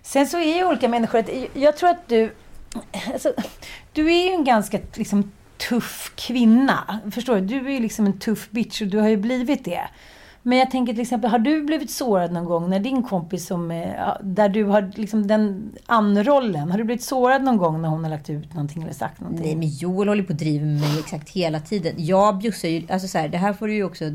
Sen 0.01 0.27
så 0.27 0.37
är 0.37 0.55
ju 0.55 0.65
olika 0.65 0.87
människor... 0.87 1.23
Jag 1.53 1.77
tror 1.77 1.89
att 1.89 2.07
du... 2.07 2.35
Alltså, 3.13 3.33
du 3.93 4.13
är 4.13 4.25
ju 4.27 4.33
en 4.33 4.43
ganska 4.43 4.79
liksom, 4.95 5.31
tuff 5.69 6.11
kvinna. 6.15 6.99
Förstår 7.11 7.35
du? 7.35 7.41
Du 7.41 7.67
är 7.67 7.71
ju 7.71 7.79
liksom 7.79 8.05
en 8.05 8.19
tuff 8.19 8.49
bitch 8.49 8.81
och 8.81 8.87
du 8.87 8.97
har 8.97 9.07
ju 9.07 9.17
blivit 9.17 9.65
det. 9.65 9.81
Men 10.47 10.57
jag 10.57 10.71
tänker 10.71 10.93
till 10.93 11.01
exempel, 11.01 11.31
har 11.31 11.39
du 11.39 11.63
blivit 11.63 11.91
sårad 11.91 12.31
någon 12.31 12.45
gång 12.45 12.69
när 12.69 12.79
din 12.79 13.03
kompis 13.03 13.45
som, 13.45 13.71
eh, 13.71 14.13
där 14.23 14.49
du 14.49 14.63
har 14.63 14.91
liksom 14.95 15.27
den 15.27 15.71
Ann-rollen, 15.85 16.71
har 16.71 16.77
du 16.77 16.83
blivit 16.83 17.03
sårad 17.03 17.43
någon 17.43 17.57
gång 17.57 17.81
när 17.81 17.89
hon 17.89 18.03
har 18.03 18.11
lagt 18.11 18.29
ut 18.29 18.53
någonting 18.53 18.83
eller 18.83 18.93
sagt 18.93 19.21
någonting? 19.21 19.45
Nej, 19.45 19.55
men 19.55 19.69
Joel 19.69 20.07
håller 20.07 20.23
på 20.23 20.33
att 20.33 20.39
driva 20.39 20.65
med 20.65 20.79
mig 20.79 20.99
exakt 20.99 21.29
hela 21.29 21.59
tiden. 21.59 21.93
Jag 21.97 22.37
bjussar 22.37 22.67
ju, 22.67 22.83
alltså 22.89 23.07
så 23.07 23.17
här, 23.17 23.29
det 23.29 23.37
här 23.37 23.53
får 23.53 23.67
du 23.67 23.73
ju 23.73 23.83
också 23.83 24.05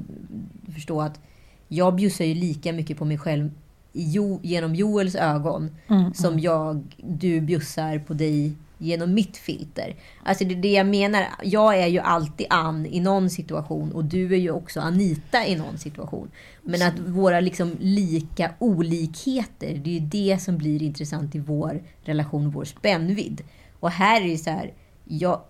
förstå 0.75 1.01
att 1.01 1.21
jag 1.69 1.95
bjussar 1.95 2.25
ju 2.25 2.35
lika 2.35 2.73
mycket 2.73 2.99
på 2.99 3.05
mig 3.05 3.19
själv 3.19 3.51
jo, 3.93 4.41
genom 4.43 4.75
Joels 4.75 5.15
ögon 5.15 5.71
som 6.15 6.41
jag, 6.41 6.97
du 6.97 7.41
bjussar 7.41 7.99
på 7.99 8.15
dig 8.15 8.53
genom 8.81 9.15
mitt 9.15 9.37
filter. 9.37 9.97
Alltså 10.23 10.45
det 10.45 10.55
är 10.55 10.63
det 10.63 10.73
jag 10.73 10.87
menar. 10.87 11.27
Jag 11.43 11.79
är 11.79 11.87
ju 11.87 11.99
alltid 11.99 12.47
Ann 12.51 12.87
i 12.87 13.01
någon 13.01 13.31
situation 13.31 13.93
och 13.93 14.05
du 14.05 14.35
är 14.35 14.39
ju 14.39 14.51
också 14.51 14.81
Anita 14.81 15.47
i 15.47 15.57
någon 15.57 15.79
situation. 15.79 16.31
Men 16.63 16.83
att 16.83 16.99
våra 16.99 17.41
liksom 17.41 17.77
lika 17.81 18.51
olikheter, 18.59 19.81
det 19.85 19.91
är 19.91 20.01
ju 20.01 20.07
det 20.07 20.43
som 20.43 20.59
blir 20.59 20.83
intressant 20.83 21.35
i 21.35 21.39
vår 21.39 21.83
relation, 22.03 22.51
vår 22.51 22.65
spännvidd. 22.65 23.43
Och 23.81 23.91
här 23.91 24.21
är 24.21 24.29
det 24.29 24.39
så 24.39 24.51
här, 24.51 24.73
jag, 25.05 25.41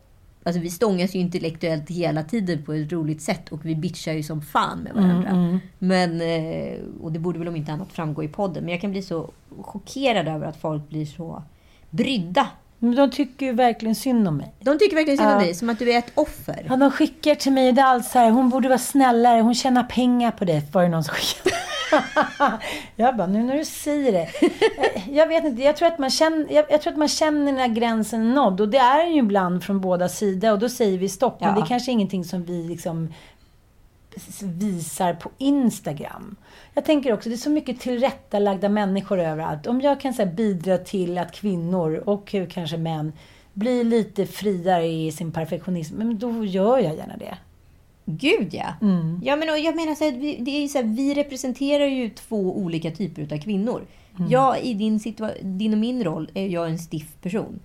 alltså 0.43 0.61
vi 0.61 0.71
stångas 0.71 1.15
ju 1.15 1.19
intellektuellt 1.19 1.91
hela 1.91 2.23
tiden 2.23 2.65
på 2.65 2.73
ett 2.73 2.93
roligt 2.93 3.23
sätt 3.23 3.49
och 3.49 3.65
vi 3.65 3.75
bitchar 3.77 4.13
ju 4.13 4.23
som 4.23 4.43
fan 4.43 4.79
med 4.79 4.95
varandra. 4.95 5.61
Men, 5.79 6.21
eh, 6.21 6.79
och 7.01 7.13
det 7.13 7.19
borde 7.19 7.39
väl 7.39 7.49
om 7.49 7.57
inte 7.57 7.73
annat 7.73 7.93
framgå 7.93 8.25
i 8.25 8.29
podden. 8.29 8.65
Men 8.65 8.73
jag 8.73 8.81
kan 8.81 8.91
bli 8.91 9.03
så 9.03 9.31
chockerad 9.61 10.29
över 10.29 10.47
att 10.47 10.57
folk 10.57 10.89
blir 10.89 11.07
så 11.07 11.43
brydda. 11.91 12.49
Men 12.83 12.95
de 12.97 13.11
tycker 13.11 13.47
ju 13.47 13.53
verkligen 13.53 13.95
synd 13.95 14.29
om 14.29 14.37
mig. 14.37 14.53
De 14.61 14.79
tycker 14.79 14.97
verkligen 14.97 15.19
synd 15.19 15.29
om 15.31 15.35
Ja. 15.35 15.41
dig, 15.41 15.55
som 15.55 15.69
att 15.71 15.79
du 15.79 15.93
är 15.93 15.99
ett 15.99 16.13
offer. 16.15 16.67
Ja, 16.69 16.77
de 16.77 16.91
skickar 16.91 17.35
till 17.35 17.53
mig, 17.53 17.73
det 17.73 17.81
är 17.81 17.85
allt 17.87 18.05
så 18.07 18.19
här, 18.19 18.31
hon 18.31 18.49
borde 18.49 18.69
vara 18.69 18.79
snällare, 18.79 19.41
hon 19.41 19.55
tjänar 19.55 19.83
pengar 19.85 20.31
på 20.31 20.45
det, 20.45 20.75
var 20.75 20.83
det 20.83 20.89
någon 20.89 21.05
som 21.05 21.15
skickade. 21.15 21.57
jag 22.97 23.17
bara, 23.17 23.27
nu 23.27 23.43
när 23.43 23.57
du 23.57 23.65
säger 23.65 24.13
det. 24.13 24.29
Eh, 24.95 25.09
Jag 25.17 25.27
vet 25.27 25.45
inte, 25.45 25.63
jag 25.63 25.77
tror 25.77 25.89
att 25.89 25.99
man 25.99 26.11
känner, 26.11 26.47
jag, 26.53 26.65
jag 26.71 26.83
tror 26.83 26.93
att 26.93 26.99
man 26.99 27.09
känner 27.09 27.53
när 27.53 27.69
gränsen 27.69 28.21
är 28.31 28.35
nådd. 28.35 28.61
Och 28.61 28.69
det 28.69 28.79
är 28.79 28.99
den 29.05 29.13
ju 29.13 29.19
ibland 29.19 29.65
från 29.65 29.81
båda 29.81 30.09
sidor. 30.09 30.53
Och 30.53 30.59
då 30.59 30.69
säger 30.69 30.99
vi 30.99 31.09
stopp. 31.09 31.41
Men 31.41 31.49
Ja. 31.49 31.55
det 31.55 31.61
är 31.61 31.67
kanske 31.67 31.93
ingenting 31.93 32.25
som 32.25 32.45
vi 32.45 32.63
liksom 32.69 33.13
visar 34.43 35.15
på 35.15 35.31
Instagram. 35.39 36.37
Jag 36.75 36.85
tänker 36.85 37.13
också, 37.13 37.29
det 37.29 37.35
är 37.35 37.37
så 37.37 37.51
mycket 37.51 37.81
tillrättalagda 37.81 38.69
människor 38.69 39.21
överallt. 39.21 39.67
Om 39.67 39.81
jag 39.81 40.01
kan 40.01 40.15
så 40.15 40.23
här, 40.23 40.33
bidra 40.33 40.79
till 40.79 41.19
att 41.19 41.33
kvinnor, 41.33 42.03
och 42.07 42.35
kanske 42.51 42.77
män, 42.77 43.13
blir 43.53 43.85
lite 43.85 44.27
friare 44.27 44.87
i 44.87 45.13
sin 45.13 45.33
perfektionism, 45.33 45.97
men 45.97 46.19
då 46.19 46.45
gör 46.45 46.79
jag 46.79 46.97
gärna 46.97 47.17
det. 47.17 47.39
Gud 48.05 48.55
ja. 48.55 48.75
Mm. 48.83 49.21
ja 49.25 49.37
men, 49.37 49.63
jag 49.63 49.77
menar 49.77 49.95
så 49.95 50.05
här, 50.05 50.13
vi, 50.13 50.37
det 50.41 50.51
är 50.51 50.69
så 50.69 50.79
här, 50.79 50.85
vi 50.85 51.15
representerar 51.15 51.87
ju 51.87 52.11
två 52.11 52.59
olika 52.59 52.91
typer 52.91 53.35
av 53.35 53.41
kvinnor. 53.41 53.83
Mm. 54.19 54.31
Jag 54.31 54.61
i 54.63 54.75
din, 54.75 54.99
situa- 54.99 55.43
din 55.43 55.73
och 55.73 55.79
min 55.79 56.05
roll 56.05 56.31
är 56.35 56.47
jag 56.47 56.69
en 56.69 56.79
stiff 56.79 57.15
person. 57.23 57.61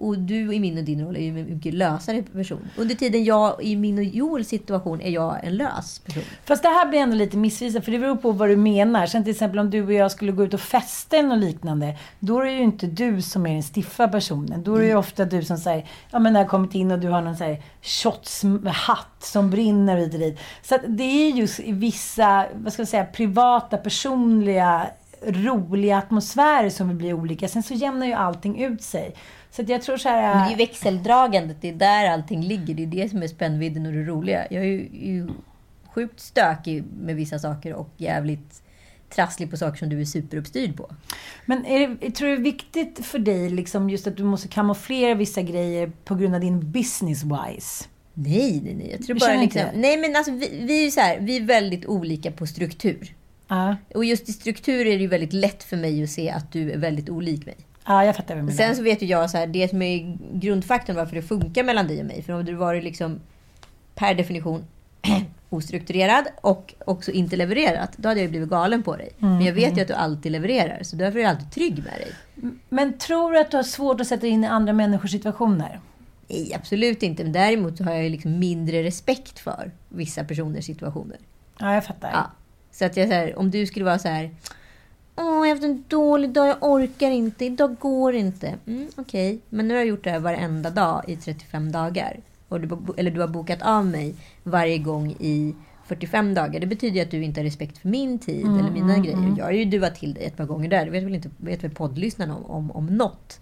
Och 0.00 0.18
du 0.18 0.54
i 0.54 0.60
min 0.60 0.78
och 0.78 0.84
din 0.84 1.04
roll 1.04 1.16
är 1.16 1.20
ju 1.20 1.40
en 1.40 1.54
mycket 1.54 1.74
lösare 1.74 2.22
person. 2.22 2.70
Under 2.76 2.94
tiden 2.94 3.24
jag 3.24 3.62
i 3.62 3.76
min 3.76 3.98
och 3.98 4.04
Joels 4.04 4.48
situation 4.48 5.00
är 5.00 5.10
jag 5.10 5.44
en 5.44 5.56
lös 5.56 5.98
person. 5.98 6.22
Fast 6.44 6.62
det 6.62 6.68
här 6.68 6.88
blir 6.88 6.98
ändå 6.98 7.16
lite 7.16 7.36
missvisande, 7.36 7.84
för 7.84 7.92
det 7.92 7.98
beror 7.98 8.16
på 8.16 8.32
vad 8.32 8.48
du 8.48 8.56
menar. 8.56 9.06
Sen 9.06 9.24
till 9.24 9.30
exempel 9.30 9.58
om 9.58 9.70
du 9.70 9.86
och 9.86 9.92
jag 9.92 10.10
skulle 10.10 10.32
gå 10.32 10.44
ut 10.44 10.54
och 10.54 10.60
festa 10.60 11.16
eller 11.16 11.28
något 11.28 11.38
liknande, 11.38 11.96
då 12.18 12.40
är 12.40 12.44
det 12.44 12.52
ju 12.52 12.62
inte 12.62 12.86
du 12.86 13.22
som 13.22 13.46
är 13.46 13.52
den 13.52 13.62
stiffa 13.62 14.08
personen. 14.08 14.62
Då 14.62 14.74
är 14.74 14.80
det 14.80 14.86
ju 14.86 14.94
ofta 14.94 15.24
du 15.24 15.44
som 15.44 15.58
säger, 15.58 15.88
ja 16.10 16.18
men 16.18 16.32
när 16.32 16.40
jag 16.40 16.44
har 16.44 16.50
kommit 16.50 16.74
in 16.74 16.90
och 16.90 16.98
du 16.98 17.08
har 17.08 17.22
någon 17.22 17.36
så 17.36 17.44
här 17.44 17.62
shotshatt 17.82 19.16
som 19.18 19.50
brinner 19.50 20.02
och 20.02 20.08
dit. 20.08 20.38
Så 20.62 20.74
att 20.74 20.82
det 20.86 21.02
är 21.02 21.30
just 21.30 21.58
vissa, 21.58 22.46
vad 22.54 22.72
ska 22.72 22.80
jag 22.80 22.88
säga, 22.88 23.04
privata, 23.04 23.76
personliga, 23.76 24.86
roliga 25.26 25.98
atmosfärer 25.98 26.70
som 26.70 26.88
vi 26.88 26.94
blir 26.94 27.14
olika. 27.14 27.48
Sen 27.48 27.62
så 27.62 27.74
jämnar 27.74 28.06
ju 28.06 28.12
allting 28.12 28.64
ut 28.64 28.82
sig. 28.82 29.14
Så 29.50 29.62
jag 29.66 29.82
tror 29.82 29.96
så 29.96 30.08
här... 30.08 30.34
Men 30.34 30.42
det 30.42 30.48
är 30.48 30.50
ju 30.50 30.66
växeldragandet, 30.66 31.56
det 31.60 31.68
är 31.68 31.72
där 31.72 32.10
allting 32.10 32.42
ligger. 32.42 32.74
Det 32.74 32.82
är 32.82 32.86
det 32.86 33.08
som 33.08 33.22
är 33.22 33.28
spännvidden 33.28 33.86
och 33.86 33.92
det 33.92 34.02
roliga. 34.02 34.46
Jag 34.50 34.62
är 34.62 34.68
ju, 34.68 34.88
ju 34.92 35.28
sjukt 35.94 36.20
stökig 36.20 36.84
med 37.00 37.16
vissa 37.16 37.38
saker 37.38 37.74
och 37.74 37.90
jävligt 37.96 38.62
trasslig 39.10 39.50
på 39.50 39.56
saker 39.56 39.78
som 39.78 39.88
du 39.88 40.00
är 40.00 40.04
superuppstyrd 40.04 40.76
på. 40.76 40.90
Men 41.46 41.66
är 41.66 41.88
det, 41.88 42.10
tror 42.10 42.28
du 42.28 42.34
det 42.34 42.40
är 42.40 42.44
viktigt 42.44 43.06
för 43.06 43.18
dig 43.18 43.50
liksom 43.50 43.90
just 43.90 44.06
att 44.06 44.16
du 44.16 44.24
måste 44.24 44.48
kamouflera 44.48 45.14
vissa 45.14 45.42
grejer 45.42 45.92
på 46.04 46.14
grund 46.14 46.34
av 46.34 46.40
din 46.40 46.60
business-wise? 46.60 47.86
Nej, 48.14 48.60
nej, 48.64 48.74
nej. 48.74 48.90
Jag 48.90 49.06
tror 49.06 49.14
Du 49.14 49.20
bara 49.20 49.40
liksom? 49.40 49.62
Nej, 49.74 49.96
men 49.96 50.16
alltså 50.16 50.32
vi, 50.32 50.64
vi 50.66 50.86
är 50.86 50.90
så 50.90 51.00
här, 51.00 51.20
vi 51.20 51.36
är 51.36 51.40
väldigt 51.40 51.86
olika 51.86 52.30
på 52.30 52.46
struktur. 52.46 53.14
Ja, 53.48 53.76
Och 53.94 54.04
just 54.04 54.28
i 54.28 54.32
struktur 54.32 54.86
är 54.86 54.96
det 54.96 55.02
ju 55.02 55.06
väldigt 55.06 55.32
lätt 55.32 55.62
för 55.62 55.76
mig 55.76 56.02
att 56.02 56.10
se 56.10 56.30
att 56.30 56.52
du 56.52 56.72
är 56.72 56.78
väldigt 56.78 57.08
olik 57.08 57.46
mig. 57.46 57.56
Ja 57.92 58.04
jag 58.04 58.16
fattar 58.16 58.34
vad 58.34 58.42
du 58.42 58.46
menar. 58.46 58.56
Sen 58.56 58.76
så 58.76 58.82
vet 58.82 59.02
ju 59.02 59.06
jag 59.06 59.30
så 59.30 59.38
här, 59.38 59.46
det 59.46 59.68
som 59.68 59.82
är 59.82 60.16
grundfaktorn 60.32 60.96
varför 60.96 61.16
det 61.16 61.22
funkar 61.22 61.64
mellan 61.64 61.86
dig 61.86 62.00
och 62.00 62.06
mig. 62.06 62.22
För 62.22 62.32
om 62.32 62.44
du 62.44 62.54
varit 62.54 62.84
liksom 62.84 63.20
per 63.94 64.14
definition 64.14 64.64
ostrukturerad 65.48 66.24
och 66.40 66.74
också 66.84 67.10
inte 67.10 67.36
levererat, 67.36 67.92
då 67.96 68.08
hade 68.08 68.20
jag 68.20 68.30
blivit 68.30 68.48
galen 68.48 68.82
på 68.82 68.96
dig. 68.96 69.10
Men 69.18 69.44
jag 69.44 69.52
vet 69.52 69.76
ju 69.76 69.82
att 69.82 69.88
du 69.88 69.94
alltid 69.94 70.32
levererar, 70.32 70.82
så 70.82 70.96
därför 70.96 71.18
är 71.18 71.22
jag 71.22 71.30
alltid 71.30 71.50
trygg 71.50 71.74
med 71.74 71.92
dig. 71.92 72.12
Men 72.68 72.98
tror 72.98 73.32
du 73.32 73.40
att 73.40 73.50
du 73.50 73.56
har 73.56 73.64
svårt 73.64 74.00
att 74.00 74.06
sätta 74.06 74.20
dig 74.20 74.30
in 74.30 74.44
i 74.44 74.46
andra 74.46 74.72
människors 74.72 75.10
situationer? 75.10 75.80
Nej, 76.28 76.52
absolut 76.54 77.02
inte. 77.02 77.22
Men 77.22 77.32
däremot 77.32 77.76
så 77.76 77.84
har 77.84 77.92
jag 77.92 78.02
ju 78.02 78.08
liksom 78.08 78.38
mindre 78.38 78.82
respekt 78.82 79.38
för 79.38 79.70
vissa 79.88 80.24
personers 80.24 80.64
situationer. 80.64 81.16
Ja, 81.58 81.74
jag 81.74 81.84
fattar. 81.84 82.10
Ja. 82.12 82.30
Så 82.72 82.84
att 82.84 82.96
jag 82.96 83.08
så 83.08 83.14
här, 83.14 83.38
om 83.38 83.50
du 83.50 83.66
skulle 83.66 83.84
vara 83.84 83.98
så 83.98 84.08
här. 84.08 84.30
Åh, 85.16 85.24
jag 85.24 85.32
har 85.40 85.48
haft 85.48 85.64
en 85.64 85.84
dålig 85.88 86.30
dag, 86.30 86.48
jag 86.48 86.56
orkar 86.60 87.10
inte, 87.10 87.44
idag 87.44 87.76
går 87.78 88.14
inte. 88.14 88.54
Mm, 88.66 88.88
Okej, 88.96 89.40
men 89.48 89.68
nu 89.68 89.74
har 89.74 89.78
jag 89.78 89.88
gjort 89.88 90.04
det 90.04 90.10
här 90.10 90.20
varenda 90.20 90.70
dag 90.70 91.04
i 91.08 91.16
35 91.16 91.72
dagar. 91.72 92.20
Och 92.48 92.60
du, 92.60 92.78
eller 92.96 93.10
du 93.10 93.20
har 93.20 93.28
bokat 93.28 93.62
av 93.62 93.86
mig 93.86 94.14
varje 94.42 94.78
gång 94.78 95.10
i 95.20 95.54
45 95.86 96.34
dagar. 96.34 96.60
Det 96.60 96.66
betyder 96.66 96.96
ju 96.96 97.02
att 97.02 97.10
du 97.10 97.22
inte 97.22 97.40
har 97.40 97.44
respekt 97.44 97.78
för 97.78 97.88
min 97.88 98.18
tid 98.18 98.46
eller 98.46 98.70
mina 98.70 98.98
grejer. 98.98 99.34
Jag 99.38 99.44
har 99.44 99.52
ju 99.52 99.64
duat 99.64 99.94
till 99.94 100.14
dig 100.14 100.24
ett 100.24 100.36
par 100.36 100.44
gånger 100.44 100.68
där. 100.68 100.84
Det 100.84 100.90
vet 100.90 101.04
väl, 101.04 101.14
inte, 101.14 101.30
vet 101.36 101.64
väl 101.64 101.70
poddlyssnarna 101.70 102.36
om, 102.36 102.50
om, 102.50 102.70
om 102.70 102.86
något. 102.86 103.40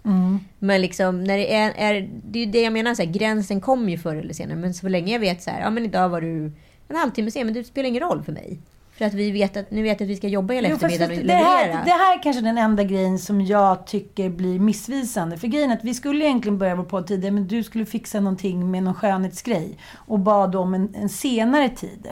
Men 0.59 0.81
liksom, 0.81 1.23
när 1.23 1.37
det 1.37 1.53
är, 1.53 1.71
är... 1.75 2.09
Det 2.23 2.39
är 2.39 2.45
ju 2.45 2.51
det 2.51 2.61
jag 2.61 2.73
menar, 2.73 2.95
så 2.95 3.03
här, 3.03 3.11
gränsen 3.11 3.61
kommer 3.61 3.91
ju 3.91 3.97
förr 3.97 4.15
eller 4.15 4.33
senare. 4.33 4.57
Men 4.57 4.73
så 4.73 4.87
länge 4.87 5.13
jag 5.13 5.19
vet 5.19 5.43
så 5.43 5.49
här, 5.49 5.61
ja 5.61 5.69
men 5.69 5.85
idag 5.85 6.09
var 6.09 6.21
du 6.21 6.51
en 6.87 6.95
halvtimme 6.95 7.31
sen, 7.31 7.45
men 7.45 7.53
det 7.53 7.63
spelar 7.63 7.89
ingen 7.89 8.01
roll 8.03 8.23
för 8.23 8.31
mig. 8.31 8.59
För 8.99 9.05
att 9.05 9.13
vi 9.13 9.31
vet 9.31 9.57
att, 9.57 9.71
nu 9.71 9.83
vet 9.83 10.01
att 10.01 10.07
vi 10.07 10.15
ska 10.15 10.27
jobba 10.27 10.53
hela 10.53 10.69
Jo, 10.69 10.75
eftermiddagen 10.75 11.19
och 11.19 11.25
det, 11.25 11.33
här, 11.33 11.65
leverera. 11.65 11.85
det 11.85 11.91
här 11.91 12.17
är 12.17 12.23
kanske 12.23 12.41
den 12.41 12.57
enda 12.57 12.83
grejen 12.83 13.19
som 13.19 13.41
jag 13.41 13.87
tycker 13.87 14.29
blir 14.29 14.59
missvisande. 14.59 15.37
För 15.37 15.47
grejen 15.47 15.71
är 15.71 15.75
att 15.75 15.83
vi 15.83 15.93
skulle 15.93 16.25
egentligen 16.25 16.57
börja 16.57 16.75
vår 16.75 16.83
podd 16.83 17.07
tidigare, 17.07 17.33
men 17.33 17.47
du 17.47 17.63
skulle 17.63 17.85
fixa 17.85 18.19
någonting 18.19 18.71
med 18.71 18.83
någon 18.83 18.93
skönhetsgrej. 18.93 19.77
Och 19.95 20.19
bad 20.19 20.55
om 20.55 20.73
en, 20.73 20.95
en 20.95 21.09
senare 21.09 21.69
tid. 21.69 22.07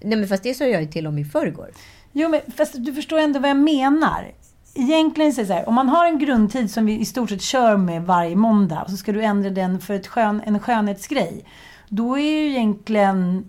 Nej 0.00 0.18
men 0.18 0.28
fast 0.28 0.42
det 0.42 0.54
sa 0.54 0.64
jag 0.64 0.82
ju 0.82 0.88
till 0.88 1.06
om 1.06 1.18
i 1.18 1.24
förrgår. 1.24 1.70
Jo, 2.12 2.28
men 2.28 2.40
fast 2.56 2.74
du 2.76 2.94
förstår 2.94 3.18
ändå 3.18 3.40
vad 3.40 3.50
jag 3.50 3.56
menar. 3.56 4.32
Egentligen 4.74 5.34
det 5.34 5.46
så 5.46 5.52
här, 5.52 5.68
om 5.68 5.74
man 5.74 5.88
har 5.88 6.06
en 6.06 6.18
grundtid 6.18 6.70
som 6.70 6.86
vi 6.86 6.98
i 7.00 7.04
stort 7.04 7.30
sett 7.30 7.42
kör 7.42 7.76
med 7.76 8.02
varje 8.02 8.36
måndag 8.36 8.82
och 8.82 8.90
så 8.90 8.96
ska 8.96 9.12
du 9.12 9.22
ändra 9.22 9.50
den 9.50 9.80
för 9.80 9.94
ett 9.94 10.06
skön, 10.06 10.42
en 10.46 10.60
skönhetsgrej. 10.60 11.44
Då 11.88 12.18
är 12.18 12.22
ju 12.22 12.50
egentligen 12.50 13.44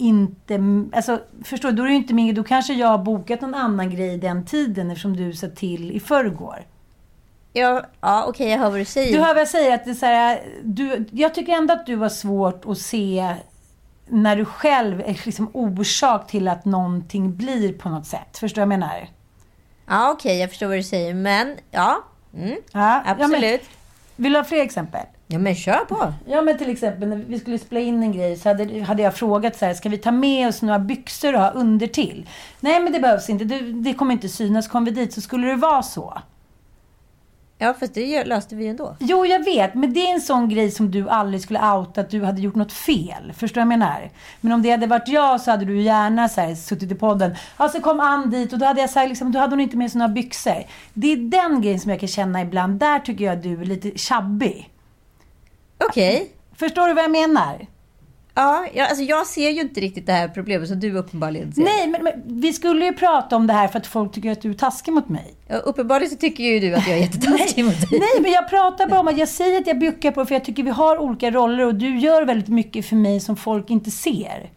inte... 0.00 0.60
Alltså, 0.92 1.20
förstår 1.44 1.70
du? 1.70 1.76
Då 1.76 1.82
är 1.82 1.88
det 1.88 1.94
inte 1.94 2.14
min... 2.14 2.34
Då 2.34 2.42
kanske 2.44 2.72
jag 2.74 2.88
har 2.88 2.98
bokat 2.98 3.40
någon 3.40 3.54
annan 3.54 3.90
grej 3.90 4.18
den 4.18 4.44
tiden 4.44 4.90
eftersom 4.90 5.16
du 5.16 5.32
sa 5.32 5.48
till 5.48 5.90
i 5.92 6.00
förrgår. 6.00 6.66
Ja, 7.52 7.82
ja 8.00 8.24
okej 8.28 8.48
jag 8.50 8.58
hör 8.58 8.70
vad 8.70 8.80
du 8.80 8.84
säger. 8.84 9.12
Du 9.12 9.18
hör 9.18 9.34
vad 9.34 9.40
jag 9.40 9.48
säger? 9.48 9.74
Att 9.74 9.84
det 9.84 9.90
är 9.90 9.94
så 9.94 10.06
här, 10.06 10.42
du, 10.62 11.06
jag 11.10 11.34
tycker 11.34 11.52
ändå 11.52 11.74
att 11.74 11.86
du 11.86 11.96
har 11.96 12.08
svårt 12.08 12.64
att 12.66 12.78
se 12.78 13.34
när 14.08 14.36
du 14.36 14.44
själv 14.44 15.00
är 15.00 15.20
liksom 15.24 15.50
orsak 15.52 16.26
till 16.30 16.48
att 16.48 16.64
någonting 16.64 17.36
blir 17.36 17.72
på 17.72 17.88
något 17.88 18.06
sätt. 18.06 18.38
Förstår 18.38 18.62
du 18.62 18.66
vad 18.66 18.72
jag 18.72 18.80
menar? 18.80 19.08
Ja 19.86 20.10
okej, 20.10 20.38
jag 20.38 20.48
förstår 20.50 20.66
vad 20.66 20.76
du 20.76 20.82
säger. 20.82 21.14
Men 21.14 21.56
ja, 21.70 22.04
mm, 22.34 22.48
Ja, 22.50 22.56
ja, 22.72 23.14
men- 23.18 23.24
absolut. 23.24 23.62
Vill 24.16 24.32
du 24.32 24.38
ha 24.38 24.44
fler 24.44 24.62
exempel? 24.62 25.06
Ja, 25.32 25.38
men 25.38 25.54
kör 25.54 25.84
på. 25.84 26.12
Ja 26.26 26.42
men 26.42 26.58
till 26.58 26.70
exempel 26.70 27.08
när 27.08 27.16
vi 27.16 27.38
skulle 27.38 27.58
spela 27.58 27.80
in 27.80 28.02
en 28.02 28.12
grej 28.12 28.36
så 28.36 28.48
hade, 28.48 28.82
hade 28.82 29.02
jag 29.02 29.14
frågat 29.14 29.56
så 29.56 29.66
här, 29.66 29.74
ska 29.74 29.88
vi 29.88 29.98
ta 29.98 30.10
med 30.10 30.48
oss 30.48 30.62
några 30.62 30.78
byxor 30.78 31.34
och 31.34 31.40
ha 31.40 31.50
under 31.50 31.86
till? 31.86 32.28
Nej 32.60 32.80
men 32.80 32.92
det 32.92 33.00
behövs 33.00 33.30
inte, 33.30 33.44
det, 33.44 33.58
det 33.72 33.94
kommer 33.94 34.12
inte 34.12 34.28
synas. 34.28 34.68
Kommer 34.68 34.90
vi 34.90 35.00
dit 35.00 35.12
så 35.12 35.20
skulle 35.20 35.46
det 35.46 35.56
vara 35.56 35.82
så. 35.82 36.18
Ja, 37.58 37.74
fast 37.80 37.94
det 37.94 38.24
löste 38.24 38.54
vi 38.54 38.66
ändå. 38.66 38.96
Jo, 39.00 39.26
jag 39.26 39.44
vet. 39.44 39.74
Men 39.74 39.92
det 39.92 40.00
är 40.00 40.14
en 40.14 40.20
sån 40.20 40.48
grej 40.48 40.70
som 40.70 40.90
du 40.90 41.08
aldrig 41.08 41.42
skulle 41.42 41.72
outa 41.72 42.00
att 42.00 42.10
du 42.10 42.24
hade 42.24 42.40
gjort 42.40 42.54
något 42.54 42.72
fel. 42.72 43.32
Förstår 43.36 43.60
du 43.60 43.66
vad 43.66 43.72
jag 43.72 43.78
menar? 43.78 44.10
Men 44.40 44.52
om 44.52 44.62
det 44.62 44.70
hade 44.70 44.86
varit 44.86 45.08
jag 45.08 45.40
så 45.40 45.50
hade 45.50 45.64
du 45.64 45.80
gärna 45.82 46.28
så 46.28 46.40
här, 46.40 46.54
suttit 46.54 46.92
i 46.92 46.94
podden. 46.94 47.34
Alltså 47.56 47.80
kom 47.80 48.00
Ann 48.00 48.30
dit 48.30 48.52
och 48.52 48.58
då 48.58 48.66
hade 48.66 48.80
jag 48.80 48.90
sagt 48.90 49.08
liksom, 49.08 49.32
då 49.32 49.38
hade 49.38 49.52
hon 49.52 49.60
inte 49.60 49.76
med 49.76 49.90
sig 49.90 49.98
några 49.98 50.12
byxor. 50.12 50.64
Det 50.94 51.12
är 51.12 51.16
den 51.16 51.62
grejen 51.62 51.80
som 51.80 51.90
jag 51.90 52.00
kan 52.00 52.08
känna 52.08 52.42
ibland. 52.42 52.78
Där 52.78 52.98
tycker 52.98 53.24
jag 53.24 53.36
att 53.36 53.42
du 53.42 53.60
är 53.60 53.64
lite 53.64 53.98
tjabbig. 53.98 54.69
Okej. 55.88 56.30
Förstår 56.56 56.88
du 56.88 56.94
vad 56.94 57.04
jag 57.04 57.10
menar? 57.10 57.66
Ja, 58.34 58.66
jag, 58.74 58.88
alltså 58.88 59.04
jag 59.04 59.26
ser 59.26 59.50
ju 59.50 59.60
inte 59.60 59.80
riktigt 59.80 60.06
det 60.06 60.12
här 60.12 60.28
problemet 60.28 60.68
som 60.68 60.80
du 60.80 60.92
uppenbarligen 60.98 61.52
ser. 61.52 61.62
Nej, 61.62 61.86
men, 61.86 62.04
men 62.04 62.12
vi 62.40 62.52
skulle 62.52 62.84
ju 62.84 62.92
prata 62.92 63.36
om 63.36 63.46
det 63.46 63.52
här 63.52 63.68
för 63.68 63.78
att 63.78 63.86
folk 63.86 64.12
tycker 64.12 64.30
att 64.32 64.42
du 64.42 64.50
är 64.50 64.54
taskig 64.54 64.92
mot 64.92 65.08
mig. 65.08 65.34
Ja, 65.48 65.56
uppenbarligen 65.56 66.10
så 66.10 66.16
tycker 66.16 66.44
ju 66.44 66.60
du 66.60 66.74
att 66.74 66.88
jag 66.88 66.96
är 66.96 67.00
jättetaskig 67.02 67.64
mot 67.64 67.90
dig. 67.90 68.00
Nej, 68.00 68.22
men 68.22 68.30
jag 68.32 68.50
pratar 68.50 68.88
bara 68.88 69.00
om 69.00 69.08
att 69.08 69.18
jag 69.18 69.28
säger 69.28 69.60
att 69.60 69.66
jag 69.66 69.78
bjuckar 69.78 70.10
på 70.10 70.20
det 70.20 70.26
för 70.26 70.34
jag 70.34 70.44
tycker 70.44 70.62
vi 70.62 70.70
har 70.70 70.98
olika 70.98 71.30
roller 71.30 71.66
och 71.66 71.74
du 71.74 71.98
gör 71.98 72.22
väldigt 72.22 72.48
mycket 72.48 72.86
för 72.86 72.96
mig 72.96 73.20
som 73.20 73.36
folk 73.36 73.70
inte 73.70 73.90
ser. 73.90 74.50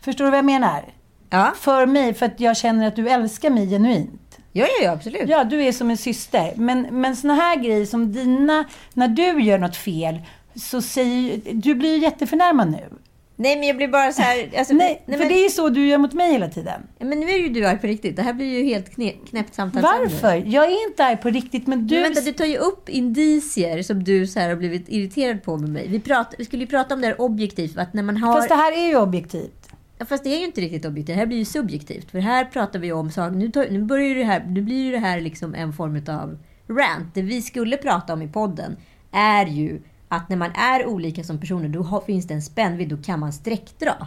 Förstår 0.00 0.24
du 0.24 0.30
vad 0.30 0.38
jag 0.38 0.44
menar? 0.44 0.84
Ja, 1.30 1.52
För 1.56 1.86
mig, 1.86 2.14
för 2.14 2.26
att 2.26 2.40
jag 2.40 2.56
känner 2.56 2.88
att 2.88 2.96
du 2.96 3.08
älskar 3.08 3.50
mig 3.50 3.68
genuint. 3.70 4.38
ja, 4.52 4.66
ja, 4.66 4.84
ja 4.84 4.92
absolut. 4.92 5.28
Ja, 5.28 5.44
du 5.44 5.62
är 5.64 5.72
som 5.72 5.90
en 5.90 5.96
syster. 5.96 6.52
Men, 6.56 6.82
men 6.90 7.16
såna 7.16 7.34
här 7.34 7.56
grejer 7.56 7.86
som 7.86 8.12
dina, 8.12 8.64
när 8.92 9.08
du 9.08 9.42
gör 9.42 9.58
något 9.58 9.76
fel, 9.76 10.18
så 10.56 10.82
säger 10.82 11.40
du 11.52 11.74
blir 11.74 11.94
ju 11.96 12.02
jätteförnärmad 12.02 12.70
nu. 12.70 12.88
Nej, 13.36 13.56
men 13.56 13.68
jag 13.68 13.76
blir 13.76 13.88
bara 13.88 14.12
så 14.12 14.22
här... 14.22 14.50
Alltså, 14.58 14.74
Nej, 14.74 15.02
nej, 15.06 15.18
för 15.18 15.24
men, 15.24 15.32
det 15.32 15.44
är 15.44 15.48
så 15.48 15.68
du 15.68 15.86
gör 15.86 15.98
mot 15.98 16.12
mig 16.12 16.32
hela 16.32 16.48
tiden. 16.48 16.82
Men 16.98 17.20
nu 17.20 17.30
är 17.30 17.38
ju 17.38 17.48
du 17.48 17.66
arg 17.66 17.78
på 17.78 17.86
riktigt. 17.86 18.16
Det 18.16 18.22
här 18.22 18.32
blir 18.32 18.58
ju 18.58 18.64
helt 18.64 18.94
knäppt 19.30 19.54
samtalsämne. 19.54 19.98
Varför? 19.98 20.42
Jag 20.46 20.64
är 20.64 20.88
inte 20.88 21.04
arg 21.04 21.16
på 21.16 21.30
riktigt, 21.30 21.66
men 21.66 21.86
du... 21.86 21.94
Men 21.94 22.02
vänta, 22.02 22.20
du 22.20 22.32
tar 22.32 22.44
ju 22.44 22.56
upp 22.56 22.88
indicier 22.88 23.82
som 23.82 24.04
du 24.04 24.26
så 24.26 24.40
här 24.40 24.48
har 24.48 24.56
blivit 24.56 24.84
irriterad 24.88 25.42
på 25.42 25.56
med 25.56 25.70
mig. 25.70 25.88
Vi, 25.88 26.00
prat, 26.00 26.34
vi 26.38 26.44
skulle 26.44 26.62
ju 26.62 26.66
prata 26.66 26.94
om 26.94 27.00
det 27.00 27.06
här 27.06 27.20
objektivt. 27.20 27.78
Att 27.78 27.94
när 27.94 28.02
man 28.02 28.16
har... 28.16 28.34
Fast 28.34 28.48
det 28.48 28.54
här 28.54 28.72
är 28.72 28.86
ju 28.86 28.96
objektivt. 28.96 29.68
Ja, 29.98 30.06
Fast 30.06 30.24
det 30.24 30.30
är 30.30 30.38
ju 30.38 30.44
inte 30.44 30.60
riktigt 30.60 30.84
objektivt. 30.84 31.16
Det 31.16 31.20
här 31.20 31.26
blir 31.26 31.38
ju 31.38 31.44
subjektivt. 31.44 32.10
För 32.10 32.18
här 32.18 32.44
pratar 32.44 32.78
vi 32.78 32.92
om 32.92 33.10
saker... 33.10 33.36
Nu, 33.36 33.50
tar- 33.50 33.70
nu, 33.70 33.82
börjar 33.82 34.08
ju 34.08 34.14
det 34.14 34.24
här, 34.24 34.44
nu 34.48 34.62
blir 34.62 34.84
ju 34.84 34.92
det 34.92 34.98
här 34.98 35.20
liksom 35.20 35.54
en 35.54 35.72
form 35.72 36.02
av 36.08 36.38
rant. 36.68 37.14
Det 37.14 37.22
vi 37.22 37.42
skulle 37.42 37.76
prata 37.76 38.12
om 38.12 38.22
i 38.22 38.28
podden 38.28 38.76
är 39.12 39.46
ju 39.46 39.80
att 40.16 40.28
när 40.28 40.36
man 40.36 40.50
är 40.54 40.86
olika 40.86 41.24
som 41.24 41.40
personer, 41.40 41.68
då 41.68 42.02
finns 42.06 42.26
det 42.26 42.34
en 42.34 42.42
spännvidd. 42.42 42.88
Då 42.88 42.96
kan 42.96 43.20
man 43.20 43.32
sträckdra. 43.32 44.06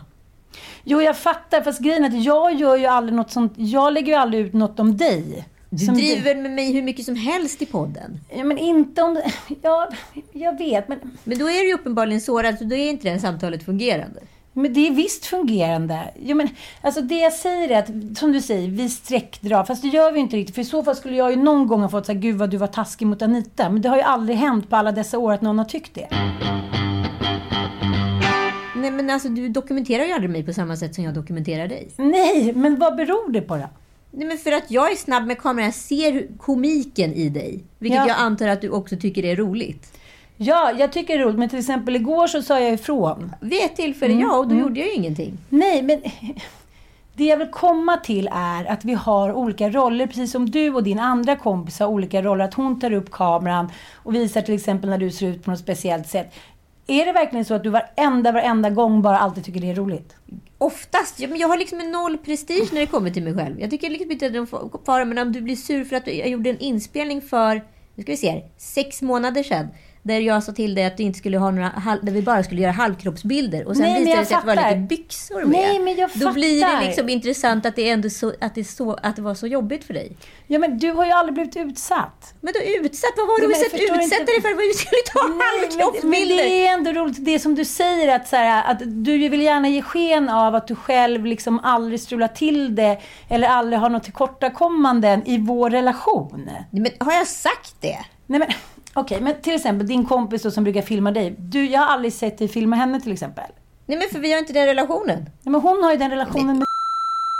Jo, 0.84 1.02
jag 1.02 1.18
fattar. 1.18 1.62
Fast 1.62 1.80
grejen 1.82 2.04
är 2.04 2.08
att 2.08 2.24
jag 2.24 2.54
gör 2.54 2.78
ju 2.78 2.86
aldrig 2.86 3.16
något 3.16 3.32
sånt. 3.32 3.54
Jag 3.56 3.94
lägger 3.94 4.14
ju 4.14 4.20
aldrig 4.20 4.46
ut 4.46 4.54
något 4.54 4.80
om 4.80 4.98
dig. 4.98 5.48
Du 5.70 5.86
Som 5.86 5.96
driver 5.96 6.36
med 6.36 6.52
mig 6.52 6.74
hur 6.74 6.82
mycket 6.82 7.06
som 7.06 7.16
helst 7.16 7.62
i 7.62 7.66
podden. 7.66 8.20
Ja, 8.36 8.44
men 8.44 8.58
inte 8.58 9.02
om... 9.02 9.22
Ja, 9.62 9.90
jag 10.32 10.58
vet. 10.58 10.88
Men, 10.88 11.18
Men 11.24 11.38
då 11.38 11.46
är 11.50 11.62
du 11.62 11.68
ju 11.68 11.74
uppenbarligen 11.74 12.22
sårad, 12.22 12.58
så 12.58 12.64
då 12.64 12.76
är 12.76 12.90
inte 12.90 13.04
det 13.04 13.10
här 13.10 13.20
samtalet 13.20 13.64
fungerande. 13.64 14.20
Men 14.58 14.74
det 14.74 14.88
är 14.88 14.92
visst 14.92 15.26
fungerande. 15.26 16.14
Ja, 16.24 16.36
men, 16.36 16.50
alltså 16.82 17.02
det 17.02 17.16
jag 17.20 17.34
säger 17.34 17.70
är 17.70 17.80
att, 17.80 18.18
som 18.18 18.32
du 18.32 18.42
säger, 18.42 18.68
vi 18.70 18.90
sträckdrar. 18.90 19.64
Fast 19.64 19.82
det 19.82 19.88
gör 19.88 20.12
vi 20.12 20.20
inte 20.20 20.36
riktigt. 20.38 20.56
För 20.56 20.62
i 20.62 20.66
så 20.66 20.84
fall 20.84 20.96
skulle 20.96 21.16
jag 21.16 21.32
ju 21.32 21.36
någon 21.36 21.68
gång 21.68 21.82
ha 21.82 21.90
fått 21.90 22.06
säga, 22.06 22.20
gud 22.20 22.36
vad 22.36 22.50
du 22.50 22.58
var 22.58 22.68
taskig 22.68 23.06
mot 23.08 23.22
Anita. 23.22 23.70
Men 23.70 23.82
det 23.82 23.90
har 23.90 23.96
ju 23.96 24.02
aldrig 24.02 24.38
hänt 24.38 24.70
på 24.70 24.76
alla 24.76 24.92
dessa 24.92 25.18
år 25.18 25.34
att 25.34 25.42
någon 25.42 25.58
har 25.58 25.66
tyckt 25.66 25.96
det. 25.96 26.08
Nej 28.76 28.92
men 28.92 29.10
alltså 29.10 29.30
du 29.30 29.50
dokumenterar 29.50 30.06
ju 30.06 30.12
aldrig 30.12 30.30
mig 30.30 30.46
på 30.46 30.54
samma 30.54 30.76
sätt 30.76 30.96
som 30.96 31.04
jag 31.04 31.14
dokumenterar 31.14 31.68
dig. 31.68 31.90
Nej, 31.98 32.54
men 32.54 32.80
vad 32.80 32.96
beror 32.96 33.32
det 33.32 33.42
på 33.42 33.56
då? 33.56 33.70
Nej 34.12 34.28
men 34.28 34.38
för 34.38 34.52
att 34.52 34.72
jag 34.72 34.92
är 34.92 34.96
snabb 34.96 35.26
med 35.28 35.38
kameran, 35.38 35.66
jag 35.66 35.74
ser 35.74 36.38
komiken 36.38 37.14
i 37.14 37.30
dig. 37.30 37.64
Vilket 37.80 37.98
Ja. 37.98 38.08
jag 38.08 38.18
antar 38.18 38.48
att 38.48 38.62
du 38.62 38.70
också 38.70 38.96
tycker 38.98 39.26
är 39.26 39.36
roligt. 39.36 39.98
Ja, 40.38 40.72
jag 40.80 40.92
tycker 40.92 41.18
det 41.18 41.24
är 41.24 41.26
roligt. 41.26 41.40
Men 41.40 41.50
till 41.50 41.60
exempel 41.60 41.96
igår 41.96 42.28
så 42.28 42.42
sa 42.42 42.60
jag 42.60 42.74
ifrån. 42.74 43.36
Vid 43.42 43.64
ett 43.66 43.76
tillfälle, 43.76 44.14
ja, 44.14 44.38
och 44.38 44.48
då 44.48 44.56
gjorde 44.56 44.80
jag 44.80 44.90
ju 44.90 44.94
ingenting. 44.94 45.38
Nej, 45.50 45.82
men 45.82 46.02
det 47.14 47.24
jag 47.24 47.38
vill 47.38 47.48
komma 47.48 47.98
till 47.98 48.30
är 48.34 48.66
att 48.66 48.86
vi 48.86 48.94
har 48.94 49.34
olika 49.34 49.70
roller. 49.70 50.08
Precis 50.08 50.32
som 50.32 50.50
du 50.50 50.74
och 50.74 50.84
din 50.84 51.00
andra 51.00 51.36
kompis 51.36 51.80
har 51.80 51.88
olika 51.88 52.22
roller. 52.22 52.46
Att 52.46 52.54
hon 52.54 52.80
tar 52.80 52.94
upp 52.94 53.12
kameran 53.12 53.72
och 53.96 54.16
visar 54.16 54.42
till 54.42 54.56
exempel 54.56 54.90
när 54.90 54.98
du 54.98 55.12
ser 55.12 55.28
ut 55.28 55.44
på 55.44 55.52
något 55.52 55.60
speciellt 55.60 56.08
sätt. 56.08 56.34
Är 56.88 57.06
det 57.06 57.12
verkligen 57.12 57.46
så 57.46 57.54
att 57.54 57.64
du 57.64 57.70
varenda, 57.70 58.32
varenda 58.32 58.70
gång 58.70 59.02
bara 59.02 59.20
alltid 59.20 59.46
tycker 59.46 59.60
det 59.60 59.70
är 59.70 59.76
roligt? 59.76 60.16
Oftast. 60.58 61.20
Ja, 61.20 61.28
men 61.28 61.38
jag 61.38 61.48
har 61.48 61.58
liksom 61.58 61.80
en 61.80 61.92
noll 61.92 62.18
prestige 62.18 62.70
när 62.74 62.80
det 62.80 62.88
kommer 62.88 63.10
till 63.10 63.24
mig 63.24 63.36
själv. 63.36 63.62
Jag 63.62 63.70
tycker 63.70 63.90
liksom 63.90 64.12
inte 64.12 64.26
att 64.26 64.32
det 64.32 64.38
är 64.38 64.40
någon 64.40 64.80
fara, 64.86 65.06
men 65.06 65.18
om 65.18 65.32
du 65.32 65.42
blir 65.42 65.56
sur 65.56 65.84
för 65.84 65.96
att 65.96 66.08
jag 66.08 66.30
gjorde 66.30 66.50
en 66.50 66.60
inspelning 66.60 67.22
för, 67.22 67.62
nu 67.96 68.04
ska 68.04 68.12
vi 68.12 68.18
se 68.18 68.30
här, 68.30 68.44
sex 68.58 69.02
månader 69.02 69.44
sedan. 69.44 69.68
Där 70.08 70.20
jag 70.20 70.44
sa 70.44 70.52
till 70.52 70.76
dig 70.76 70.86
att 70.86 70.98
du 70.98 71.04
inte 71.04 71.20
skulle 71.20 71.38
ha 71.38 71.52
några, 71.52 71.72
där 72.02 72.12
vi 72.12 72.22
bara 72.22 72.44
skulle 72.44 72.62
göra 72.62 72.72
halvkroppsbilder. 72.72 73.68
Och 73.68 73.76
sen 73.76 73.86
Nej, 73.86 74.00
visade 74.04 74.20
det 74.22 74.26
sig 74.26 74.36
att 74.36 74.42
det 74.42 74.48
var 74.48 74.56
fattar. 74.56 74.70
lite 74.70 74.82
byxor 74.82 75.40
med. 75.40 75.50
Nej, 75.50 75.80
men 75.80 75.96
jag 75.96 76.10
Då 76.14 76.34
blir 76.34 76.62
fattar. 76.62 76.82
det 76.82 76.88
liksom 76.88 77.10
intressant 77.10 77.66
att 77.66 77.76
det 77.76 77.90
ändå 77.90 78.10
så, 78.10 78.34
att 78.42 78.56
det, 78.56 78.64
så, 78.64 78.94
att 79.04 79.16
det 79.16 79.22
var 79.22 79.36
så 79.36 79.48
jobbigt 79.48 79.84
för 79.84 79.94
dig. 79.94 80.18
Ja, 80.48 80.60
men 80.60 80.78
du 80.78 80.92
har 80.92 81.06
ju 81.06 81.12
aldrig 81.12 81.34
blivit 81.34 81.56
utsatt. 81.56 82.34
Men 82.42 82.54
då 82.54 82.60
utsatt, 82.86 83.12
vad 83.18 83.28
var 83.28 83.42
det 83.42 83.48
vi 83.48 83.54
sett 83.54 83.74
utsätta 83.74 84.26
dig 84.26 84.42
för? 84.42 84.58
Vi 84.68 84.74
skulle 84.74 85.02
ta 85.14 85.28
Nej, 85.28 85.38
men, 85.38 85.38
men 85.38 85.80
halvkroppsbilder. 85.80 86.36
det 86.38 86.68
är 86.68 86.74
ändå 86.74 86.92
roligt, 86.92 87.26
det 87.26 87.40
som 87.40 87.56
du 87.56 87.66
säger, 87.66 88.16
att, 88.16 88.28
så 88.28 88.36
här, 88.36 88.72
att 88.72 88.80
du 88.86 89.30
vill 89.30 89.42
gärna 89.42 89.68
ge 89.68 89.82
sken 89.82 90.30
av 90.30 90.56
att 90.56 90.68
du 90.68 90.76
själv 90.76 91.26
liksom 91.26 91.60
aldrig 91.60 92.00
strular 92.02 92.28
till 92.28 92.76
det 92.76 92.98
eller 93.30 93.48
aldrig 93.48 93.80
har 93.80 93.90
något 93.90 94.04
tillkortakommanden 94.04 95.28
i 95.28 95.38
vår 95.38 95.70
relation. 95.70 96.50
Men 96.72 96.92
har 97.00 97.14
jag 97.14 97.28
sagt 97.28 97.76
det? 97.80 97.98
Nej 98.26 98.40
men, 98.40 98.48
okej, 99.00 99.22
men 99.22 99.42
till 99.42 99.56
exempel 99.56 99.88
din 99.88 100.06
kompis 100.06 100.44
då 100.44 100.52
som 100.52 100.64
brukar 100.64 100.82
filma 100.82 101.12
dig. 101.12 101.36
Du, 101.40 101.66
jag 101.66 101.80
har 101.80 101.88
aldrig 101.88 102.14
sett 102.14 102.38
dig 102.38 102.48
filma 102.48 102.76
henne 102.76 103.02
till 103.02 103.12
exempel. 103.12 103.52
Nej 103.86 103.98
men 103.98 104.08
för 104.12 104.20
vi 104.20 104.32
har 104.32 104.40
inte 104.40 104.54
den 104.54 104.66
relationen. 104.66 105.20
Nej, 105.20 105.52
men 105.52 105.62
hon 105.62 105.84
har 105.84 105.92
ju 105.92 105.98
den 105.98 106.12
relationen 106.12 106.58
med... 106.58 106.68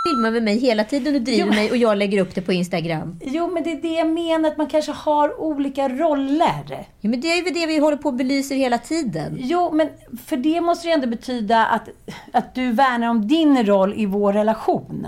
filmar 0.08 0.30
med 0.30 0.42
mig 0.42 0.58
hela 0.58 0.84
tiden 0.84 1.14
och 1.14 1.20
driver 1.20 1.46
Jo. 1.46 1.54
mig 1.54 1.70
och 1.70 1.76
jag 1.76 1.98
lägger 1.98 2.20
upp 2.20 2.34
det 2.34 2.42
på 2.42 2.52
Instagram. 2.52 3.18
Jo, 3.20 3.50
men 3.54 3.62
det 3.62 3.72
är 3.72 3.82
det 3.82 3.94
jag 3.94 4.08
menar, 4.08 4.50
att 4.50 4.56
man 4.56 4.66
kanske 4.66 4.92
har 4.92 5.40
olika 5.40 5.88
roller. 5.88 6.86
Ja, 7.00 7.10
men 7.10 7.20
det 7.20 7.28
är 7.32 7.36
ju 7.36 7.42
det 7.42 7.66
vi 7.66 7.78
håller 7.78 7.96
på 7.96 8.08
och 8.08 8.14
belyser 8.14 8.56
hela 8.56 8.78
tiden. 8.78 9.36
Jo, 9.38 9.70
men 9.72 9.88
för 10.26 10.36
det 10.36 10.60
måste 10.60 10.88
ju 10.88 10.92
ändå 10.94 11.06
betyda 11.06 11.66
att, 11.66 11.88
att 12.32 12.54
du 12.54 12.72
värnar 12.72 13.08
om 13.08 13.28
din 13.28 13.66
roll 13.66 13.94
i 13.96 14.06
vår 14.06 14.32
relation. 14.32 15.06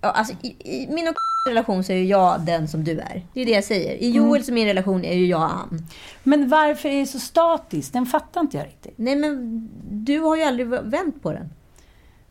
Ja, 0.00 0.10
alltså, 0.10 0.34
i, 0.42 0.48
I 0.48 0.88
min 0.90 1.08
och 1.08 1.14
relation 1.46 1.84
så 1.84 1.92
är 1.92 1.96
ju 1.96 2.04
jag 2.04 2.40
den 2.40 2.68
som 2.68 2.84
du 2.84 2.98
är. 3.00 3.22
Det 3.34 3.40
är 3.40 3.46
det 3.46 3.52
jag 3.52 3.64
säger. 3.64 3.94
I 3.94 4.10
Joels 4.10 4.48
och 4.48 4.54
min 4.54 4.66
relation 4.66 5.04
är 5.04 5.14
ju 5.14 5.26
jag 5.26 5.42
Ann. 5.42 5.86
Men 6.22 6.48
varför 6.48 6.88
är 6.88 7.00
det 7.00 7.06
så 7.06 7.18
statiskt? 7.18 7.92
Den 7.92 8.06
fattar 8.06 8.40
inte 8.40 8.56
jag 8.56 8.66
riktigt. 8.66 8.94
Nej 8.96 9.16
men 9.16 9.68
du 9.90 10.20
har 10.20 10.36
ju 10.36 10.42
aldrig 10.42 10.66
vänt 10.66 11.22
på 11.22 11.32
den. 11.32 11.50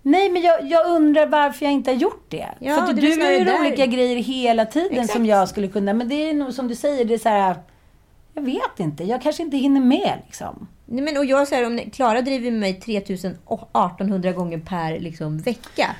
Nej, 0.07 0.29
men 0.29 0.41
jag, 0.41 0.67
jag 0.67 0.87
undrar 0.87 1.27
varför 1.27 1.65
jag 1.65 1.73
inte 1.73 1.91
har 1.91 1.95
gjort 1.95 2.25
det. 2.29 2.47
Ja, 2.59 2.75
För 2.75 2.81
att 2.81 2.95
det 2.95 3.01
du 3.01 3.09
gör 3.09 3.31
ju 3.31 3.59
olika 3.59 3.85
grejer 3.85 4.15
hela 4.15 4.65
tiden 4.65 4.91
Exakt. 4.91 5.13
som 5.13 5.25
jag 5.25 5.49
skulle 5.49 5.67
kunna. 5.67 5.93
Men 5.93 6.09
det 6.09 6.29
är 6.29 6.33
nog 6.33 6.53
som 6.53 6.67
du 6.67 6.75
säger, 6.75 7.05
det 7.05 7.13
är 7.13 7.17
så 7.17 7.29
här... 7.29 7.55
Jag 8.33 8.41
vet 8.41 8.79
inte. 8.79 9.03
Jag 9.03 9.21
kanske 9.21 9.43
inte 9.43 9.57
hinner 9.57 9.81
med 9.81 10.19
liksom. 10.25 10.67
Nej, 10.85 11.03
men, 11.03 11.17
och 11.17 11.25
jag 11.25 11.47
säger 11.47 11.65
om 11.65 11.79
Klara 11.93 12.21
driver 12.21 12.51
med 12.51 12.59
mig 12.59 12.73
3800 12.73 14.31
gånger 14.31 14.57
per 14.57 14.99
liksom, 14.99 15.37
vecka. 15.37 15.95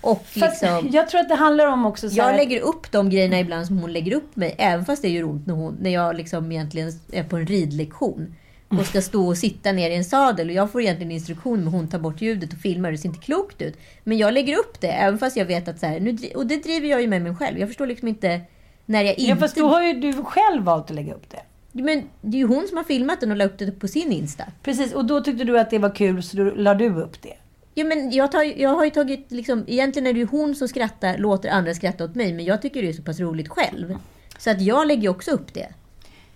Och 0.00 0.24
liksom, 0.34 0.88
jag 0.92 1.08
tror 1.08 1.20
att 1.20 1.28
det 1.28 1.34
handlar 1.34 1.66
om 1.66 1.86
också 1.86 2.06
jag 2.06 2.36
lägger 2.36 2.60
upp 2.60 2.92
de 2.92 3.10
grejerna 3.10 3.40
ibland 3.40 3.66
som 3.66 3.78
hon 3.78 3.92
lägger 3.92 4.16
upp 4.16 4.36
mig. 4.36 4.54
Även 4.58 4.84
fast 4.84 5.02
det 5.02 5.08
gör 5.08 5.24
ont 5.24 5.46
när, 5.46 5.54
hon, 5.54 5.76
när 5.80 5.90
jag 5.90 6.16
liksom 6.16 6.52
egentligen 6.52 6.92
är 7.12 7.24
på 7.24 7.36
en 7.36 7.46
ridlektion. 7.46 8.34
Och 8.78 8.86
ska 8.86 9.02
stå 9.02 9.28
och 9.28 9.36
sitta 9.36 9.72
ner 9.72 9.90
i 9.90 9.94
en 9.94 10.04
sadel. 10.04 10.48
Och 10.48 10.54
jag 10.54 10.72
får 10.72 10.80
egentligen 10.80 11.12
instruktion 11.12 11.64
men 11.64 11.72
hon 11.72 11.88
tar 11.88 11.98
bort 11.98 12.20
ljudet 12.20 12.52
och 12.52 12.58
filmar. 12.58 12.92
Det 12.92 12.98
ser 12.98 13.08
inte 13.08 13.20
klokt 13.20 13.62
ut. 13.62 13.76
Men 14.04 14.18
jag 14.18 14.34
lägger 14.34 14.58
upp 14.58 14.80
det. 14.80 14.88
Även 14.88 15.18
fast 15.18 15.36
jag 15.36 15.44
vet 15.44 15.68
att 15.68 15.80
så 15.80 15.86
här, 15.86 16.00
nu, 16.00 16.16
Och 16.34 16.46
det 16.46 16.56
driver 16.56 16.88
jag 16.88 17.00
ju 17.00 17.08
med 17.08 17.22
mig 17.22 17.34
själv. 17.36 17.58
Jag 17.58 17.68
förstår 17.68 17.86
liksom 17.86 18.08
inte 18.08 18.40
när 18.86 19.02
jag 19.02 19.14
inte... 19.14 19.22
Ja, 19.22 19.36
fast 19.36 19.56
då 19.56 19.68
har 19.68 19.82
ju 19.82 19.92
du 19.92 20.12
själv 20.12 20.62
valt 20.62 20.90
att 20.90 20.96
lägga 20.96 21.14
upp 21.14 21.30
det. 21.30 21.40
Men 21.72 22.08
det 22.20 22.36
är 22.36 22.38
ju 22.38 22.46
hon 22.46 22.66
som 22.68 22.76
har 22.76 22.84
filmat 22.84 23.20
den 23.20 23.30
och 23.30 23.36
la 23.36 23.44
upp 23.44 23.58
det 23.58 23.72
på 23.72 23.88
sin 23.88 24.12
Insta. 24.12 24.44
Precis, 24.62 24.92
och 24.92 25.04
då 25.04 25.20
tyckte 25.20 25.44
du 25.44 25.58
att 25.58 25.70
det 25.70 25.78
var 25.78 25.94
kul 25.94 26.22
så 26.22 26.36
då 26.36 26.44
la 26.44 26.74
du 26.74 26.94
upp 26.94 27.22
det. 27.22 27.34
Ja, 27.74 27.84
men 27.84 28.10
jag, 28.10 28.32
tar, 28.32 28.60
jag 28.60 28.70
har 28.70 28.84
ju 28.84 28.90
tagit, 28.90 29.32
liksom, 29.32 29.64
egentligen 29.66 30.06
är 30.06 30.12
det 30.12 30.18
ju 30.18 30.26
hon 30.26 30.54
som 30.54 30.68
skrattar, 30.68 31.18
låter 31.18 31.48
andra 31.48 31.74
skratta 31.74 32.04
åt 32.04 32.14
mig, 32.14 32.32
men 32.32 32.44
jag 32.44 32.62
tycker 32.62 32.82
det 32.82 32.88
är 32.88 32.92
så 32.92 33.02
pass 33.02 33.20
roligt 33.20 33.48
själv. 33.48 33.98
Så 34.38 34.50
att 34.50 34.60
jag 34.60 34.86
lägger 34.86 35.02
ju 35.02 35.08
också 35.08 35.30
upp 35.30 35.54
det. 35.54 35.68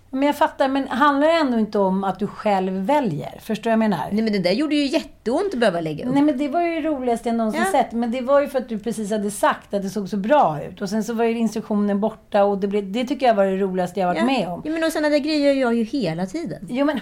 Men 0.09 0.23
jag 0.23 0.35
fattar, 0.37 0.67
men 0.67 0.87
handlar 0.87 1.27
det 1.27 1.33
ändå 1.33 1.57
inte 1.57 1.79
om 1.79 2.03
att 2.03 2.19
du 2.19 2.27
själv 2.27 2.73
väljer? 2.73 3.39
Förstår 3.41 3.63
du 3.63 3.77
vad 3.77 3.83
jag 3.83 3.89
menar? 3.89 4.09
Nej 4.11 4.23
men 4.23 4.33
det 4.33 4.39
där 4.39 4.51
gjorde 4.51 4.75
ju 4.75 4.85
jätteont 4.85 5.53
att 5.53 5.59
behöva 5.59 5.81
lägga 5.81 6.05
upp. 6.05 6.13
Nej 6.13 6.23
men 6.23 6.37
det 6.37 6.47
var 6.47 6.61
ju 6.61 6.81
det 6.81 6.89
roligaste 6.89 7.29
jag 7.29 7.35
någonsin 7.35 7.61
Ja. 7.65 7.71
sett. 7.71 7.91
Men 7.91 8.11
det 8.11 8.21
var 8.21 8.41
ju 8.41 8.47
för 8.47 8.59
att 8.59 8.69
du 8.69 8.79
precis 8.79 9.11
hade 9.11 9.31
sagt 9.31 9.73
att 9.73 9.81
det 9.81 9.89
såg 9.89 10.09
så 10.09 10.17
bra 10.17 10.63
ut. 10.63 10.81
Och 10.81 10.89
sen 10.89 11.03
så 11.03 11.13
var 11.13 11.25
ju 11.25 11.37
instruktionen 11.37 11.99
borta 11.99 12.43
och 12.43 12.57
det, 12.57 12.67
blev, 12.67 12.91
det 12.91 13.05
tycker 13.05 13.25
jag 13.25 13.33
var 13.33 13.45
det 13.45 13.57
roligaste 13.57 13.99
jag 13.99 14.07
varit 14.07 14.19
ja. 14.19 14.25
med 14.25 14.47
om. 14.47 14.61
Ja, 14.65 14.71
men 14.71 14.83
och 14.83 14.91
sådana 14.91 15.09
där 15.09 15.19
grejer 15.19 15.53
gör 15.53 15.61
jag 15.61 15.75
ju 15.75 15.83
hela 15.83 16.25
tiden. 16.25 16.67
Jo 16.69 16.85
men, 16.85 16.99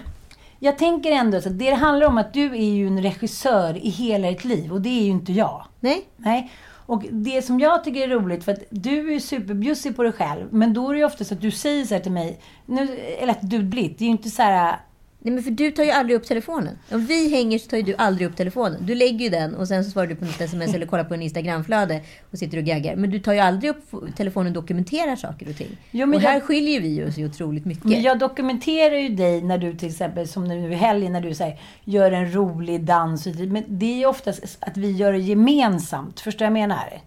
jag 0.63 0.77
tänker 0.77 1.11
ändå 1.11 1.37
att 1.37 1.59
det 1.59 1.71
handlar 1.71 2.07
om 2.07 2.17
att 2.17 2.33
du 2.33 2.45
är 2.45 2.73
ju 2.73 2.87
en 2.87 3.03
regissör 3.03 3.77
i 3.77 3.89
hela 3.89 4.29
ditt 4.29 4.45
liv 4.45 4.73
och 4.73 4.81
det 4.81 4.89
är 4.89 5.03
ju 5.03 5.11
inte 5.11 5.31
jag. 5.31 5.65
Nej? 5.79 6.05
Nej. 6.17 6.51
Och 6.85 7.03
det 7.11 7.41
som 7.41 7.59
jag 7.59 7.83
tycker 7.83 8.01
är 8.01 8.07
roligt, 8.07 8.43
för 8.43 8.51
att 8.51 8.63
du 8.69 9.07
är 9.07 9.13
ju 9.13 9.19
superbjussig 9.19 9.95
på 9.95 10.03
dig 10.03 10.11
själv, 10.11 10.47
men 10.51 10.73
då 10.73 10.89
är 10.89 10.93
det 10.93 10.99
ju 10.99 11.05
ofta 11.05 11.23
så 11.23 11.33
att 11.33 11.41
du 11.41 11.51
säger 11.51 11.85
så 11.85 11.93
här 11.93 12.01
till 12.01 12.11
mig, 12.11 12.39
nu 12.65 12.99
är 13.19 13.27
lätt 13.27 13.41
dudligt, 13.41 13.99
det 13.99 14.03
är 14.03 14.05
ju 14.05 14.11
inte 14.11 14.29
så 14.29 14.41
här, 14.41 14.79
Nej 15.25 15.33
men 15.33 15.43
för 15.43 15.51
du 15.51 15.71
tar 15.71 15.83
ju 15.83 15.91
aldrig 15.91 16.15
upp 16.17 16.27
telefonen. 16.27 16.77
Om 16.91 17.05
vi 17.05 17.29
hänger 17.35 17.59
så 17.59 17.69
tar 17.69 17.77
ju 17.77 17.83
du 17.83 17.95
aldrig 17.97 18.27
upp 18.27 18.35
telefonen. 18.35 18.85
Du 18.85 18.95
lägger 18.95 19.19
ju 19.19 19.29
den 19.29 19.55
och 19.55 19.67
sen 19.67 19.83
så 19.85 19.91
svarar 19.91 20.07
du 20.07 20.15
på 20.15 20.25
något 20.25 20.41
sms 20.41 20.73
eller 20.73 20.85
kollar 20.85 21.03
på 21.03 21.13
en 21.13 21.21
Instagramflöde 21.21 22.01
och 22.31 22.37
sitter 22.37 22.57
och 22.57 22.63
gaggar. 22.63 22.95
Men 22.95 23.09
du 23.11 23.19
tar 23.19 23.33
ju 23.33 23.39
aldrig 23.39 23.69
upp 23.71 23.83
telefonen 24.17 24.47
och 24.47 24.53
dokumenterar 24.63 25.15
saker 25.15 25.49
och 25.49 25.57
ting. 25.57 25.77
Jo, 25.91 26.05
men 26.07 26.15
och 26.15 26.21
här 26.21 26.33
jag- 26.33 26.43
skiljer 26.43 26.81
vi 26.81 27.03
oss 27.05 27.17
ju 27.17 27.25
otroligt 27.25 27.65
mycket. 27.65 27.85
Men 27.85 28.01
jag 28.01 28.19
dokumenterar 28.19 28.95
ju 28.95 29.09
dig 29.09 29.41
när 29.41 29.57
du 29.57 29.73
till 29.75 29.89
exempel, 29.89 30.27
som 30.27 30.47
nu 30.47 30.71
i 30.71 30.75
helgen, 30.75 31.13
när 31.13 31.21
du 31.21 31.33
säger 31.33 31.59
gör 31.83 32.11
en 32.11 32.33
rolig 32.33 32.81
dans. 32.81 33.25
Men 33.25 33.63
det 33.67 33.85
är 33.93 33.97
ju 33.97 34.05
oftast 34.05 34.57
att 34.59 34.77
vi 34.77 34.91
gör 34.91 35.13
det 35.13 35.19
gemensamt. 35.19 36.19
Förstår 36.19 36.45
du 36.45 36.51
vad 36.51 36.59
jag 36.61 36.67
menar? 36.69 37.01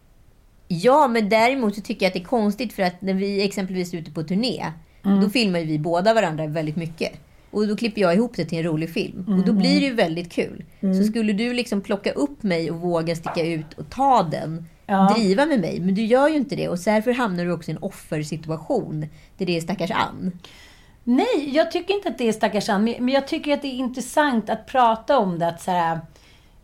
Ja, 0.69 1.09
men 1.09 1.29
däremot 1.29 1.75
så 1.75 1.81
tycker 1.81 2.07
jag 2.07 2.11
att 2.11 2.14
det 2.14 2.21
är 2.21 2.25
konstigt 2.25 2.73
för 2.73 2.83
att 2.83 3.03
när 3.03 3.14
vi 3.14 3.45
exempelvis 3.45 3.95
är 3.95 3.99
ute 3.99 4.11
på 4.11 4.23
turné, 4.23 4.64
då 5.23 5.31
filmar 5.31 5.59
ju 5.59 5.64
vi 5.67 5.79
båda 5.79 6.14
varandra 6.14 6.47
väldigt 6.47 6.77
mycket. 6.77 7.12
Och 7.57 7.68
då 7.68 7.76
klipper 7.76 8.00
jag 8.00 8.14
ihop 8.14 8.36
det 8.36 8.44
till 8.44 8.59
en 8.59 8.64
rolig 8.64 8.90
film. 8.90 9.24
Och 9.38 9.44
då 9.46 9.52
blir 9.52 9.80
det 9.80 9.86
ju 9.86 9.94
väldigt 9.94 10.32
kul. 10.32 10.64
Så 10.80 11.04
skulle 11.04 11.32
du 11.32 11.52
liksom 11.52 11.80
plocka 11.80 12.12
upp 12.12 12.42
mig 12.42 12.70
och 12.70 12.80
våga 12.80 13.16
sticka 13.16 13.46
ut 13.46 13.72
och 13.76 13.90
ta 13.90 14.22
den, 14.22 14.66
Ja. 14.86 15.14
driva 15.16 15.46
med 15.46 15.61
mig. 15.61 15.80
Men 15.80 15.94
du 15.94 16.04
gör 16.04 16.28
ju 16.28 16.36
inte 16.36 16.57
det. 16.57 16.68
Och 16.68 16.78
därför 16.78 17.12
hamnar 17.12 17.44
du 17.44 17.52
också 17.52 17.70
i 17.70 17.74
en 17.74 17.82
offersituation. 17.82 19.07
Där 19.38 19.46
det 19.46 19.57
är 19.57 19.61
stackars 19.61 19.90
Ann. 19.90 20.32
Nej, 21.04 21.50
jag 21.54 21.70
tycker 21.70 21.94
inte 21.94 22.09
att 22.09 22.18
det 22.18 22.28
är 22.28 22.32
stackars 22.32 22.68
Ann, 22.68 22.84
men 22.84 22.94
men 22.98 23.14
jag 23.14 23.28
tycker 23.28 23.54
att 23.54 23.62
det 23.62 23.68
är 23.68 23.78
intressant 23.78 24.50
att 24.50 24.66
prata 24.66 25.18
om 25.18 25.38
det. 25.38 25.48
Att 25.48 25.62
så 25.62 25.70
här, 25.70 26.00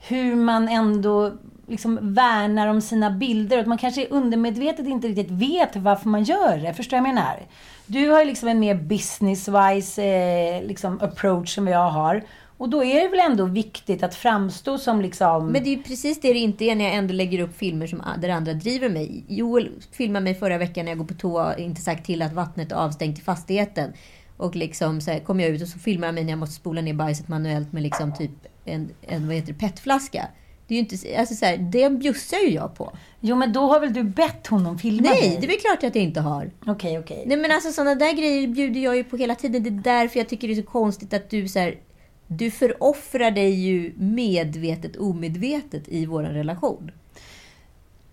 hur 0.08 0.36
man 0.36 0.68
ändå 0.68 1.32
liksom 1.72 2.14
värnar 2.14 2.68
om 2.68 2.80
sina 2.80 3.10
bilder. 3.10 3.58
Att 3.58 3.66
man 3.66 3.78
kanske 3.78 4.06
undermedvetet 4.06 4.86
inte 4.86 5.08
riktigt 5.08 5.30
vet 5.30 5.76
varför 5.76 6.08
man 6.08 6.24
gör 6.24 6.56
det. 6.56 6.74
Förstår 6.74 6.96
du 6.96 7.00
vad 7.00 7.08
jag 7.08 7.14
menar? 7.14 7.46
Du 7.86 8.08
har 8.08 8.20
ju 8.20 8.26
liksom 8.26 8.48
en 8.48 8.60
mer 8.60 8.74
business-wise 8.74 10.02
eh, 10.02 10.66
liksom 10.66 11.00
approach 11.00 11.54
som 11.54 11.68
jag 11.68 11.90
har. 11.90 12.22
Och 12.56 12.68
då 12.68 12.84
är 12.84 13.02
det 13.02 13.08
väl 13.08 13.30
ändå 13.30 13.44
viktigt 13.44 14.02
att 14.02 14.14
framstå 14.14 14.78
som 14.78 15.00
liksom... 15.00 15.46
Men 15.46 15.64
det 15.64 15.68
är 15.68 15.76
ju 15.76 15.82
precis 15.82 16.20
det 16.20 16.32
det 16.32 16.38
inte 16.38 16.64
är 16.64 16.74
när 16.74 16.84
jag 16.84 16.94
ändå 16.94 17.14
lägger 17.14 17.40
upp 17.40 17.56
filmer 17.56 17.86
som, 17.86 18.02
där 18.20 18.28
andra 18.28 18.52
driver 18.52 18.88
mig. 18.88 19.24
Joel 19.28 19.70
filmade 19.92 20.24
mig 20.24 20.34
förra 20.34 20.58
veckan 20.58 20.84
när 20.84 20.92
jag 20.92 20.98
går 20.98 21.04
på 21.04 21.14
toa 21.14 21.52
och 21.52 21.60
inte 21.60 21.80
sagt 21.80 22.06
till 22.06 22.22
att 22.22 22.32
vattnet 22.32 22.72
är 22.72 22.76
avstängt 22.76 23.18
i 23.18 23.22
fastigheten. 23.22 23.92
Och 24.36 24.56
liksom 24.56 25.00
så 25.00 25.10
här, 25.10 25.20
kom 25.20 25.40
jag 25.40 25.50
ut 25.50 25.62
och 25.62 25.68
så 25.68 25.78
filmade 25.78 26.06
han 26.06 26.14
mig 26.14 26.24
när 26.24 26.30
jag 26.30 26.38
måste 26.38 26.54
spola 26.54 26.80
ner 26.80 26.94
bajset 26.94 27.28
manuellt 27.28 27.72
med 27.72 27.82
liksom 27.82 28.14
typ 28.14 28.30
en, 28.64 28.90
en 29.02 29.26
vad 29.26 29.36
heter 29.36 29.52
det, 29.52 29.58
petflaska. 29.58 30.28
Det 30.66 30.74
är 30.74 30.76
ju 30.76 30.80
inte, 30.80 31.18
alltså 31.18 31.34
så 31.34 31.44
här, 31.44 31.56
det 31.56 31.90
bjussar 31.90 32.38
ju 32.38 32.50
jag 32.50 32.74
på. 32.74 32.92
Jo, 33.20 33.36
men 33.36 33.52
då 33.52 33.60
har 33.60 33.80
väl 33.80 33.92
du 33.92 34.02
bett 34.02 34.46
honom 34.46 34.78
filma 34.78 35.08
Nej, 35.10 35.20
dig? 35.20 35.36
det 35.40 35.46
är 35.46 35.48
väl 35.48 35.56
klart 35.56 35.84
att 35.84 35.94
jag 35.94 36.04
inte 36.04 36.20
har. 36.20 36.50
Okej, 36.66 36.98
okej. 36.98 37.24
Nej 37.26 37.36
men 37.36 37.50
alltså 37.50 37.72
sådana 37.72 37.94
där 37.94 38.12
grejer 38.12 38.48
bjuder 38.48 38.80
jag 38.80 38.96
ju 38.96 39.04
på 39.04 39.16
hela 39.16 39.34
tiden. 39.34 39.62
Det 39.62 39.68
är 39.68 39.98
därför 40.00 40.18
jag 40.18 40.28
tycker 40.28 40.48
det 40.48 40.54
är 40.54 40.62
så 40.62 40.68
konstigt 40.68 41.14
att 41.14 41.30
du 41.30 41.48
så 41.48 41.58
här, 41.58 41.78
du 42.26 42.50
föroffrar 42.50 43.30
dig 43.30 43.50
ju 43.50 43.92
medvetet 43.96 44.96
omedvetet 44.96 45.88
i 45.88 46.06
vår 46.06 46.22
relation. 46.22 46.90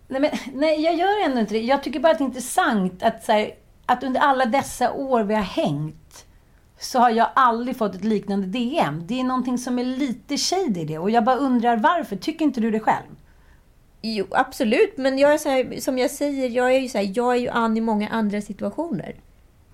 Nej, 0.07 0.21
men, 0.21 0.31
nej, 0.53 0.81
jag 0.81 0.95
gör 0.95 1.25
ändå 1.25 1.39
inte 1.39 1.53
det. 1.53 1.61
Jag 1.61 1.83
tycker 1.83 1.99
bara 1.99 2.11
att 2.11 2.17
det 2.17 2.23
är 2.23 2.25
intressant 2.25 3.03
att, 3.03 3.23
så 3.23 3.31
här, 3.31 3.51
att 3.85 4.03
under 4.03 4.19
alla 4.19 4.45
dessa 4.45 4.93
år 4.93 5.23
vi 5.23 5.33
har 5.35 5.41
hängt 5.41 5.98
så 6.79 6.99
har 6.99 7.09
jag 7.09 7.29
aldrig 7.35 7.77
fått 7.77 7.95
ett 7.95 8.03
liknande 8.03 8.47
DM. 8.47 9.03
Det 9.07 9.19
är 9.19 9.23
någonting 9.23 9.57
som 9.57 9.79
är 9.79 9.83
lite 9.83 10.37
shady 10.37 10.79
i 10.79 10.85
det. 10.85 10.97
Och 10.97 11.11
jag 11.11 11.23
bara 11.23 11.35
undrar 11.35 11.77
varför. 11.77 12.15
Tycker 12.15 12.45
inte 12.45 12.61
du 12.61 12.71
det 12.71 12.79
själv? 12.79 13.15
Jo, 14.01 14.25
absolut. 14.31 14.97
Men 14.97 15.17
jag 15.17 15.33
är 15.33 15.37
så 15.37 15.49
här, 15.49 15.79
som 15.79 15.97
jag 15.97 16.11
säger, 16.11 16.49
jag 16.49 16.75
är 16.75 16.79
ju 16.79 16.87
så 16.87 16.97
här, 16.97 17.11
jag 17.15 17.35
är 17.35 17.39
ju 17.39 17.49
Ann 17.49 17.77
i 17.77 17.81
många 17.81 18.09
andra 18.09 18.41
situationer. 18.41 19.15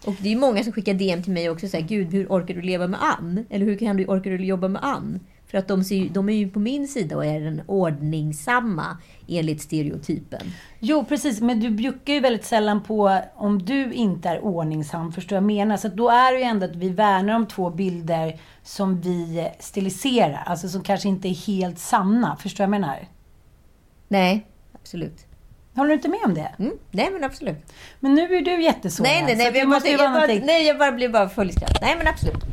Och 0.06 0.16
det 0.20 0.28
är 0.28 0.34
ju 0.34 0.40
många 0.40 0.64
som 0.64 0.74
skickar 0.74 0.94
DM 0.94 1.24
till 1.24 1.34
mig 1.34 1.50
också. 1.50 1.68
Så 1.68 1.78
här, 1.78 1.84
Gud, 1.84 2.14
hur 2.14 2.28
orkar 2.28 2.54
du 2.54 2.62
leva 2.62 2.88
med 2.88 3.00
Ann? 3.04 3.46
Eller 3.50 3.66
hur 3.66 3.78
kan 3.78 3.98
du, 3.98 4.06
orkar 4.06 4.32
du 4.32 4.46
jobba 4.46 4.68
med 4.68 4.84
Ann? 4.84 5.20
För 5.48 5.58
att 5.58 5.68
de, 5.68 5.84
ser, 5.84 6.10
de 6.10 6.30
är 6.30 6.34
ju 6.34 6.50
på 6.50 6.60
min 6.60 6.88
sida 6.88 7.16
och 7.16 7.26
är 7.26 7.40
den 7.40 7.62
ordningsamma 7.68 8.98
enligt 9.28 9.62
stereotypen. 9.62 10.42
Jo, 10.80 11.06
precis. 11.06 11.42
Men 11.42 11.60
du 11.60 11.70
bjuckar 11.70 12.14
ju 12.14 12.20
väldigt 12.20 12.46
sällan 12.46 12.84
på 12.84 13.20
om 13.36 13.66
du 13.66 13.94
inte 13.94 14.30
är 14.30 14.40
ordningsam. 14.40 15.12
Förstår 15.12 15.36
du 15.36 15.42
vad 15.42 15.52
jag 15.52 15.58
menar? 15.58 15.78
Så 15.78 15.88
då 15.88 16.10
är 16.10 16.34
det 16.34 16.38
ju 16.38 16.44
ändå 16.44 16.66
att 16.66 16.76
vi 16.76 16.90
värnar 16.90 17.36
om 17.36 17.48
två 17.48 17.70
bilder 17.70 18.40
som 18.64 19.02
vi 19.02 19.50
stiliserar. 19.60 20.44
Alltså 20.46 20.70
som 20.70 20.84
kanske 20.84 21.08
inte 21.08 21.28
är 21.28 21.48
helt 21.48 21.80
sanna. 21.80 22.36
Förstår 22.36 22.64
du 22.64 22.70
vad 22.70 22.76
jag 22.76 22.82
menar? 22.82 23.08
Nej, 24.08 24.46
absolut. 24.74 25.26
Håller 25.76 25.90
du 25.90 25.96
inte 25.96 26.10
med 26.10 26.20
om 26.26 26.34
det? 26.34 26.52
Mm, 26.60 26.78
nej, 26.92 27.10
men 27.14 27.24
absolut. 27.24 27.74
Men 28.00 28.14
nu 28.16 28.36
är 28.36 28.42
du 28.42 28.64
jättesårad. 28.64 29.12
Nej, 29.12 29.24
nej, 29.26 29.36
nej. 29.36 29.60
Jag, 29.60 29.68
måste 29.68 29.90
jag, 29.90 30.00
bara, 30.00 30.28
nej, 30.28 30.68
jag 30.68 30.78
bara 30.78 30.92
blir 30.92 31.10
bara 31.10 31.30
full 31.30 31.50
i 31.50 31.54
skratt. 31.54 31.78
Nej, 31.82 31.96
men 31.98 32.08
absolut. 32.08 32.44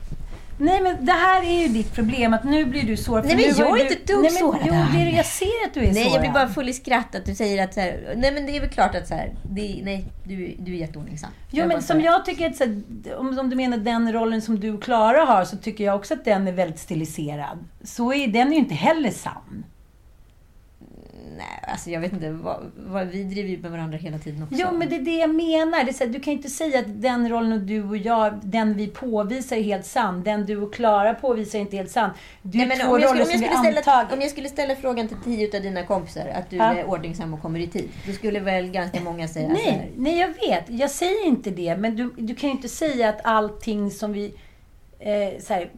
Nej, 0.63 0.83
men 0.83 1.05
det 1.05 1.13
här 1.13 1.43
är 1.43 1.63
ju 1.63 1.69
ditt 1.69 1.93
problem. 1.93 2.35
Att 2.35 2.45
nu 2.45 2.65
blir 2.65 2.83
du 2.83 2.97
sårad. 2.97 3.25
Nej, 3.27 3.37
men 3.37 3.45
jag 3.45 3.69
är 3.69 3.75
du... 3.75 3.81
inte 3.81 3.95
ett 3.95 4.07
dugg 4.07 4.23
nej, 4.23 4.31
sårad, 4.31 4.61
Jo, 4.65 4.73
det 4.93 4.99
är, 4.99 5.17
jag 5.17 5.27
ser 5.27 5.47
att 5.67 5.75
du 5.75 5.81
är 5.81 5.93
Nej, 5.93 5.95
sårad. 5.95 6.15
jag 6.15 6.21
blir 6.21 6.33
bara 6.33 6.49
full 6.49 6.69
i 6.69 6.73
skratt 6.73 7.15
att 7.15 7.27
du 7.27 7.35
säger 7.35 7.65
att 7.65 7.75
så 7.75 7.81
här, 7.81 8.15
nej 8.17 8.33
men 8.33 8.47
det 8.47 8.57
är 8.57 8.61
väl 8.61 8.71
klart 8.71 8.95
att 8.95 9.09
så 9.09 9.15
här, 9.15 9.33
det, 9.43 9.81
nej, 9.83 10.05
du, 10.25 10.55
du 10.59 10.73
är 10.73 10.77
jätteordningsam. 10.77 11.31
Jo, 11.51 11.67
men 11.67 11.83
som 11.83 12.01
jag 12.01 12.25
tycker 12.25 12.51
att, 12.51 12.57
så 12.57 12.65
här, 12.65 12.83
om, 13.17 13.39
om 13.39 13.51
du 13.51 13.57
menar 13.57 13.77
den 13.77 14.13
rollen 14.13 14.43
som 14.43 14.61
du 14.61 14.71
och 14.71 14.83
Klara 14.83 15.25
har, 15.25 15.45
så 15.45 15.57
tycker 15.57 15.85
jag 15.85 15.97
också 15.97 16.15
att 16.15 16.25
den 16.25 16.49
är 16.49 16.53
väldigt 16.53 16.81
stiliserad. 16.81 17.59
Så 17.85 18.13
är 18.13 18.27
den 18.27 18.49
är 18.49 18.53
ju 18.53 18.59
inte 18.59 18.75
heller 18.75 19.11
sann. 19.11 19.65
Nej, 21.37 21.47
alltså 21.73 21.91
jag 21.91 22.01
vet 22.01 22.13
inte. 22.13 22.31
Vad, 22.31 22.73
vad, 22.77 23.07
vi 23.07 23.25
driver 23.25 23.49
ju 23.51 23.59
med 23.59 23.71
varandra 23.71 23.99
hela 23.99 24.19
tiden 24.19 24.43
också. 24.43 24.55
Jo, 24.59 24.67
men 24.73 24.89
det 24.89 24.97
är 24.97 25.01
det 25.01 25.17
jag 25.17 25.35
menar. 25.35 25.85
Det 25.85 26.01
här, 26.01 26.07
du 26.07 26.21
kan 26.21 26.33
inte 26.33 26.49
säga 26.51 26.79
att 26.79 27.03
den 27.03 27.29
rollen 27.29 27.53
och 27.53 27.61
du 27.61 27.83
och 27.85 27.97
jag, 27.97 28.41
den 28.43 28.75
vi 28.75 28.87
påvisar 28.87 29.57
är 29.57 29.63
helt 29.63 29.87
sann. 29.87 30.23
Den 30.23 30.47
du 30.47 30.57
och 30.57 30.75
Klara 30.75 31.15
påvisar 31.15 31.59
är 31.59 31.63
inte 31.63 31.77
helt 31.77 31.91
sann. 31.91 32.11
Är 32.11 32.15
Nej, 32.43 32.67
men 32.67 32.79
två 32.79 32.87
om, 32.87 33.01
jag 33.01 33.11
roller 33.11 33.25
skulle, 33.25 33.39
om, 33.39 33.43
jag 33.43 33.53
som 33.53 33.65
skulle 33.65 33.71
vi 33.71 33.83
ställa, 33.83 33.93
antagit. 33.97 34.13
om 34.13 34.21
jag 34.21 34.31
skulle 34.31 34.49
ställa 34.49 34.77
frågan 34.77 35.09
till 35.09 35.17
tio 35.25 35.57
av 35.57 35.63
dina 35.63 35.83
kompisar 35.83 36.27
att 36.35 36.51
du 36.51 36.57
Ja. 36.57 36.75
är 36.75 36.85
ordningsam 36.85 37.35
och 37.35 37.43
kommer 37.43 37.61
i 37.61 37.67
tid. 37.67 37.89
Då 38.07 38.13
skulle 38.13 38.41
väl 38.41 38.71
ganska 38.71 39.01
många 39.01 39.29
säga 39.29 39.49
så 39.49 39.55
här, 39.55 39.73
Nej, 39.73 39.93
nej, 39.97 40.19
jag 40.19 40.29
vet. 40.29 40.65
Jag 40.69 40.91
säger 40.91 41.27
inte 41.27 41.51
det. 41.51 41.77
Men 41.77 41.97
du, 41.97 42.15
du 42.19 42.35
kan 42.35 42.51
ju 42.51 42.57
inte 42.57 42.69
säga 42.69 43.09
att 43.09 43.21
allting 43.25 43.91
som 43.91 44.13
vi... 44.13 44.35
Eh, 44.99 45.41
så 45.41 45.55
här, 45.55 45.71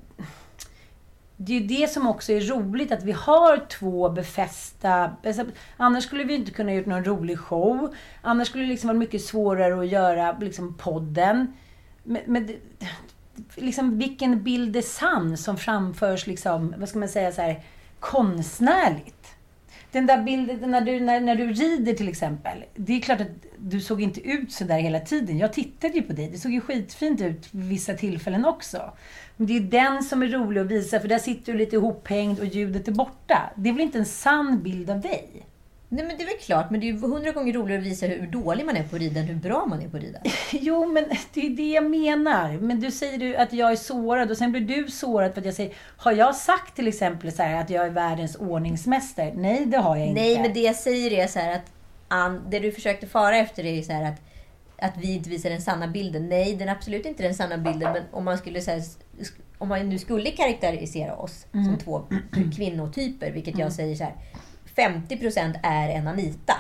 det 1.37 1.57
är 1.57 1.61
ju 1.61 1.66
det 1.66 1.91
som 1.91 2.07
också 2.07 2.32
är 2.32 2.41
roligt, 2.41 2.93
att 2.93 3.03
vi 3.03 3.12
har 3.12 3.66
två 3.68 4.09
befästa... 4.09 5.16
Alltså, 5.26 5.45
annars 5.76 6.05
skulle 6.05 6.24
vi 6.24 6.35
inte 6.35 6.51
kunna 6.51 6.74
gjort 6.74 6.87
någon 6.87 7.05
rolig 7.05 7.39
show. 7.39 7.95
Annars 8.22 8.49
skulle 8.49 8.64
det 8.64 8.70
liksom 8.70 8.89
vara 8.89 8.99
mycket 8.99 9.24
svårare 9.24 9.80
att 9.80 9.89
göra 9.89 10.37
liksom, 10.41 10.74
podden. 10.74 11.53
Men, 12.03 12.22
men 12.26 12.49
liksom, 13.55 13.99
vilken 13.99 14.43
bild 14.43 14.76
är 14.76 14.82
sann 14.82 15.37
som 15.37 15.57
framförs, 15.57 16.26
liksom, 16.26 16.74
vad 16.78 16.89
ska 16.89 16.99
man 16.99 17.09
säga, 17.09 17.32
så 17.32 17.43
här, 17.43 17.62
konstnärligt? 18.01 19.13
Den 19.95 20.07
där 20.07 20.22
bilden 20.22 20.70
när 20.70 20.80
du, 20.80 21.01
när, 21.01 21.20
när 21.20 21.36
du 21.36 21.53
rider 21.53 21.92
till 21.92 22.09
exempel. 22.09 22.64
Det 22.74 22.92
är 22.92 23.01
klart 23.01 23.20
att 23.20 23.28
du 23.57 23.80
såg 23.80 24.03
inte 24.03 24.20
ut 24.20 24.53
så 24.53 24.64
där 24.64 24.78
hela 24.78 25.01
tiden. 25.01 25.38
Jag 25.38 25.53
tittade 25.53 25.95
ju 25.95 26.03
på 26.03 26.12
dig. 26.12 26.30
Det 26.30 26.38
såg 26.38 26.53
ju 26.53 26.61
skitfint 26.61 27.20
ut 27.20 27.49
vid 27.51 27.68
vissa 27.68 27.95
tillfällen 27.95 28.45
också. 28.45 28.92
Men 29.36 29.47
det 29.47 29.57
är 29.57 29.61
den 29.61 30.03
som 30.03 30.22
är 30.22 30.26
rolig 30.26 30.61
att 30.61 30.66
visa, 30.66 31.01
för 31.01 31.09
där 31.09 31.18
sitter 31.18 31.53
du 31.53 31.59
lite 31.59 31.76
ihophängd 31.76 32.40
och 32.40 32.47
ljudet 32.47 32.88
är 32.88 32.92
borta. 32.92 33.51
Det 33.57 33.68
är 33.68 33.72
väl 33.72 33.82
inte 33.82 33.99
en 33.99 34.07
sann 34.07 34.62
bild 34.62 34.90
av 34.90 35.01
dig? 35.01 35.47
Nej 35.95 36.05
men 36.07 36.16
det 36.16 36.22
är 36.22 36.26
väl 36.26 36.38
klart, 36.40 36.70
men 36.70 36.80
det 36.80 36.88
är 36.88 36.92
ju 36.92 37.01
hundra 37.01 37.32
gånger 37.32 37.53
roligare 37.53 37.80
att 37.80 37.86
visa 37.86 38.07
hur 38.07 38.26
dålig 38.26 38.66
man 38.66 38.76
är 38.76 38.82
på 38.82 38.97
att 38.97 39.03
rida 39.03 39.20
än 39.20 39.26
hur 39.26 39.34
bra 39.34 39.66
man 39.66 39.82
är 39.82 39.88
på 39.88 39.97
att 39.97 40.03
rida. 40.03 40.18
Jo, 40.53 40.86
men 40.86 41.05
det 41.34 41.47
är 41.47 41.51
det 41.51 41.70
jag 41.70 41.90
menar. 41.90 42.53
Men 42.53 42.80
du 42.80 42.90
säger 42.90 43.18
du 43.18 43.36
att 43.36 43.53
jag 43.53 43.72
är 43.72 43.76
sårad 43.76 44.30
och 44.30 44.36
sen 44.36 44.53
blir 44.53 44.61
du 44.61 44.90
sårad 44.90 45.32
för 45.34 45.40
att 45.40 45.45
jag 45.47 45.55
säger... 45.55 45.74
Har 45.97 46.12
jag 46.12 46.34
sagt 46.36 46.76
till 46.76 46.88
exempel 46.88 47.32
så 47.32 47.42
här 47.42 47.61
att 47.61 47.70
jag 47.70 47.86
är 47.86 47.90
världens 47.90 48.36
ordningsmästare? 48.36 49.32
Nej, 49.36 49.66
det 49.66 49.78
har 49.78 49.97
jag 49.97 50.07
inte. 50.07 50.20
Nej, 50.20 50.40
men 50.40 50.53
det 50.53 50.61
jag 50.61 50.76
säger 50.76 51.12
är 51.12 51.26
så 51.26 51.38
här 51.38 51.53
att 51.55 51.72
Ann, 52.09 52.42
det 52.51 52.59
du 52.59 52.72
försökte 52.72 53.07
fara 53.07 53.36
efter 53.36 53.64
är 53.66 53.82
så 53.82 53.92
här 53.92 54.03
att, 54.12 54.20
att 54.78 54.97
vi 54.97 55.14
inte 55.14 55.30
visar 55.30 55.51
den 55.51 55.62
sanna 55.62 55.88
bilden. 55.88 56.28
Nej, 56.28 56.57
den 56.57 56.68
är 56.68 56.72
absolut 56.72 57.07
inte 57.07 57.22
den 57.22 57.34
sanna 57.34 57.59
bilden. 57.59 57.92
Men 57.92 58.03
om 58.11 58.24
man 58.24 58.38
skulle 58.38 58.61
säga 58.61 58.82
om 59.59 59.68
man 59.68 59.88
nu 59.88 59.99
skulle 59.99 60.30
karaktärisera 60.30 61.16
oss 61.16 61.47
Mm. 61.55 61.66
som 61.66 61.78
två 61.78 62.03
kvinnotyper, 62.57 63.30
vilket 63.30 63.59
jag 63.59 63.72
säger 63.72 63.97
så 63.97 64.05
här. 64.05 64.14
50% 64.76 65.54
är 65.62 65.88
en 65.88 66.08
Anita. 66.08 66.54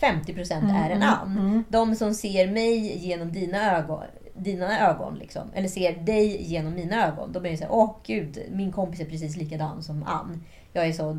50% 0.00 0.52
Mm, 0.58 0.76
är 0.76 0.90
en 0.90 1.02
Ann. 1.02 1.64
De 1.68 1.94
som 1.94 2.14
ser 2.14 2.46
mig 2.50 2.98
genom 3.06 3.32
dina 3.32 3.76
ögon, 3.78 4.04
dina 4.34 4.90
ögon. 4.90 5.14
Liksom. 5.18 5.42
Eller 5.54 5.68
ser 5.68 5.92
dig 5.92 6.42
genom 6.42 6.74
mina 6.74 7.06
ögon. 7.06 7.32
Då 7.32 7.40
blir 7.40 7.50
det 7.50 7.56
så 7.56 7.64
här, 7.64 7.72
åh 7.72 7.96
gud, 8.06 8.38
min 8.52 8.72
kompis 8.72 9.00
är 9.00 9.04
precis 9.04 9.36
likadan 9.36 9.82
som 9.82 10.02
Ann. 10.02 10.44
Jag, 10.72 10.86
är 10.86 10.92
så, 10.92 11.18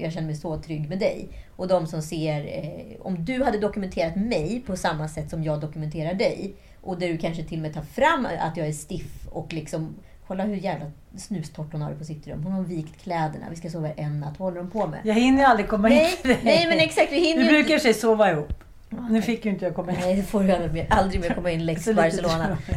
jag 0.00 0.12
känner 0.12 0.26
mig 0.26 0.36
så 0.36 0.58
trygg 0.58 0.88
med 0.88 0.98
dig. 0.98 1.28
Och 1.56 1.68
de 1.68 1.86
som 1.86 2.02
ser, 2.02 2.44
eh, 2.44 2.96
om 3.06 3.24
du 3.24 3.44
hade 3.44 3.58
dokumenterat 3.58 4.16
mig 4.16 4.62
på 4.66 4.76
samma 4.76 5.08
sätt 5.08 5.30
som 5.30 5.44
jag 5.44 5.60
dokumenterar 5.60 6.14
dig. 6.14 6.54
Och 6.82 6.98
där 6.98 7.08
du 7.08 7.18
kanske 7.18 7.44
till 7.44 7.58
och 7.58 7.62
med 7.62 7.74
tar 7.74 7.82
fram 7.82 8.26
att 8.40 8.56
jag 8.56 8.66
är 8.66 8.72
stiff 8.72 9.28
och 9.30 9.52
liksom 9.52 9.94
Kolla 10.28 10.44
hur 10.44 10.56
jävla 10.56 10.86
snustort 11.16 11.72
hon 11.72 11.82
har 11.82 11.90
det 11.90 11.96
på 11.96 12.04
sitt 12.04 12.26
rum. 12.26 12.42
Hon 12.42 12.52
har 12.52 12.62
vikt 12.62 13.02
kläderna. 13.02 13.46
Vi 13.50 13.56
ska 13.56 13.70
sova 13.70 13.90
en 13.92 14.20
natt. 14.20 14.34
Vad 14.38 14.46
håller 14.46 14.60
hon 14.60 14.70
på 14.70 14.86
med? 14.86 15.00
Jag 15.04 15.14
hinner 15.14 15.44
aldrig 15.44 15.68
komma 15.68 15.88
Nej, 15.88 16.18
dig. 16.22 16.40
nej 16.42 16.66
men 16.68 16.78
exakt. 16.78 17.12
Vi 17.12 17.20
hinner 17.20 17.42
Vi 17.42 17.48
brukar 17.48 17.76
i 17.76 17.80
sig 17.80 17.94
sova 17.94 18.30
ihop. 18.30 18.64
Nu 19.10 19.22
fick 19.22 19.44
ju 19.44 19.50
inte 19.50 19.64
jag 19.64 19.74
komma 19.74 19.92
in. 19.92 19.98
Nej, 20.00 20.16
det 20.16 20.22
får 20.22 20.42
du 20.42 20.52
aldrig 20.52 20.72
mer, 20.72 20.86
aldrig 20.90 21.20
mer 21.20 21.34
komma 21.34 21.50
in 21.50 21.66
Lex 21.66 21.84
Barcelona. 21.94 22.58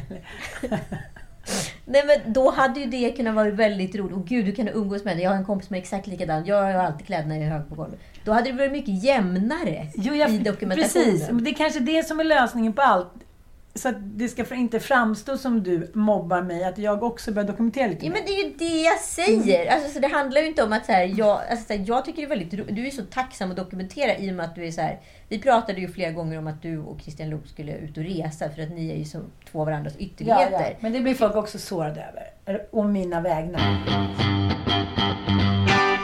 Nej 1.86 2.04
men 2.06 2.34
då 2.34 2.52
hade 2.52 2.80
ju 2.80 2.86
det 2.86 3.12
kunnat 3.12 3.36
vara 3.36 3.50
väldigt 3.50 3.96
roligt. 3.96 4.16
Och 4.16 4.26
gud, 4.26 4.46
du 4.46 4.52
kan 4.52 4.68
umgås 4.68 5.04
med 5.06 5.18
det. 5.18 5.24
Jag 5.24 5.30
har 5.30 5.38
en 5.38 5.46
kompis 5.46 5.68
som 5.68 5.76
är 5.76 5.80
exakt 5.80 6.08
likadan. 6.08 6.46
Jag 6.46 6.64
har 6.64 6.74
alltid 6.74 7.06
kläderna 7.06 7.38
i 7.38 7.44
hög 7.44 7.70
på 7.70 7.76
golvet. 7.76 8.00
Då 8.24 8.32
hade 8.32 8.52
det 8.52 8.58
varit 8.58 8.72
mycket 8.72 9.04
jämnare 9.04 9.88
Jo, 9.96 10.16
jag, 10.16 10.30
i 10.30 10.38
dokumentationen. 10.38 11.06
Precis, 11.06 11.28
det 11.32 11.50
är 11.50 11.54
kanske 11.54 11.80
det 11.80 12.04
som 12.08 12.20
är 12.20 12.24
lösningen 12.24 12.74
på 12.74 12.82
allt. 12.82 13.14
Så 13.74 13.90
att 13.90 13.96
det 14.00 14.28
ska 14.28 14.56
inte 14.56 14.80
framstå 14.80 15.38
som 15.38 15.64
du 15.64 15.92
mobbar 15.94 16.42
mig, 16.42 16.64
att 16.64 16.78
jag 16.78 17.04
också 17.04 17.32
börjar 17.32 17.48
dokumentera 17.48 17.88
lite 17.88 18.06
Ja, 18.06 18.12
mer. 18.12 18.18
men 18.20 18.26
det 18.28 18.34
är 18.34 18.44
ju 18.44 18.54
det 18.58 18.82
jag 18.82 19.00
säger. 19.00 19.72
Alltså, 19.72 19.90
så 19.90 20.00
det 20.00 20.08
handlar 20.08 20.42
ju 20.42 20.48
inte 20.48 20.64
om 20.64 20.74
att 20.74 20.86
så 20.86 20.92
här, 20.92 21.14
jag, 21.18 21.42
alltså, 21.50 21.66
så 21.68 21.74
här, 21.74 21.84
jag 21.88 22.06
tycker 22.06 22.22
det 22.22 22.26
är 22.26 22.30
väldigt 22.38 22.54
ro- 22.54 22.66
Du 22.70 22.88
är 22.88 22.92
så 22.92 23.02
tacksam 23.02 23.52
att 23.52 23.58
dokumentera 23.58 24.18
i 24.18 24.32
och 24.32 24.36
med 24.36 24.46
att 24.46 24.56
du 24.56 24.68
är 24.68 24.72
så 24.72 24.82
här. 24.82 25.00
Vi 25.28 25.40
pratade 25.40 25.82
ju 25.82 25.88
flera 25.88 26.12
gånger 26.12 26.38
om 26.38 26.48
att 26.48 26.62
du 26.62 26.78
och 26.80 27.02
Christian 27.02 27.30
Luuk 27.30 27.48
skulle 27.48 27.78
ut 27.78 27.98
och 27.98 28.04
resa 28.04 28.50
för 28.50 28.62
att 28.64 28.70
ni 28.70 28.92
är 28.92 28.96
ju 28.96 29.06
som 29.06 29.22
två 29.52 29.66
varandras 29.66 29.94
Ja, 29.98 30.06
ytterligheter. 30.06 30.52
ja. 30.70 30.76
Men 30.80 30.94
det 30.94 31.00
blir 31.00 31.14
folk 31.16 31.36
också 31.36 31.58
sårade 31.60 32.02
över. 32.46 32.66
Om 32.72 32.92
mina 32.92 33.22
vägnar. 33.22 33.62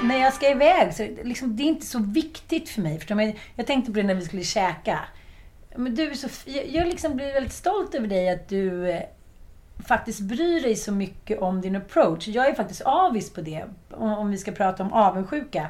När 0.04 0.18
jag 0.22 0.34
ska 0.34 0.50
iväg 0.50 0.94
så 0.94 1.08
liksom, 1.24 1.56
det 1.56 1.64
är 1.64 1.68
inte 1.68 1.86
så 1.86 2.00
viktigt 2.00 2.70
för 2.70 2.82
mig. 2.82 2.98
Förstår? 3.00 3.34
Jag 3.56 3.68
tänkte 3.68 3.92
på 3.92 3.98
det 3.98 4.04
när 4.04 4.14
vi 4.16 4.26
skulle 4.26 4.44
käka. 4.44 5.00
Men 5.78 5.96
du 5.96 6.12
är 6.12 6.14
så, 6.14 6.28
jag, 6.46 6.68
jag 6.68 6.88
liksom 6.88 7.16
blir 7.16 7.34
väldigt 7.34 7.54
stolt 7.54 7.96
över 7.96 8.08
dig 8.08 8.30
att 8.30 8.50
du 8.50 8.90
eh, 8.90 9.02
faktiskt 9.88 10.20
bryr 10.20 10.62
dig 10.62 10.76
så 10.76 10.92
mycket 10.92 11.40
om 11.40 11.62
din 11.62 11.76
approach. 11.76 12.28
Jag 12.28 12.48
är 12.50 12.54
faktiskt 12.54 12.82
avis 12.82 13.34
på 13.34 13.42
det, 13.42 13.64
om, 13.92 14.14
om 14.14 14.32
vi 14.32 14.38
ska 14.38 14.52
prata 14.52 14.84
om 14.84 14.94
avundsjuka. 14.94 15.70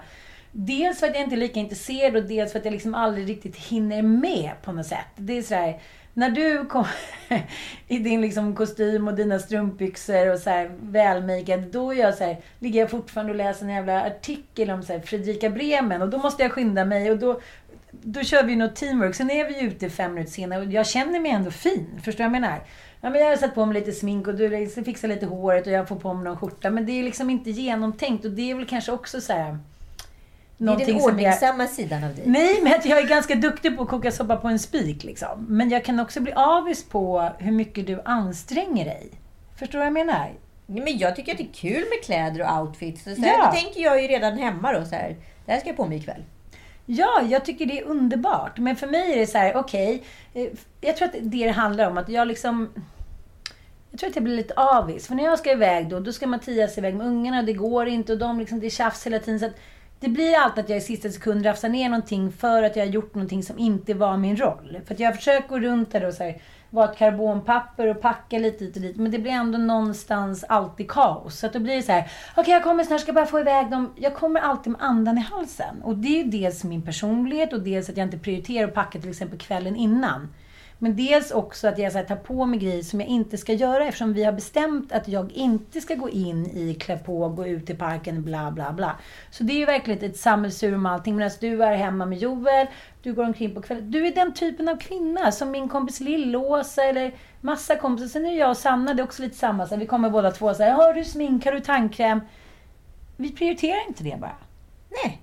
Dels 0.52 1.00
för 1.00 1.08
att 1.08 1.16
jag 1.16 1.24
inte 1.24 1.36
är 1.36 1.38
lika 1.38 1.60
intresserad 1.60 2.16
och 2.16 2.24
dels 2.24 2.52
för 2.52 2.60
att 2.60 2.66
jag 2.66 2.72
liksom 2.72 2.96
aldrig 2.96 3.30
riktigt 3.30 3.56
hinner 3.56 4.02
med 4.02 4.52
på 4.64 4.72
något 4.72 4.88
sätt. 4.88 5.08
Det 5.16 5.38
är 5.38 5.42
sådär, 5.42 5.80
när 6.14 6.30
du 6.30 6.66
kommer 6.66 6.90
i 7.88 7.98
din 8.00 8.22
liksom 8.22 8.56
kostym 8.56 9.08
och 9.08 9.14
dina 9.14 9.40
strumpbyxor 9.40 10.32
och 10.32 10.40
så 10.40 10.50
här 10.50 10.72
välmakead, 10.80 11.60
då 11.62 11.94
är 11.94 11.98
jag 11.98 12.14
så 12.14 12.24
här, 12.24 12.38
ligger 12.60 12.80
jag 12.80 12.90
fortfarande 12.90 13.32
och 13.32 13.38
läser 13.38 13.66
en 13.66 13.72
jävla 13.72 14.06
artikel 14.06 14.70
om 14.70 14.84
så 14.84 14.94
här 14.94 15.00
Fredrika 15.00 15.50
Bremen 15.50 16.02
och 16.02 16.10
då 16.10 16.18
måste 16.18 16.44
jag 16.44 16.52
skynda 16.52 16.86
mig 16.86 17.12
och 17.12 17.18
då, 17.18 17.42
då 17.92 18.24
kör 18.24 18.44
vi 18.44 18.56
något 18.56 18.76
teamwork. 18.76 19.16
Sen 19.16 19.30
är 19.32 19.48
vi 19.48 19.62
ute 19.62 19.90
fem 19.90 20.14
minuter 20.14 20.32
senare 20.34 20.60
och 20.66 20.72
jag 20.72 20.88
känner 20.88 21.20
mig 21.20 21.32
ändå 21.32 21.52
fin. 21.52 21.88
Förstår 22.04 22.12
du 22.24 22.30
vad 22.30 22.36
jag 22.36 22.42
menar? 22.42 22.60
Ja, 23.02 23.10
men 23.10 23.22
jag 23.22 23.30
har 23.30 23.36
satt 23.38 23.56
på 23.56 23.66
mig 23.66 23.80
lite 23.80 23.92
smink 23.92 24.28
och 24.28 24.36
du 24.36 24.50
liksom 24.50 24.84
fixar 24.86 25.08
lite 25.08 25.26
håret 25.26 25.68
och 25.68 25.74
jag 25.74 25.88
får 25.88 25.96
på 25.96 26.14
mig 26.14 26.24
någon 26.24 26.38
skjorta. 26.38 26.70
Men 26.70 26.86
det 26.86 26.92
är 26.92 27.04
liksom 27.04 27.30
inte 27.30 27.50
genomtänkt 27.52 28.26
och 28.26 28.32
det 28.32 28.52
är 28.52 28.56
väl 28.56 28.66
kanske 28.66 28.92
också 28.92 29.22
så 29.22 29.34
här... 29.34 29.44
Det 30.60 30.64
är 30.64 30.66
den 30.66 30.66
någonting 30.66 30.86
som 31.00 31.10
jag- 31.10 31.14
ordningsamma 31.14 31.68
sidan 31.68 32.04
av 32.04 32.16
dig. 32.16 32.24
Nej, 32.28 32.60
men 32.64 32.74
jag 32.84 33.00
är 33.00 33.08
ganska 33.08 33.36
duktig 33.36 33.78
på 33.78 33.84
att 33.84 33.90
koka 33.90 34.12
soppa 34.12 34.36
på 34.38 34.48
en 34.48 34.60
spik. 34.60 35.04
Liksom. 35.04 35.46
Men 35.50 35.70
jag 35.70 35.86
kan 35.86 36.00
också 36.00 36.22
bli 36.22 36.34
avis 36.34 36.84
på 36.90 37.30
hur 37.38 37.52
mycket 37.52 37.88
du 37.88 38.02
anstränger 38.06 38.86
dig. 38.86 39.10
Förstår 39.60 39.72
du 39.72 39.78
vad 39.78 39.86
jag 39.86 39.94
menar? 39.94 40.32
Ja, 40.68 40.84
men 40.84 40.98
jag 40.98 41.16
tycker 41.16 41.32
att 41.32 41.38
det 41.38 41.44
är 41.44 41.54
kul 41.54 41.84
med 41.90 42.04
kläder 42.06 42.42
och 42.42 42.62
outfits. 42.62 43.04
Så 43.04 43.16
så 43.16 43.22
här, 43.22 43.28
Ja. 43.38 43.46
Då 43.46 43.52
tänker 43.62 43.82
jag 43.82 44.02
ju 44.02 44.08
redan 44.08 44.38
hemma 44.38 44.74
då 44.74 44.86
så 44.86 44.96
här. 44.96 45.16
Det 45.46 45.52
här 45.52 45.60
ska 45.60 45.70
jag 45.70 45.78
på 45.78 45.86
mig 45.86 45.98
ikväll. 45.98 46.24
Ja, 46.90 47.22
jag 47.30 47.46
tycker 47.46 47.66
det 47.66 47.80
är 47.80 47.86
underbart. 47.86 48.58
Men 48.58 48.76
för 48.76 48.88
mig 48.88 49.14
är 49.14 49.18
det 49.18 49.28
så 49.28 49.38
här, 49.38 49.56
okej. 49.56 50.04
Okay, 50.34 50.50
jag 50.82 50.98
tror 50.98 51.08
att 51.08 51.14
det 51.22 51.46
det 51.46 51.52
handlar 51.52 51.90
om, 51.90 51.98
att 51.98 52.10
jag 52.10 52.28
liksom... 52.28 52.70
Jag 53.92 54.00
tror 54.00 54.10
att 54.10 54.16
jag 54.16 54.24
blir 54.24 54.36
lite 54.36 54.54
avis. 54.54 55.08
För 55.08 55.16
när 55.16 55.24
jag 55.24 55.40
ska 55.40 55.52
iväg 55.52 55.90
då, 55.90 56.00
då 56.00 56.12
ska 56.14 56.28
Mattias 56.28 56.78
iväg 56.78 56.96
med 56.96 57.08
ungarna. 57.08 57.42
Det 57.42 57.54
går 57.54 57.88
inte 57.88 58.14
och 58.14 58.20
de 58.20 58.40
liksom, 58.40 58.60
det 58.60 58.66
är 58.66 58.70
tjafs 58.70 59.06
hela 59.06 59.20
tiden. 59.20 59.40
Så 59.40 59.46
att 59.46 59.56
det 60.00 60.10
blir 60.10 60.38
alltid 60.38 60.64
att 60.64 60.70
jag 60.70 60.78
i 60.78 60.82
sista 60.82 61.10
sekund 61.10 61.46
rafsar 61.46 61.70
ner 61.70 61.90
någonting 61.90 62.32
för 62.32 62.64
att 62.64 62.76
jag 62.76 62.86
har 62.86 62.92
gjort 62.92 63.16
någonting 63.16 63.44
som 63.44 63.60
inte 63.60 63.94
var 63.94 64.18
min 64.18 64.38
roll. 64.38 64.80
För 64.86 64.94
att 64.94 65.00
jag 65.00 65.16
försöker 65.16 65.50
gå 65.50 65.60
runt 65.60 65.92
där 65.92 66.06
och 66.06 66.14
så 66.14 66.24
här, 66.24 66.42
vara 66.70 66.92
ett 66.92 66.98
karbonpapper 66.98 67.88
och 67.88 68.02
packa 68.02 68.40
lite 68.40 68.66
hit 68.66 68.76
och 68.76 68.82
dit. 68.82 68.98
Men 68.98 69.12
det 69.12 69.20
blir 69.20 69.32
ändå 69.32 69.58
någonstans 69.58 70.44
alltid 70.44 70.92
kaos. 70.92 71.40
Så 71.40 71.46
att 71.46 71.54
då 71.54 71.60
blir 71.60 71.76
det 71.76 71.82
så 71.82 71.92
här, 71.92 72.12
okej 72.36 72.54
jag 72.54 72.64
kommer 72.64 72.84
snart, 72.84 73.02
ska 73.02 73.14
bara 73.14 73.26
få 73.26 73.40
iväg 73.40 73.72
dem. 73.72 73.94
Jag 73.96 74.16
kommer 74.16 74.42
alltid 74.42 74.72
med 74.72 74.82
andan 74.82 75.18
i 75.18 75.22
halsen. 75.22 75.82
Och 75.84 75.98
det 75.98 76.08
är 76.08 76.24
ju 76.24 76.30
dels 76.30 76.64
min 76.64 76.82
personlighet 76.82 77.54
och 77.54 77.62
dels 77.62 77.90
att 77.90 77.98
jag 77.98 78.08
inte 78.08 78.18
prioriterar 78.18 78.68
att 78.68 78.74
packa 78.74 79.00
till 79.00 79.10
exempel 79.10 79.40
kvällen 79.40 79.76
innan. 79.76 80.30
Men 80.80 80.96
dels 80.96 81.32
också 81.32 81.68
att 81.68 81.78
jag 81.78 81.92
så 81.92 81.98
här, 81.98 82.06
tar 82.06 82.16
på 82.16 82.46
mig 82.46 82.60
grejer 82.60 82.84
som 82.84 83.00
jag 83.00 83.10
inte 83.10 83.38
ska 83.38 83.54
göra 83.54 83.86
eftersom 83.86 84.14
vi 84.14 84.24
har 84.24 84.32
bestämt 84.32 84.92
att 84.92 85.08
jag 85.08 85.32
inte 85.32 85.82
ska 85.82 85.96
gå 85.96 86.10
in 86.10 86.46
i 86.46 86.74
klä 86.74 86.98
på, 86.98 87.30
gå 87.30 87.48
ut 87.48 87.70
i 87.70 87.74
parken, 87.74 88.24
bla 88.24 88.52
bla 88.52 88.74
bla. 88.74 88.96
Så 89.32 89.44
det 89.44 89.54
är 89.54 89.58
ju 89.58 89.66
verkligen 89.66 90.10
ett 90.10 90.18
sammelsurium 90.18 90.86
allting. 90.86 91.16
Medan 91.16 91.26
alltså, 91.26 91.40
du 91.42 91.64
är 91.64 91.76
hemma 91.76 92.06
med 92.06 92.18
Joel, 92.18 92.68
du 93.02 93.14
går 93.14 93.24
omkring 93.24 93.56
på 93.56 93.62
kvällen. 93.62 93.92
Du 93.92 94.08
är 94.08 94.16
den 94.16 94.34
typen 94.34 94.70
av 94.70 94.78
kvinna 94.78 95.32
som 95.32 95.52
min 95.52 95.70
kompis 95.70 96.00
Lillåsa 96.00 96.84
eller 96.84 97.14
massa 97.42 97.76
kompisar. 97.76 98.08
Sen 98.08 98.26
är 98.26 98.30
det 98.30 98.36
jag 98.36 98.50
och 98.50 98.58
Sanna, 98.58 98.94
det 98.94 99.02
är 99.02 99.06
också 99.06 99.22
lite 99.22 99.38
samma. 99.38 99.68
Så 99.68 99.74
här, 99.74 99.80
vi 99.80 99.88
kommer 99.88 100.10
båda 100.10 100.32
två 100.32 100.46
och 100.46 100.56
säger, 100.56 100.72
har 100.72 100.94
du 100.94 101.04
smink, 101.04 101.46
har 101.46 101.52
du 101.52 101.60
tandkräm? 101.60 102.22
Vi 103.16 103.32
prioriterar 103.32 103.88
inte 103.88 104.04
det 104.04 104.18
bara. 104.22 104.36
Nej. 104.90 105.22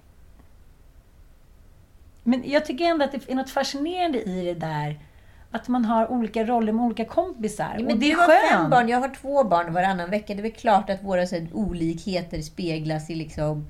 Men 2.22 2.42
jag 2.50 2.66
tycker 2.66 2.84
ändå 2.84 3.04
att 3.04 3.12
det 3.12 3.30
är 3.30 3.34
något 3.34 3.50
fascinerande 3.50 4.22
i 4.22 4.44
det 4.44 4.54
där 4.54 4.98
att 5.54 5.68
man 5.68 5.84
har 5.84 6.10
olika 6.10 6.44
roller 6.44 6.72
med 6.72 6.84
olika 6.84 7.04
kompisar. 7.04 7.74
Ja, 7.78 7.84
men 7.84 7.92
och 7.92 7.98
det 7.98 8.10
är 8.10 8.16
har 8.16 8.26
fem 8.26 8.58
skönt. 8.58 8.70
barn, 8.70 8.88
jag 8.88 9.00
har 9.00 9.14
två 9.14 9.44
barn 9.44 9.72
varannan 9.72 10.10
vecka. 10.10 10.34
Det 10.34 10.40
är 10.40 10.42
väl 10.42 10.52
klart 10.52 10.90
att 10.90 11.02
våra 11.02 11.26
så 11.26 11.34
här, 11.34 11.48
olikheter 11.52 12.42
speglas 12.42 13.10
i 13.10 13.14
liksom, 13.14 13.66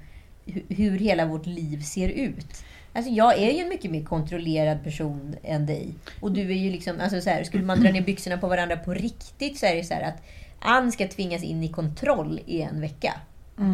hu- 0.46 0.74
hur 0.74 0.98
hela 0.98 1.26
vårt 1.26 1.46
liv 1.46 1.80
ser 1.82 2.08
ut. 2.08 2.64
Alltså 2.92 3.12
jag 3.12 3.38
är 3.38 3.50
ju 3.50 3.58
en 3.58 3.68
mycket 3.68 3.90
mer 3.90 4.04
kontrollerad 4.04 4.84
person 4.84 5.36
än 5.42 5.66
dig. 5.66 5.94
Och 6.20 6.32
du 6.32 6.40
är 6.40 6.54
ju 6.56 6.70
liksom, 6.70 7.00
alltså 7.00 7.20
så 7.20 7.30
här, 7.30 7.44
skulle 7.44 7.64
man 7.64 7.80
dra 7.80 7.90
ner 7.92 8.02
byxorna 8.02 8.38
på 8.38 8.48
varandra 8.48 8.76
på 8.76 8.94
riktigt 8.94 9.58
så 9.58 9.66
är 9.66 9.76
det 9.76 9.84
så 9.84 9.94
här 9.94 10.02
att 10.02 10.22
Ann 10.60 10.92
ska 10.92 11.08
tvingas 11.08 11.42
in 11.42 11.62
i 11.62 11.68
kontroll 11.68 12.40
i 12.46 12.60
en 12.62 12.80
vecka. 12.80 13.14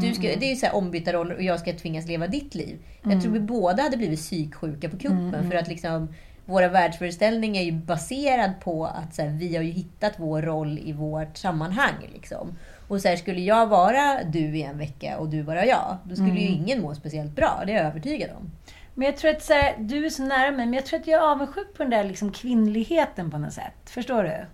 Du 0.00 0.14
ska, 0.14 0.22
det 0.22 0.44
är 0.44 0.50
ju 0.50 0.56
så 0.56 0.66
här 0.66 0.74
ombytta 0.74 1.12
roller 1.12 1.34
och 1.34 1.42
jag 1.42 1.60
ska 1.60 1.72
tvingas 1.72 2.06
leva 2.06 2.26
ditt 2.26 2.54
liv. 2.54 2.78
Jag 3.02 3.22
tror 3.22 3.32
vi 3.32 3.40
båda 3.40 3.82
hade 3.82 3.96
blivit 3.96 4.18
psyksjuka 4.20 4.88
på 4.88 4.96
kuppen 4.96 5.50
för 5.50 5.56
att 5.58 5.68
liksom 5.68 6.08
våra 6.46 6.68
världsföreställningar 6.68 7.60
är 7.60 7.64
ju 7.64 7.72
baserad 7.72 8.60
på 8.60 8.86
att 8.86 9.14
så 9.14 9.22
här, 9.22 9.28
vi 9.28 9.56
har 9.56 9.62
ju 9.62 9.70
hittat 9.70 10.12
vår 10.16 10.42
roll 10.42 10.78
i 10.78 10.92
vårt 10.92 11.36
sammanhang. 11.36 11.94
Liksom. 12.12 12.58
Och 12.88 13.00
så 13.00 13.08
här, 13.08 13.16
skulle 13.16 13.40
jag 13.40 13.66
vara 13.66 14.24
du 14.24 14.58
i 14.58 14.62
en 14.62 14.78
vecka 14.78 15.18
och 15.18 15.28
du 15.28 15.42
vara 15.42 15.66
jag, 15.66 15.96
då 16.04 16.14
skulle 16.14 16.40
ju 16.40 16.48
ingen 16.48 16.82
må 16.82 16.94
speciellt 16.94 17.36
bra. 17.36 17.62
Det 17.66 17.72
är 17.72 17.76
jag 17.76 17.86
övertygad 17.86 18.30
om. 18.30 18.50
Men 18.94 19.06
jag 19.06 19.16
tror 19.16 19.30
att 19.30 19.42
så 19.42 19.52
här, 19.52 19.76
du 19.78 20.06
är 20.06 20.10
så 20.10 20.22
nära 20.22 20.50
mig, 20.50 20.66
men 20.66 20.74
jag 20.74 20.86
tror 20.86 21.00
att 21.00 21.06
jag 21.06 21.22
är 21.22 21.32
avundsjuk 21.32 21.74
på 21.76 21.82
den 21.82 21.90
där 21.90 22.04
liksom 22.04 22.32
kvinnligheten 22.32 23.30
på 23.30 23.38
något 23.38 23.52
sätt. 23.52 23.90
Förstår 23.90 24.22
du? 24.22 24.46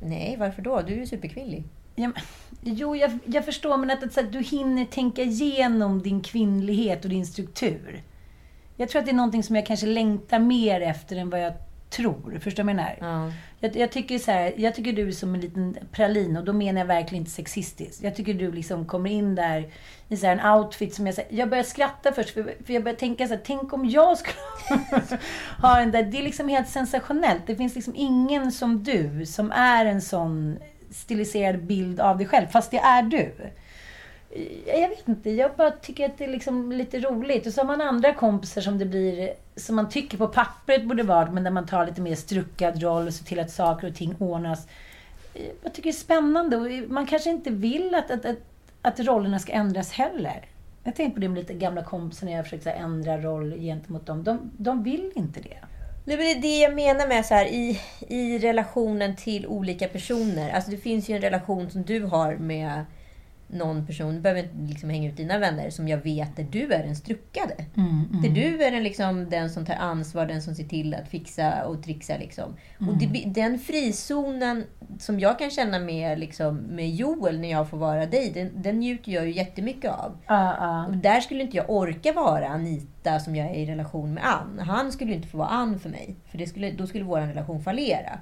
Nej, 0.00 0.36
varför 0.38 0.62
då? 0.62 0.82
Du 0.82 0.92
är 0.92 0.98
ju 0.98 1.06
superkvinnlig. 1.06 1.64
Ja, 1.94 2.08
men, 2.08 2.22
jo, 2.60 2.96
jag, 2.96 3.18
jag 3.24 3.44
förstår, 3.44 3.76
men 3.76 3.90
att, 3.90 4.04
att 4.04 4.12
så 4.12 4.20
här, 4.20 4.28
du 4.30 4.40
hinner 4.40 4.84
tänka 4.84 5.22
igenom 5.22 6.02
din 6.02 6.22
kvinnlighet 6.22 7.04
och 7.04 7.10
din 7.10 7.26
struktur. 7.26 8.02
Jag 8.76 8.88
tror 8.88 9.00
att 9.00 9.06
det 9.06 9.12
är 9.12 9.16
någonting 9.16 9.42
som 9.42 9.56
jag 9.56 9.66
kanske 9.66 9.86
längtar 9.86 10.38
mer 10.38 10.80
efter 10.80 11.16
än 11.16 11.30
vad 11.30 11.40
jag 11.40 11.52
tror. 11.90 12.38
Förstår 12.40 12.62
du 12.62 12.66
vad 12.66 12.70
jag 12.70 12.76
menar? 12.76 12.96
Ja. 13.00 13.32
Jag, 13.60 13.76
jag, 13.76 13.92
tycker 13.92 14.18
så 14.18 14.30
här, 14.30 14.54
jag 14.56 14.74
tycker 14.74 14.92
du 14.92 15.08
är 15.08 15.12
som 15.12 15.34
en 15.34 15.40
liten 15.40 15.76
pralin 15.92 16.36
och 16.36 16.44
då 16.44 16.52
menar 16.52 16.80
jag 16.80 16.86
verkligen 16.86 17.22
inte 17.22 17.30
sexistiskt. 17.30 18.02
Jag 18.02 18.16
tycker 18.16 18.34
du 18.34 18.52
liksom 18.52 18.86
kommer 18.86 19.10
in 19.10 19.34
där 19.34 19.72
i 20.08 20.16
så 20.16 20.26
här 20.26 20.36
en 20.36 20.58
outfit 20.58 20.94
som 20.94 21.06
jag 21.06 21.14
säger. 21.14 21.38
Jag 21.38 21.48
börjar 21.48 21.64
skratta 21.64 22.12
först 22.12 22.30
för, 22.30 22.42
för 22.42 22.72
jag 22.72 22.84
börjar 22.84 22.96
tänka 22.96 23.26
så 23.26 23.34
här, 23.34 23.40
tänk 23.44 23.72
om 23.72 23.90
jag 23.90 24.18
skulle 24.18 24.36
ha 25.62 25.78
den 25.80 25.90
där. 25.90 26.02
Det 26.02 26.18
är 26.18 26.22
liksom 26.22 26.48
helt 26.48 26.68
sensationellt. 26.68 27.42
Det 27.46 27.56
finns 27.56 27.74
liksom 27.74 27.94
ingen 27.96 28.52
som 28.52 28.84
du 28.84 29.26
som 29.26 29.52
är 29.52 29.86
en 29.86 30.02
sån 30.02 30.58
stiliserad 30.90 31.64
bild 31.64 32.00
av 32.00 32.18
dig 32.18 32.26
själv, 32.26 32.46
fast 32.46 32.70
det 32.70 32.78
är 32.78 33.02
du. 33.02 33.32
Jag 34.66 34.88
vet 34.88 35.08
inte, 35.08 35.30
jag 35.30 35.50
bara 35.56 35.70
tycker 35.70 36.06
att 36.06 36.18
det 36.18 36.24
är 36.24 36.28
liksom 36.28 36.72
lite 36.72 36.98
roligt. 36.98 37.46
Och 37.46 37.52
så 37.52 37.60
har 37.60 37.66
man 37.66 37.80
andra 37.80 38.14
kompisar 38.14 38.60
som 38.60 38.78
det 38.78 38.84
blir, 38.84 39.32
som 39.56 39.76
man 39.76 39.88
tycker 39.88 40.18
på 40.18 40.28
pappret 40.28 40.84
borde 40.84 41.02
vara, 41.02 41.30
men 41.30 41.44
där 41.44 41.50
man 41.50 41.66
tar 41.66 41.86
lite 41.86 42.00
mer 42.00 42.14
struckad 42.14 42.82
roll 42.82 43.06
och 43.06 43.14
ser 43.14 43.24
till 43.24 43.40
att 43.40 43.50
saker 43.50 43.88
och 43.88 43.94
ting 43.94 44.14
ordnas. 44.18 44.68
Jag 45.62 45.74
tycker 45.74 45.82
det 45.82 45.88
är 45.88 45.92
spännande 45.92 46.56
och 46.56 46.90
man 46.90 47.06
kanske 47.06 47.30
inte 47.30 47.50
vill 47.50 47.94
att, 47.94 48.10
att, 48.10 48.24
att, 48.24 48.38
att 48.82 49.00
rollerna 49.00 49.38
ska 49.38 49.52
ändras 49.52 49.92
heller. 49.92 50.44
Jag 50.84 50.94
tänkte 50.94 51.14
på 51.14 51.20
det 51.20 51.28
med 51.28 51.38
lite 51.38 51.54
gamla 51.54 51.84
kompisar 51.84 52.26
när 52.26 52.32
jag 52.32 52.44
försökte 52.44 52.70
ändra 52.70 53.18
roll 53.18 53.52
gentemot 53.58 54.06
dem. 54.06 54.24
De, 54.24 54.50
de 54.58 54.82
vill 54.82 55.12
inte 55.14 55.40
det. 55.40 55.58
Nej, 56.04 56.16
men 56.16 56.18
det 56.18 56.32
är 56.32 56.42
det 56.42 56.58
jag 56.58 56.74
menar 56.74 57.08
med 57.08 57.26
så 57.26 57.34
här, 57.34 57.46
i, 57.46 57.80
i 58.08 58.38
relationen 58.38 59.16
till 59.16 59.46
olika 59.46 59.88
personer. 59.88 60.50
Alltså 60.50 60.70
det 60.70 60.76
finns 60.76 61.08
ju 61.08 61.14
en 61.14 61.22
relation 61.22 61.70
som 61.70 61.82
du 61.82 62.02
har 62.02 62.36
med 62.36 62.84
någon 63.48 63.86
person, 63.86 64.14
du 64.14 64.20
behöver 64.20 64.42
inte 64.42 64.72
liksom 64.72 64.90
hänga 64.90 65.08
ut 65.08 65.16
dina 65.16 65.38
vänner, 65.38 65.70
som 65.70 65.88
jag 65.88 65.98
vet 65.98 66.36
där 66.36 66.46
du 66.50 66.72
är 66.72 66.84
den 66.84 66.96
struckade. 66.96 67.54
Där 68.22 68.28
du 68.28 68.62
är 68.64 68.70
den, 68.70 68.82
liksom, 68.82 69.30
den 69.30 69.50
som 69.50 69.66
tar 69.66 69.74
ansvar, 69.74 70.26
den 70.26 70.42
som 70.42 70.54
ser 70.54 70.64
till 70.64 70.94
att 70.94 71.08
fixa 71.08 71.64
och 71.64 71.82
trixa. 71.82 72.16
Liksom. 72.16 72.56
Och 72.78 72.98
det, 72.98 73.24
den 73.26 73.58
frizonen 73.58 74.64
som 74.98 75.20
jag 75.20 75.38
kan 75.38 75.50
känna 75.50 75.78
med, 75.78 76.18
liksom, 76.18 76.56
med 76.56 76.90
Joel 76.90 77.40
när 77.40 77.50
jag 77.50 77.70
får 77.70 77.78
vara 77.78 78.06
dig, 78.06 78.30
den, 78.30 78.62
den 78.62 78.80
njuter 78.80 79.12
jag 79.12 79.26
ju 79.26 79.32
jättemycket 79.32 79.90
av. 79.90 80.18
Ja, 80.26 80.56
ja. 80.60 80.86
Och 80.86 80.96
där 80.96 81.20
skulle 81.20 81.42
inte 81.42 81.56
jag 81.56 81.70
orka 81.70 82.12
vara 82.12 82.48
Anita 82.48 83.20
som 83.20 83.36
jag 83.36 83.46
är 83.46 83.54
i 83.54 83.66
relation 83.66 84.14
med 84.14 84.24
Ann. 84.26 84.58
Han 84.58 84.92
skulle 84.92 85.14
inte 85.14 85.28
få 85.28 85.38
vara 85.38 85.48
Ann 85.48 85.78
för 85.78 85.88
mig. 85.88 86.16
För 86.30 86.38
det 86.38 86.46
skulle, 86.46 86.70
då 86.70 86.86
skulle 86.86 87.04
vår 87.04 87.20
relation 87.20 87.62
fallera. 87.62 88.18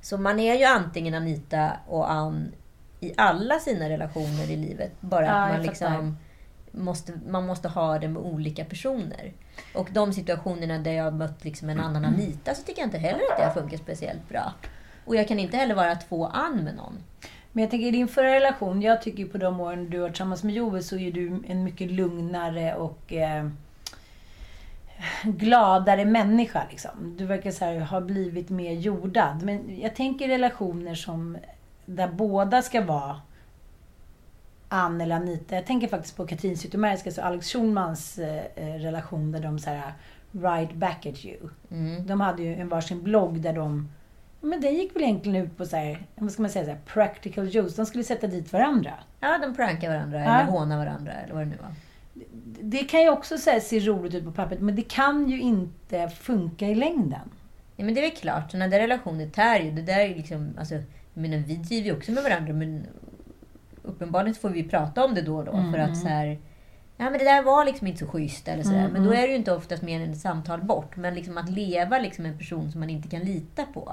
Så 0.00 0.18
man 0.18 0.40
är 0.40 0.54
ju 0.54 0.64
antingen 0.64 1.14
Anita 1.14 1.70
och 1.86 2.12
Ann 2.12 2.52
i 3.02 3.14
alla 3.16 3.58
sina 3.58 3.88
relationer 3.88 4.50
i 4.50 4.56
livet. 4.56 4.92
Bara 5.00 5.26
Ja, 5.26 5.32
att 5.32 5.52
man 5.52 5.62
liksom 5.62 6.16
måste, 6.70 7.12
man 7.28 7.46
måste 7.46 7.68
ha 7.68 7.98
det 7.98 8.08
med 8.08 8.22
olika 8.22 8.64
personer. 8.64 9.32
Och 9.74 9.88
de 9.92 10.12
situationerna 10.12 10.78
där 10.78 10.92
jag 10.92 11.04
har 11.04 11.10
mött 11.10 11.44
liksom 11.44 11.68
en 11.68 11.80
annan 11.80 12.04
Anita 12.04 12.54
så 12.54 12.62
tycker 12.62 12.80
jag 12.80 12.86
inte 12.86 12.98
heller 12.98 13.22
att 13.30 13.38
det 13.38 13.44
har 13.44 13.52
funkat 13.52 13.80
speciellt 13.80 14.28
bra. 14.28 14.52
Och 15.04 15.16
jag 15.16 15.28
kan 15.28 15.38
inte 15.38 15.56
heller 15.56 15.74
vara 15.74 15.94
två 15.94 16.26
Ann 16.26 16.64
med 16.64 16.74
någon. 16.76 16.98
Men 17.52 17.62
jag 17.62 17.70
tänker 17.70 17.86
i 17.86 17.90
din 17.90 18.08
förra 18.08 18.34
relation, 18.34 18.82
jag 18.82 19.02
tycker 19.02 19.24
på 19.24 19.38
de 19.38 19.60
åren 19.60 19.90
du 19.90 19.98
var 19.98 20.08
tillsammans 20.08 20.44
med 20.44 20.54
Joel 20.54 20.84
så 20.84 20.98
är 20.98 21.12
du 21.12 21.42
en 21.48 21.64
mycket 21.64 21.90
lugnare 21.90 22.74
och 22.74 23.12
eh, 23.12 23.48
gladare 25.22 26.04
människa. 26.04 26.62
Liksom. 26.70 27.16
Du 27.18 27.26
verkar 27.26 27.50
så 27.50 27.64
här, 27.64 27.80
ha 27.80 28.00
blivit 28.00 28.50
mer 28.50 28.72
jordad. 28.72 29.42
Men 29.42 29.80
jag 29.80 29.96
tänker 29.96 30.28
relationer 30.28 30.94
som 30.94 31.38
där 31.86 32.08
båda 32.08 32.62
ska 32.62 32.84
vara 32.84 33.20
Ann 34.68 35.00
eller 35.00 35.16
Anita. 35.16 35.54
Jag 35.54 35.66
tänker 35.66 35.88
faktiskt 35.88 36.16
på 36.16 36.26
Katrin 36.26 36.56
Zytomierska, 36.56 37.08
alltså 37.08 37.22
Alex 37.22 37.52
Schulmans 37.52 38.18
eh, 38.18 38.44
eh, 38.56 38.74
relation 38.74 39.32
där 39.32 39.40
de 39.40 39.58
så 39.58 39.70
här 39.70 39.92
right 40.32 40.74
back 40.74 41.06
at 41.06 41.24
you. 41.24 41.48
Mm. 41.70 42.06
De 42.06 42.20
hade 42.20 42.42
ju 42.42 42.54
en 42.54 42.68
varsin 42.68 43.02
blogg 43.02 43.40
där 43.40 43.52
de 43.52 43.88
men 44.44 44.60
det 44.60 44.68
gick 44.70 44.96
väl 44.96 45.02
egentligen 45.02 45.44
ut 45.44 45.56
på 45.56 45.66
så 45.66 45.76
här, 45.76 46.06
vad 46.14 46.32
ska 46.32 46.42
man 46.42 46.50
säga, 46.50 46.64
så 46.64 46.70
här, 46.70 46.80
practical 46.86 47.54
jokes. 47.54 47.76
De 47.76 47.86
skulle 47.86 48.04
sätta 48.04 48.26
dit 48.26 48.52
varandra. 48.52 48.92
Ja, 49.20 49.38
de 49.42 49.56
prankar 49.56 49.88
varandra 49.90 50.18
Ja. 50.18 50.40
eller 50.40 50.50
hånar 50.50 50.78
varandra 50.78 51.12
eller 51.12 51.34
vad 51.34 51.42
det 51.42 51.50
nu 51.50 51.56
var. 51.62 51.74
Det 52.62 52.78
kan 52.78 53.00
ju 53.02 53.10
också 53.10 53.38
så 53.38 53.50
här, 53.50 53.60
se 53.60 53.80
roligt 53.80 54.14
ut 54.14 54.24
på 54.24 54.32
pappret, 54.32 54.60
men 54.60 54.76
det 54.76 54.82
kan 54.82 55.28
ju 55.28 55.40
inte 55.40 56.08
funka 56.08 56.68
i 56.68 56.74
längden. 56.74 57.30
Ja, 57.76 57.84
men 57.84 57.94
det 57.94 58.00
är 58.00 58.10
väl 58.10 58.16
klart, 58.16 58.50
sådana 58.50 58.68
där 58.68 58.78
relationer 58.78 59.28
tär 59.28 59.60
ju. 59.60 59.70
Det 59.70 59.82
där 59.82 59.98
är 59.98 60.06
ju 60.06 60.14
liksom, 60.14 60.54
alltså, 60.58 60.74
menar, 61.14 61.36
vi 61.38 61.54
driver 61.54 61.86
ju 61.86 61.96
också 61.96 62.12
med 62.12 62.22
varandra, 62.22 62.52
men 62.52 62.86
uppenbarligen 63.82 64.34
får 64.34 64.50
vi 64.50 64.64
prata 64.64 65.04
om 65.04 65.14
det 65.14 65.22
då 65.22 65.36
och 65.36 65.44
då. 65.44 65.52
För 65.72 65.78
att 65.78 65.98
så 65.98 66.08
här, 66.08 66.38
ja 66.96 67.10
men 67.10 67.18
det 67.18 67.24
där 67.24 67.42
var 67.42 67.64
liksom 67.64 67.86
inte 67.86 67.98
så 67.98 68.06
schysst 68.06 68.48
eller 68.48 68.62
sådär. 68.62 68.88
Men 68.92 69.04
då 69.04 69.12
är 69.12 69.22
det 69.22 69.28
ju 69.28 69.36
inte 69.36 69.52
oftast 69.52 69.82
mer 69.82 70.00
än 70.00 70.10
ett 70.10 70.20
samtal 70.20 70.62
bort. 70.62 70.96
Men 70.96 71.14
liksom 71.14 71.38
att 71.38 71.50
leva 71.50 71.98
liksom 71.98 72.26
en 72.26 72.38
person 72.38 72.72
som 72.72 72.80
man 72.80 72.90
inte 72.90 73.08
kan 73.08 73.20
lita 73.20 73.64
på. 73.64 73.92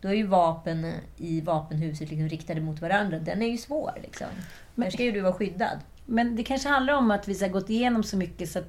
Då 0.00 0.08
är 0.08 0.12
ju 0.12 0.26
vapen 0.26 0.92
i 1.16 1.40
vapenhuset 1.40 2.10
liksom 2.10 2.28
riktade 2.28 2.60
mot 2.60 2.80
varandra. 2.80 3.18
Den 3.18 3.42
är 3.42 3.46
ju 3.46 3.56
svår 3.56 3.92
liksom. 4.02 4.26
Där 4.74 4.90
ska 4.90 5.02
ju 5.02 5.12
du 5.12 5.20
vara 5.20 5.32
skyddad. 5.32 5.78
Men 6.06 6.36
det 6.36 6.42
kanske 6.42 6.68
handlar 6.68 6.94
om 6.94 7.10
att 7.10 7.28
vi 7.28 7.38
här, 7.38 7.48
gått 7.48 7.70
igenom 7.70 8.02
så 8.02 8.16
mycket 8.16 8.50
så 8.50 8.58
att 8.58 8.68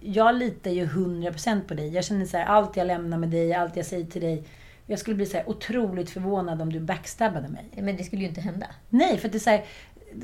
jag 0.00 0.34
litar 0.34 0.70
ju 0.70 0.86
100% 0.86 1.60
på 1.68 1.74
dig. 1.74 1.94
Jag 1.94 2.04
känner 2.04 2.26
så 2.26 2.36
här, 2.36 2.44
allt 2.44 2.76
jag 2.76 2.86
lämnar 2.86 3.18
med 3.18 3.28
dig, 3.28 3.54
allt 3.54 3.76
jag 3.76 3.86
säger 3.86 4.06
till 4.06 4.22
dig. 4.22 4.44
Jag 4.86 4.98
skulle 4.98 5.16
bli 5.16 5.26
så 5.26 5.36
här 5.36 5.48
otroligt 5.48 6.10
förvånad 6.10 6.62
om 6.62 6.72
du 6.72 6.80
backstabbade 6.80 7.48
mig. 7.48 7.70
Men 7.76 7.96
det 7.96 8.04
skulle 8.04 8.22
ju 8.22 8.28
inte 8.28 8.40
hända. 8.40 8.66
Nej, 8.88 9.18
för 9.18 9.28
att 9.28 9.32
det 9.32 9.38
är 9.38 9.40
så 9.40 9.50
här, 9.50 9.64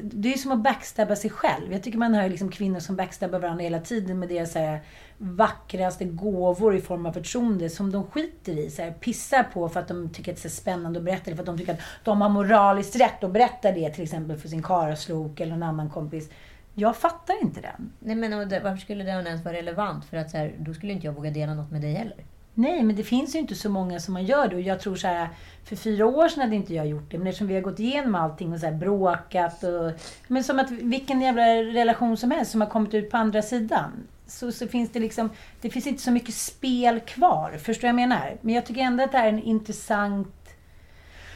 det 0.03 0.33
är 0.33 0.39
som 0.39 0.53
att 0.53 0.63
backstabba 0.63 1.17
sig 1.17 1.31
själv. 1.31 1.73
Jag 1.73 1.83
tycker 1.83 1.99
man 1.99 2.15
hör 2.15 2.29
liksom 2.29 2.51
kvinnor 2.51 2.81
som 2.81 2.97
backstabbar 2.97 3.39
varandra 3.39 3.63
hela 3.63 3.81
tiden 3.81 4.19
med 4.19 4.29
deras 4.29 4.53
så 4.53 4.59
här 4.59 4.81
vackraste 5.19 6.05
gåvor 6.05 6.77
i 6.77 6.81
form 6.81 7.07
av 7.07 7.13
förtroende 7.13 7.71
som 7.71 7.93
de 7.93 8.05
skiter 8.05 8.59
i. 8.59 8.71
Så 8.71 8.83
här, 8.83 8.91
pissar 8.91 9.43
på 9.43 9.69
för 9.69 9.81
att 9.81 9.89
de 9.89 10.11
tycker 10.11 10.33
att 10.33 10.43
det 10.43 10.47
är 10.47 10.51
spännande 10.51 10.99
att 10.99 11.05
berätta 11.05 11.31
det. 11.31 11.37
För 11.37 11.43
att 11.43 11.47
de 11.47 11.59
tycker 11.59 11.73
att 11.73 11.81
de 12.05 12.21
har 12.21 12.29
moraliskt 12.29 12.97
rätt 12.97 13.25
att 13.25 13.31
berätta 13.31 13.73
det 13.73 13.91
till 13.91 14.05
exempel 14.05 14.37
för 14.39 14.49
sin 14.49 14.63
karaslok 14.63 15.41
eller 15.41 15.53
någon 15.53 15.63
annan 15.63 15.91
kompis. 15.91 16.31
Jag 16.75 16.97
fattar 16.97 17.43
inte 17.43 17.61
den. 17.61 17.93
Nej 17.99 18.17
men 18.17 18.49
varför 18.49 18.77
skulle 18.77 19.05
det 19.05 19.11
ens 19.11 19.45
vara 19.45 19.55
relevant? 19.55 20.05
För 20.05 20.17
att 20.17 20.31
så 20.31 20.37
här, 20.37 20.55
då 20.59 20.75
skulle 20.75 20.93
inte 20.93 21.07
jag 21.07 21.13
våga 21.13 21.31
dela 21.31 21.55
något 21.55 21.71
med 21.71 21.81
dig 21.81 21.93
heller. 21.93 22.25
Nej, 22.61 22.83
men 22.83 22.97
det 22.97 23.03
finns 23.05 23.35
ju 23.35 23.39
inte 23.39 23.55
så 23.55 23.69
många 23.69 24.01
som 24.01 24.15
man 24.15 24.25
gör 24.25 24.49
det. 24.49 24.57
Och 24.57 24.63
jag 24.63 24.81
tror 24.81 24.97
så 24.97 25.07
här, 25.07 25.29
för 25.65 25.77
fyra 25.77 26.07
år 26.07 26.29
sedan 26.29 26.41
hade 26.41 26.57
inte 26.57 26.75
jag 26.75 26.87
gjort 26.87 27.11
det. 27.11 27.19
Men 27.19 27.27
eftersom 27.27 27.47
vi 27.47 27.55
har 27.55 27.61
gått 27.61 27.79
igenom 27.79 28.15
allting 28.15 28.53
och 28.53 28.61
så 28.61 28.67
här 28.67 28.73
bråkat 28.73 29.63
och... 29.63 29.93
Men 30.29 30.45
som 30.45 30.59
att 30.59 30.71
vilken 30.71 31.21
jävla 31.21 31.43
relation 31.63 32.17
som 32.17 32.31
helst 32.31 32.51
som 32.51 32.61
har 32.61 32.69
kommit 32.69 32.95
ut 32.95 33.11
på 33.11 33.17
andra 33.17 33.43
sidan. 33.43 33.91
Så, 34.27 34.53
så 34.53 34.67
finns 34.67 34.91
det 34.91 35.01
liksom... 35.01 35.31
Det 35.61 35.71
finns 35.71 35.87
inte 35.87 36.03
så 36.03 36.11
mycket 36.11 36.35
spel 36.35 37.01
kvar. 37.01 37.59
Förstår 37.59 37.89
du 37.89 37.93
vad 37.93 38.03
jag 38.03 38.09
menar? 38.09 38.37
Men 38.41 38.55
jag 38.55 38.67
tycker 38.67 38.81
ändå 38.81 39.05
att 39.05 39.13
det 39.13 39.19
här 39.19 39.27
är 39.27 39.33
en 39.33 39.43
intressant 39.43 40.35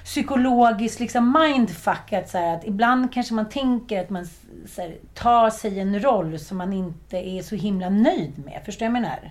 psykologisk 0.05 1.01
liksom 1.01 1.39
mindfuck. 1.41 2.13
Att, 2.13 2.31
så 2.31 2.39
här, 2.39 2.57
att 2.57 2.65
ibland 2.65 3.13
kanske 3.13 3.35
man 3.35 3.49
tänker 3.49 4.01
att 4.01 4.11
man 4.11 4.27
så 4.69 4.83
här, 4.83 4.97
tar 5.15 5.51
sig 5.51 5.81
en 5.81 6.03
roll 6.03 6.39
som 6.39 6.59
man 6.59 6.73
inte 6.73 7.17
är 7.17 7.43
så 7.43 7.55
himla 7.55 7.89
nöjd 7.89 8.45
med. 8.45 8.63
Förstår 8.65 8.87
du 8.87 8.93
vad 8.93 8.97
jag 8.97 9.03
menar? 9.03 9.31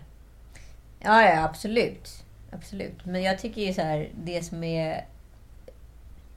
Ja, 1.03 1.21
ja, 1.21 1.43
absolut. 1.43 2.23
Absolut. 2.51 3.05
Men 3.05 3.23
jag 3.23 3.39
tycker 3.39 3.61
ju 3.61 3.73
så 3.73 3.81
här, 3.81 4.09
det 4.23 4.45
som 4.45 4.63
är... 4.63 5.05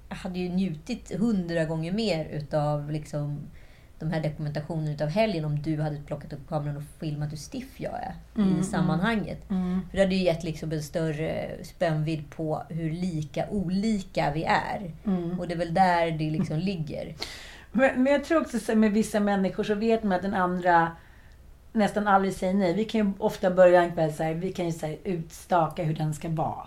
Jag 0.08 0.16
hade 0.16 0.38
ju 0.38 0.48
njutit 0.48 1.18
hundra 1.18 1.64
gånger 1.64 1.92
mer 1.92 2.24
utav 2.24 2.90
liksom 2.90 3.40
de 3.98 4.10
här 4.10 4.22
dokumentationerna 4.22 4.92
utav 4.92 5.08
helgen 5.08 5.44
om 5.44 5.62
du 5.62 5.80
hade 5.80 6.00
plockat 6.06 6.32
upp 6.32 6.48
kameran 6.48 6.76
och 6.76 6.82
filmat 7.00 7.32
hur 7.32 7.36
stiff 7.36 7.80
jag 7.80 7.92
är 7.92 8.14
i 8.60 8.62
sammanhanget. 8.64 9.38
För 9.90 9.96
det 9.96 10.00
hade 10.00 10.14
ju 10.14 10.22
gett 10.22 10.44
liksom 10.44 10.72
en 10.72 10.82
större 10.82 11.64
spännvidd 11.64 12.30
på 12.30 12.62
hur 12.68 12.90
lika 12.90 13.48
olika 13.50 14.30
vi 14.30 14.44
är. 14.44 14.94
Och 15.38 15.48
det 15.48 15.54
är 15.54 15.58
väl 15.58 15.74
där 15.74 16.10
det 16.10 16.30
liksom 16.30 16.58
ligger. 16.58 17.14
Men, 17.72 18.02
men 18.02 18.12
jag 18.12 18.24
tror 18.24 18.40
också 18.40 18.58
så 18.58 18.74
med 18.74 18.92
vissa 18.92 19.20
människor 19.20 19.64
så 19.64 19.74
vet 19.74 20.02
man 20.02 20.12
att 20.12 20.22
den 20.22 20.34
andra 20.34 20.92
nästan 21.76 22.06
aldrig 22.06 22.34
säger 22.34 22.54
nej. 22.54 22.74
Vi 22.74 22.84
kan 22.84 23.00
ju 23.00 23.12
ofta 23.18 23.50
börja 23.50 23.82
en 23.82 23.92
kväll 23.92 24.12
så 24.12 24.22
här, 24.22 24.34
vi 24.34 24.52
kan 24.52 24.66
ju 24.66 24.72
så 24.72 24.86
här, 24.86 24.96
utstaka 25.04 25.82
hur 25.82 25.94
den 25.94 26.14
ska 26.14 26.28
vara. 26.28 26.66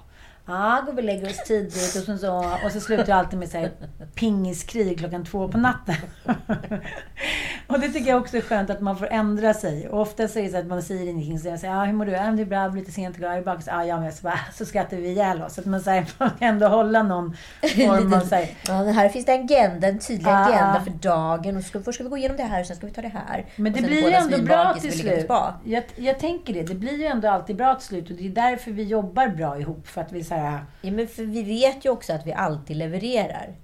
Ja, 0.50 0.82
går 0.86 0.94
vi 0.94 1.02
och 1.02 1.06
lägger 1.06 1.30
oss 1.30 1.44
tidigt 1.48 1.96
och 1.96 2.04
så, 2.04 2.18
så, 2.18 2.46
och 2.66 2.72
så 2.72 2.80
slutar 2.80 3.06
det 3.06 3.16
alltid 3.16 3.40
med 3.40 3.50
så 3.50 3.58
här, 3.58 3.72
pingiskrig 4.16 5.00
klockan 5.00 5.26
två 5.26 5.48
på 5.48 5.58
natten. 5.58 5.96
och 7.68 7.80
det 7.80 7.90
tycker 7.90 8.10
jag 8.10 8.22
också 8.22 8.38
är 8.38 8.42
skönt 8.42 8.70
att 8.70 8.82
man 8.82 8.98
får 8.98 9.08
ändra 9.08 9.54
sig. 9.54 9.90
Och 9.90 10.02
ofta 10.02 10.28
säger 10.28 10.48
det 10.48 10.52
så 10.54 10.58
att 10.60 10.66
man 10.68 10.82
säger 10.82 11.08
ingenting. 11.10 11.40
Så 11.40 11.48
jag 11.48 11.60
säger, 11.60 11.74
ja, 11.74 11.84
hur 11.84 11.94
mår 11.94 12.06
du? 12.06 12.12
Men 12.12 12.36
det 12.36 12.42
är 12.42 12.46
bra, 12.46 12.70
blir 12.70 12.82
lite 12.82 12.92
sent 12.92 13.18
igår. 13.18 13.30
Jag 13.30 13.38
är 13.38 13.42
bakis. 13.44 13.68
Ja, 13.68 13.86
jag 13.86 14.00
med. 14.00 14.14
Så, 14.14 14.24
bara, 14.24 14.40
så 14.54 14.66
skrattar 14.66 14.98
vi 14.98 15.08
ihjäl 15.10 15.42
oss. 15.42 15.54
Så 15.54 15.62
att 15.62 15.68
man 15.68 15.82
så 15.82 15.90
här, 15.90 16.04
får 16.18 16.30
ändå 16.40 16.68
hålla 16.68 17.04
någon 17.04 17.36
form 17.62 18.14
av 18.14 18.20
så 18.20 18.36
här, 18.36 18.50
Ja, 18.68 18.74
här 18.74 19.10
finns 19.10 19.26
det 19.26 19.32
en 19.34 19.44
agenda, 19.44 19.88
en 19.88 20.00
tydlig 20.00 20.30
Ah. 20.32 20.46
agenda 20.46 20.82
för 20.84 20.92
dagen. 20.92 21.58
Och 21.58 21.64
så, 21.64 21.82
först 21.82 21.96
ska 21.96 22.04
vi 22.04 22.10
gå 22.10 22.18
igenom 22.18 22.38
det 22.38 22.44
här 22.44 22.64
sen 22.64 22.76
ska 22.76 22.86
vi 22.88 22.94
ta 22.94 23.02
det 23.02 23.08
här. 23.28 23.46
Men 23.56 23.74
det 23.74 23.82
blir 23.82 24.08
ju 24.08 24.12
ändå 24.14 24.38
bra 24.42 24.74
till 24.74 25.00
slut. 25.00 25.26
Jag, 25.64 25.84
jag 25.96 26.20
tänker 26.20 26.54
det. 26.54 26.64
Det 26.64 26.76
blir 26.76 26.98
ju 26.98 27.06
ändå 27.06 27.28
alltid 27.30 27.56
bra 27.56 27.76
till 27.76 27.88
slut. 27.88 28.10
Och 28.10 28.16
det 28.16 28.26
är 28.26 28.30
därför 28.30 28.72
vi 28.72 28.84
jobbar 28.84 29.28
bra 29.28 29.60
ihop. 29.60 29.88
För 29.88 30.02
att 30.02 30.12
vi 30.12 30.24
så 30.24 30.36
här... 30.40 30.66
Ja, 30.82 30.92
men 30.92 31.08
för 31.08 31.24
vi 31.24 31.44
vet 31.44 31.86
ju 31.86 31.90
också 31.90 32.14
att 32.14 32.28
vi 32.28 32.34
alltid 32.34 32.78
levererar. 32.78 33.56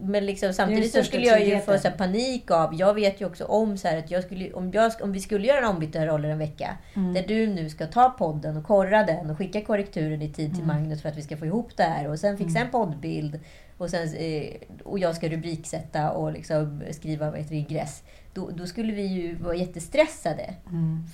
Men 0.00 0.26
liksom, 0.26 0.52
samtidigt 0.52 0.92
så 0.92 1.04
skulle 1.04 1.26
jag 1.26 1.46
ju 1.46 1.60
få 1.60 1.78
så 1.78 1.90
panik 1.90 2.50
av... 2.50 2.74
Jag 2.74 2.94
vet 2.94 3.20
ju 3.20 3.26
också 3.26 3.44
om 3.44 3.78
så 3.78 3.88
här, 3.88 3.98
att 3.98 4.10
jag 4.10 4.24
skulle, 4.24 4.52
om, 4.52 4.70
jag, 4.72 4.92
om 5.02 5.12
vi 5.12 5.20
skulle 5.20 5.46
göra 5.46 5.58
en 5.58 5.64
ombytta 5.64 6.06
roller 6.06 6.28
en 6.28 6.38
vecka. 6.38 6.76
Där 7.14 7.24
du 7.28 7.46
nu 7.46 7.70
ska 7.70 7.86
ta 7.86 8.10
podden 8.10 8.56
och 8.56 8.64
korra 8.64 9.04
den 9.04 9.30
och 9.30 9.38
skicka 9.38 9.60
korrekturen 9.60 10.22
i 10.22 10.32
tid 10.32 10.54
till 10.54 10.64
Magnus 10.64 11.02
för 11.02 11.08
att 11.08 11.16
vi 11.16 11.22
ska 11.22 11.36
få 11.36 11.46
ihop 11.46 11.76
det 11.76 11.82
här. 11.82 12.08
Och 12.08 12.18
sen 12.18 12.36
fixa 12.36 12.58
en 12.58 12.70
poddbild. 12.70 13.40
Och, 13.78 13.90
sen, 13.90 14.16
eh, 14.16 14.54
och 14.84 14.98
jag 14.98 15.16
ska 15.16 15.28
rubriksätta 15.28 16.10
och 16.10 16.32
liksom 16.32 16.82
skriva 16.90 17.30
vad 17.30 17.38
heter 17.40 17.54
ingress. 17.54 18.02
Då, 18.38 18.50
då 18.50 18.66
skulle 18.66 18.92
vi 18.92 19.06
ju 19.06 19.34
vara 19.34 19.54
jättestressade. 19.54 20.54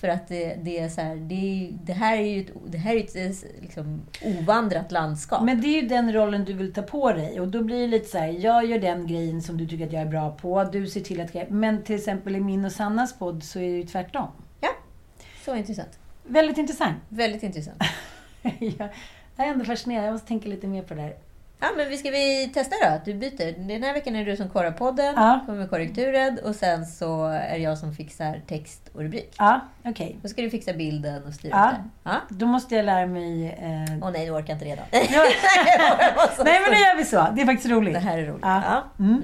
För 0.01 0.09
att 0.09 0.29
det, 0.29 0.55
det 0.63 0.79
är 0.79 0.89
så 0.89 1.01
här, 1.01 1.17
det, 1.17 1.71
det 1.85 1.93
här 1.93 2.17
är 2.17 2.23
ju 2.23 2.41
ett, 2.41 2.51
det 2.67 2.79
här 2.79 2.97
är 2.97 3.01
ett 3.05 3.17
eh, 3.17 3.49
liksom, 3.61 4.03
ovandrat 4.23 4.93
landskap. 4.93 5.43
Men 5.43 5.61
det 5.61 5.69
är 5.69 5.83
ju 5.83 5.89
den 5.89 6.13
rollen 6.13 6.45
du 6.45 6.53
vill 6.53 6.73
ta 6.73 6.83
på 6.83 7.13
dig. 7.13 7.41
Och 7.41 7.49
då 7.49 7.63
blir 7.63 7.81
det 7.81 7.87
lite 7.87 8.09
så 8.09 8.19
här, 8.19 8.29
jag 8.29 8.67
gör 8.67 8.79
den 8.79 9.07
grejen 9.07 9.43
som 9.43 9.59
du 9.59 9.67
tycker 9.67 9.87
att 9.87 9.93
jag 9.93 10.03
är 10.03 10.07
bra 10.07 10.31
på. 10.31 10.65
Du 10.65 10.87
ser 10.87 11.01
till 11.01 11.21
att... 11.21 11.51
Men 11.51 11.83
till 11.83 11.97
exempel 11.97 12.37
i 12.37 12.41
min 12.41 12.65
och 12.65 12.73
Sannas 12.73 13.19
podd 13.19 13.43
så 13.43 13.59
är 13.59 13.71
det 13.71 13.77
ju 13.77 13.87
tvärtom. 13.87 14.29
Ja, 14.61 14.71
så 15.45 15.57
intressant. 15.57 15.99
Väldigt 16.27 16.59
intressant. 16.59 16.97
Väldigt 17.09 17.43
intressant. 17.43 17.83
jag 18.59 18.89
är 19.37 19.53
ändå 19.53 19.65
fascinerad. 19.65 20.07
Jag 20.07 20.13
måste 20.13 20.29
tänka 20.29 20.49
lite 20.49 20.67
mer 20.67 20.83
på 20.83 20.95
det 20.95 21.01
här. 21.01 21.15
Ja, 21.61 21.67
men 21.77 21.89
vi 21.89 21.97
ska 21.97 22.11
vi 22.11 22.51
testa 22.55 22.77
då? 22.83 22.87
Att 22.89 23.05
du 23.05 23.15
byter. 23.15 23.69
Den 23.69 23.83
här 23.83 23.93
veckan 23.93 24.17
är 24.17 24.25
det 24.25 24.31
du 24.31 24.37
som 24.37 24.49
korrar 24.49 24.71
podden, 24.71 25.15
Ja. 25.17 25.41
kommer 25.47 25.59
med 25.59 25.71
korrekturen 25.71 26.39
och 26.45 26.55
sen 26.55 26.87
så 26.87 27.25
är 27.27 27.51
det 27.51 27.59
jag 27.59 27.79
som 27.79 27.93
fixar 27.95 28.41
text 28.47 28.91
och 28.95 29.01
rubrik. 29.03 29.35
Ja, 29.39 29.61
okej. 29.85 30.19
Då 30.23 30.29
ska 30.29 30.43
du 30.43 30.51
fixa 30.51 30.73
bilden 30.73 31.25
och 31.25 31.35
styra 31.35 31.53
Ja. 31.57 31.71
det. 31.71 32.11
Ja. 32.11 32.17
Då 32.29 32.47
måste 32.47 32.75
jag 32.75 32.85
lära 32.85 33.07
mig... 33.07 33.47
Eh... 33.47 33.99
Åh 34.03 34.11
nej, 34.13 34.25
nu 34.27 34.31
orkar 34.31 34.53
inte 34.53 34.65
redan. 34.65 34.85
Nej, 34.93 35.09
men 36.61 36.71
nu 36.71 36.77
gör 36.79 36.97
vi 36.97 37.05
så. 37.05 37.27
Det 37.37 37.43
är 37.43 37.47
faktiskt 37.47 37.71
roligt. 37.71 37.95
Det 37.95 38.01
här 38.01 38.19
är 38.19 38.27
roligt. 38.27 38.43
Ja. 38.45 38.63
Ja. 38.99 39.05
Mm. 39.05 39.23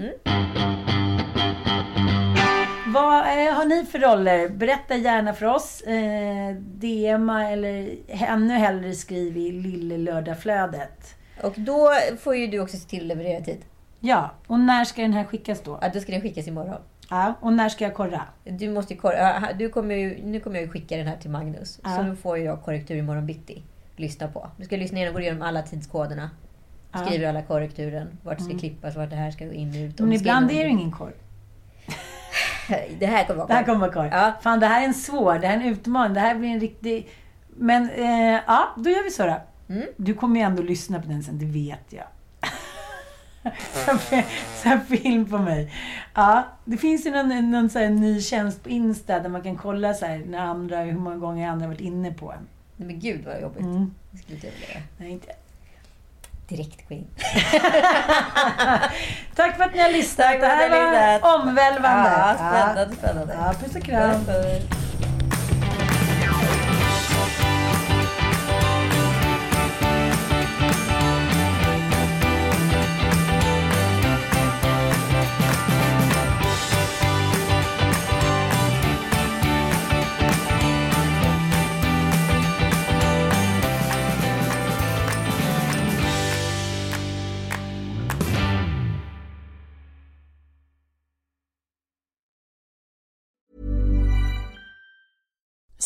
Vad 2.87 3.19
eh, 3.19 3.55
har 3.55 3.65
ni 3.65 3.85
för 3.85 3.99
roller? 3.99 4.49
Berätta 4.49 4.97
gärna 4.97 5.33
för 5.35 5.47
oss. 5.47 5.81
Eh, 5.81 6.55
DMa 6.57 7.51
eller 7.51 7.89
ännu 8.09 8.55
hellre 8.55 8.93
skriv 8.95 9.37
i 9.37 9.53
Lille 9.53 9.99
Lördagflödet. 9.99 11.15
Och 11.43 11.55
då 11.57 11.91
får 12.21 12.37
ju 12.37 12.47
du 12.47 12.61
också 12.61 12.77
se 12.77 12.89
till 12.89 13.01
att 13.01 13.07
leverera 13.07 13.41
tid. 13.45 13.65
Ja, 14.01 14.31
och 14.47 14.61
när 14.61 14.85
ska 14.85 15.03
den 15.03 15.13
här 15.13 15.25
skickas 15.25 15.61
då? 15.61 15.79
Ja, 15.83 15.89
då 15.95 16.01
ska 16.01 16.13
den 16.13 16.21
skickas 16.21 16.47
imorgon. 16.49 16.81
Ja, 17.11 17.35
och 17.41 17.53
när 17.53 17.69
ska 17.69 17.85
jag 17.85 17.95
korra? 17.95 18.23
Du 18.45 18.71
måste 18.71 18.95
ju 18.95 19.01
korra, 19.01 19.49
du 19.59 19.69
kommer 19.69 19.95
ju, 19.95 20.23
nu 20.25 20.41
kommer 20.41 20.57
jag 20.57 20.65
ju 20.65 20.71
skicka 20.71 20.97
den 20.97 21.07
här 21.07 21.17
till 21.17 21.31
Magnus. 21.31 21.81
Ja. 21.85 21.97
Så 21.97 22.03
då 22.03 22.15
får 22.15 22.39
jag 22.39 22.63
korrektur 22.63 22.97
imorgon 22.97 23.27
bitti. 23.27 23.63
Lyssna 23.97 24.29
på. 24.29 24.49
Du 24.57 24.65
ska 24.65 24.77
lyssna 24.77 24.99
igenom, 24.99 25.15
gå 25.15 25.21
igenom 25.21 25.43
alla 25.43 25.63
tidskoderna. 25.63 26.31
Skriver 27.07 27.29
alla 27.29 27.43
korrekturen. 27.43 28.19
Vart 28.23 28.39
det 28.39 28.45
ska 28.45 28.59
klippas, 28.59 28.97
vart 28.97 29.11
det 29.11 29.17
här 29.17 29.31
ska 29.31 29.45
gå 29.47 29.53
in 29.53 29.69
och 29.71 29.77
ut. 29.77 29.99
Men 29.99 30.13
ibland 30.13 30.51
är 30.51 30.55
det 30.55 30.65
ut. 30.65 30.71
ingen 30.71 30.91
korr. 30.93 31.13
Det 32.99 33.07
här 33.07 33.25
kommer 33.25 33.37
vara 33.39 33.47
Det 33.47 33.55
här 33.55 33.63
korr. 33.63 33.73
kommer 33.73 33.81
vara 33.81 33.93
korr. 33.93 34.19
Ja. 34.19 34.33
Fan, 34.43 34.61
det 34.61 34.67
här 34.67 34.83
är 34.83 34.87
en 34.87 34.95
svår, 34.95 35.39
det 35.39 35.47
här 35.47 35.57
är 35.57 35.61
en 35.61 35.67
utmaning. 35.69 36.15
Det 36.15 36.21
här 36.21 36.35
blir 36.35 36.49
en 36.49 36.61
riktig... 36.61 37.09
Men 37.57 37.91
eh, 37.91 38.41
ja, 38.47 38.69
då 38.77 38.91
gör 38.91 39.05
vi 39.05 39.11
så 39.11 39.27
då. 39.27 39.41
Mm. 39.71 39.87
Du 39.97 40.15
kommer 40.15 40.41
ju 40.41 40.47
ändå 40.47 40.63
lyssna 40.63 41.01
på 41.01 41.09
den 41.09 41.23
sen, 41.23 41.39
det 41.39 41.45
vet 41.47 41.93
jag. 41.93 42.05
Så 44.63 44.69
här- 44.69 44.79
film 44.79 45.31
på 45.31 45.39
mig. 45.39 45.73
Ja, 46.15 46.43
det 46.65 46.77
finns 46.77 47.07
ju 47.07 47.11
någon, 47.11 47.51
någon 47.51 47.71
så 47.71 47.79
här 47.79 47.89
ny 47.89 48.21
tjänst 48.21 48.63
på 48.63 48.69
Insta 48.69 49.21
där 49.21 49.29
man 49.29 49.43
kan 49.43 49.57
kolla 49.57 49.95
så 49.95 50.07
här, 50.07 50.23
när 50.27 50.39
andra, 50.39 50.79
hur 50.81 50.93
många 50.99 51.17
gånger 51.17 51.49
andra 51.49 51.67
har 51.67 51.73
varit 51.73 51.81
inne 51.81 52.13
på 52.13 52.33
en. 52.33 52.49
Nej, 52.77 52.87
men 52.87 53.01
gud 53.01 53.25
vad 53.25 53.41
jobbigt. 53.43 53.61
Mm. 53.63 53.95
Det 54.11 54.19
skulle 54.19 54.35
inte 54.37 54.47
jag 54.47 54.55
vilja 54.55 54.69
göra. 54.69 54.83
Nej, 54.99 55.11
inte. 55.11 55.33
Direkt 56.49 56.89
gå 56.89 56.95
in. 56.95 57.07
Tack 59.35 59.57
för 59.57 59.65
att 59.65 59.75
ni 59.75 59.81
har 59.83 59.93
lyssnat. 59.93 60.41
Det 60.41 60.47
här 60.47 60.71
var 61.21 61.41
omvälvande. 61.41 62.11
Ja, 62.11 62.35
spännande, 62.35 62.97
spännande. 62.97 63.35
Ja, 63.35 63.55
puss 63.61 63.77
och 63.77 63.83
kram. 63.83 64.21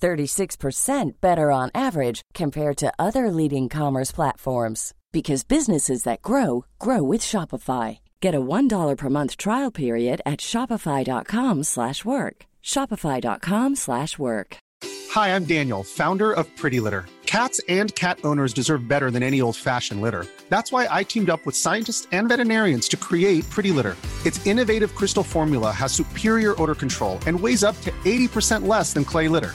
36% 0.00 1.20
better 1.20 1.50
on 1.50 1.70
average 1.74 2.22
compared 2.34 2.76
to 2.76 2.92
other 2.98 3.30
leading 3.30 3.68
commerce 3.68 4.12
platforms 4.12 4.94
because 5.12 5.44
businesses 5.44 6.02
that 6.02 6.22
grow 6.22 6.66
grow 6.78 7.02
with 7.02 7.22
Shopify. 7.22 7.98
Get 8.20 8.34
a 8.34 8.40
$1 8.40 8.96
per 8.96 9.08
month 9.08 9.36
trial 9.36 9.70
period 9.70 10.20
at 10.26 10.40
shopify.com/work. 10.40 12.46
shopify.com/work. 12.62 14.56
Hi, 15.14 15.36
I'm 15.36 15.44
Daniel, 15.44 15.84
founder 15.84 16.32
of 16.32 16.44
Pretty 16.56 16.80
Litter. 16.80 17.04
Cats 17.26 17.60
and 17.68 17.94
cat 17.94 18.18
owners 18.24 18.52
deserve 18.52 18.88
better 18.88 19.10
than 19.10 19.22
any 19.22 19.40
old-fashioned 19.40 20.00
litter. 20.00 20.26
That's 20.48 20.72
why 20.72 20.88
I 20.90 21.04
teamed 21.04 21.30
up 21.30 21.46
with 21.46 21.56
scientists 21.56 22.08
and 22.12 22.28
veterinarians 22.28 22.88
to 22.88 22.96
create 22.96 23.48
Pretty 23.50 23.70
Litter. 23.70 23.96
Its 24.24 24.44
innovative 24.46 24.94
crystal 24.94 25.24
formula 25.24 25.72
has 25.72 25.92
superior 25.92 26.60
odor 26.62 26.74
control 26.74 27.18
and 27.26 27.40
weighs 27.40 27.64
up 27.64 27.80
to 27.82 27.92
80% 28.04 28.66
less 28.66 28.92
than 28.94 29.04
clay 29.04 29.28
litter. 29.28 29.54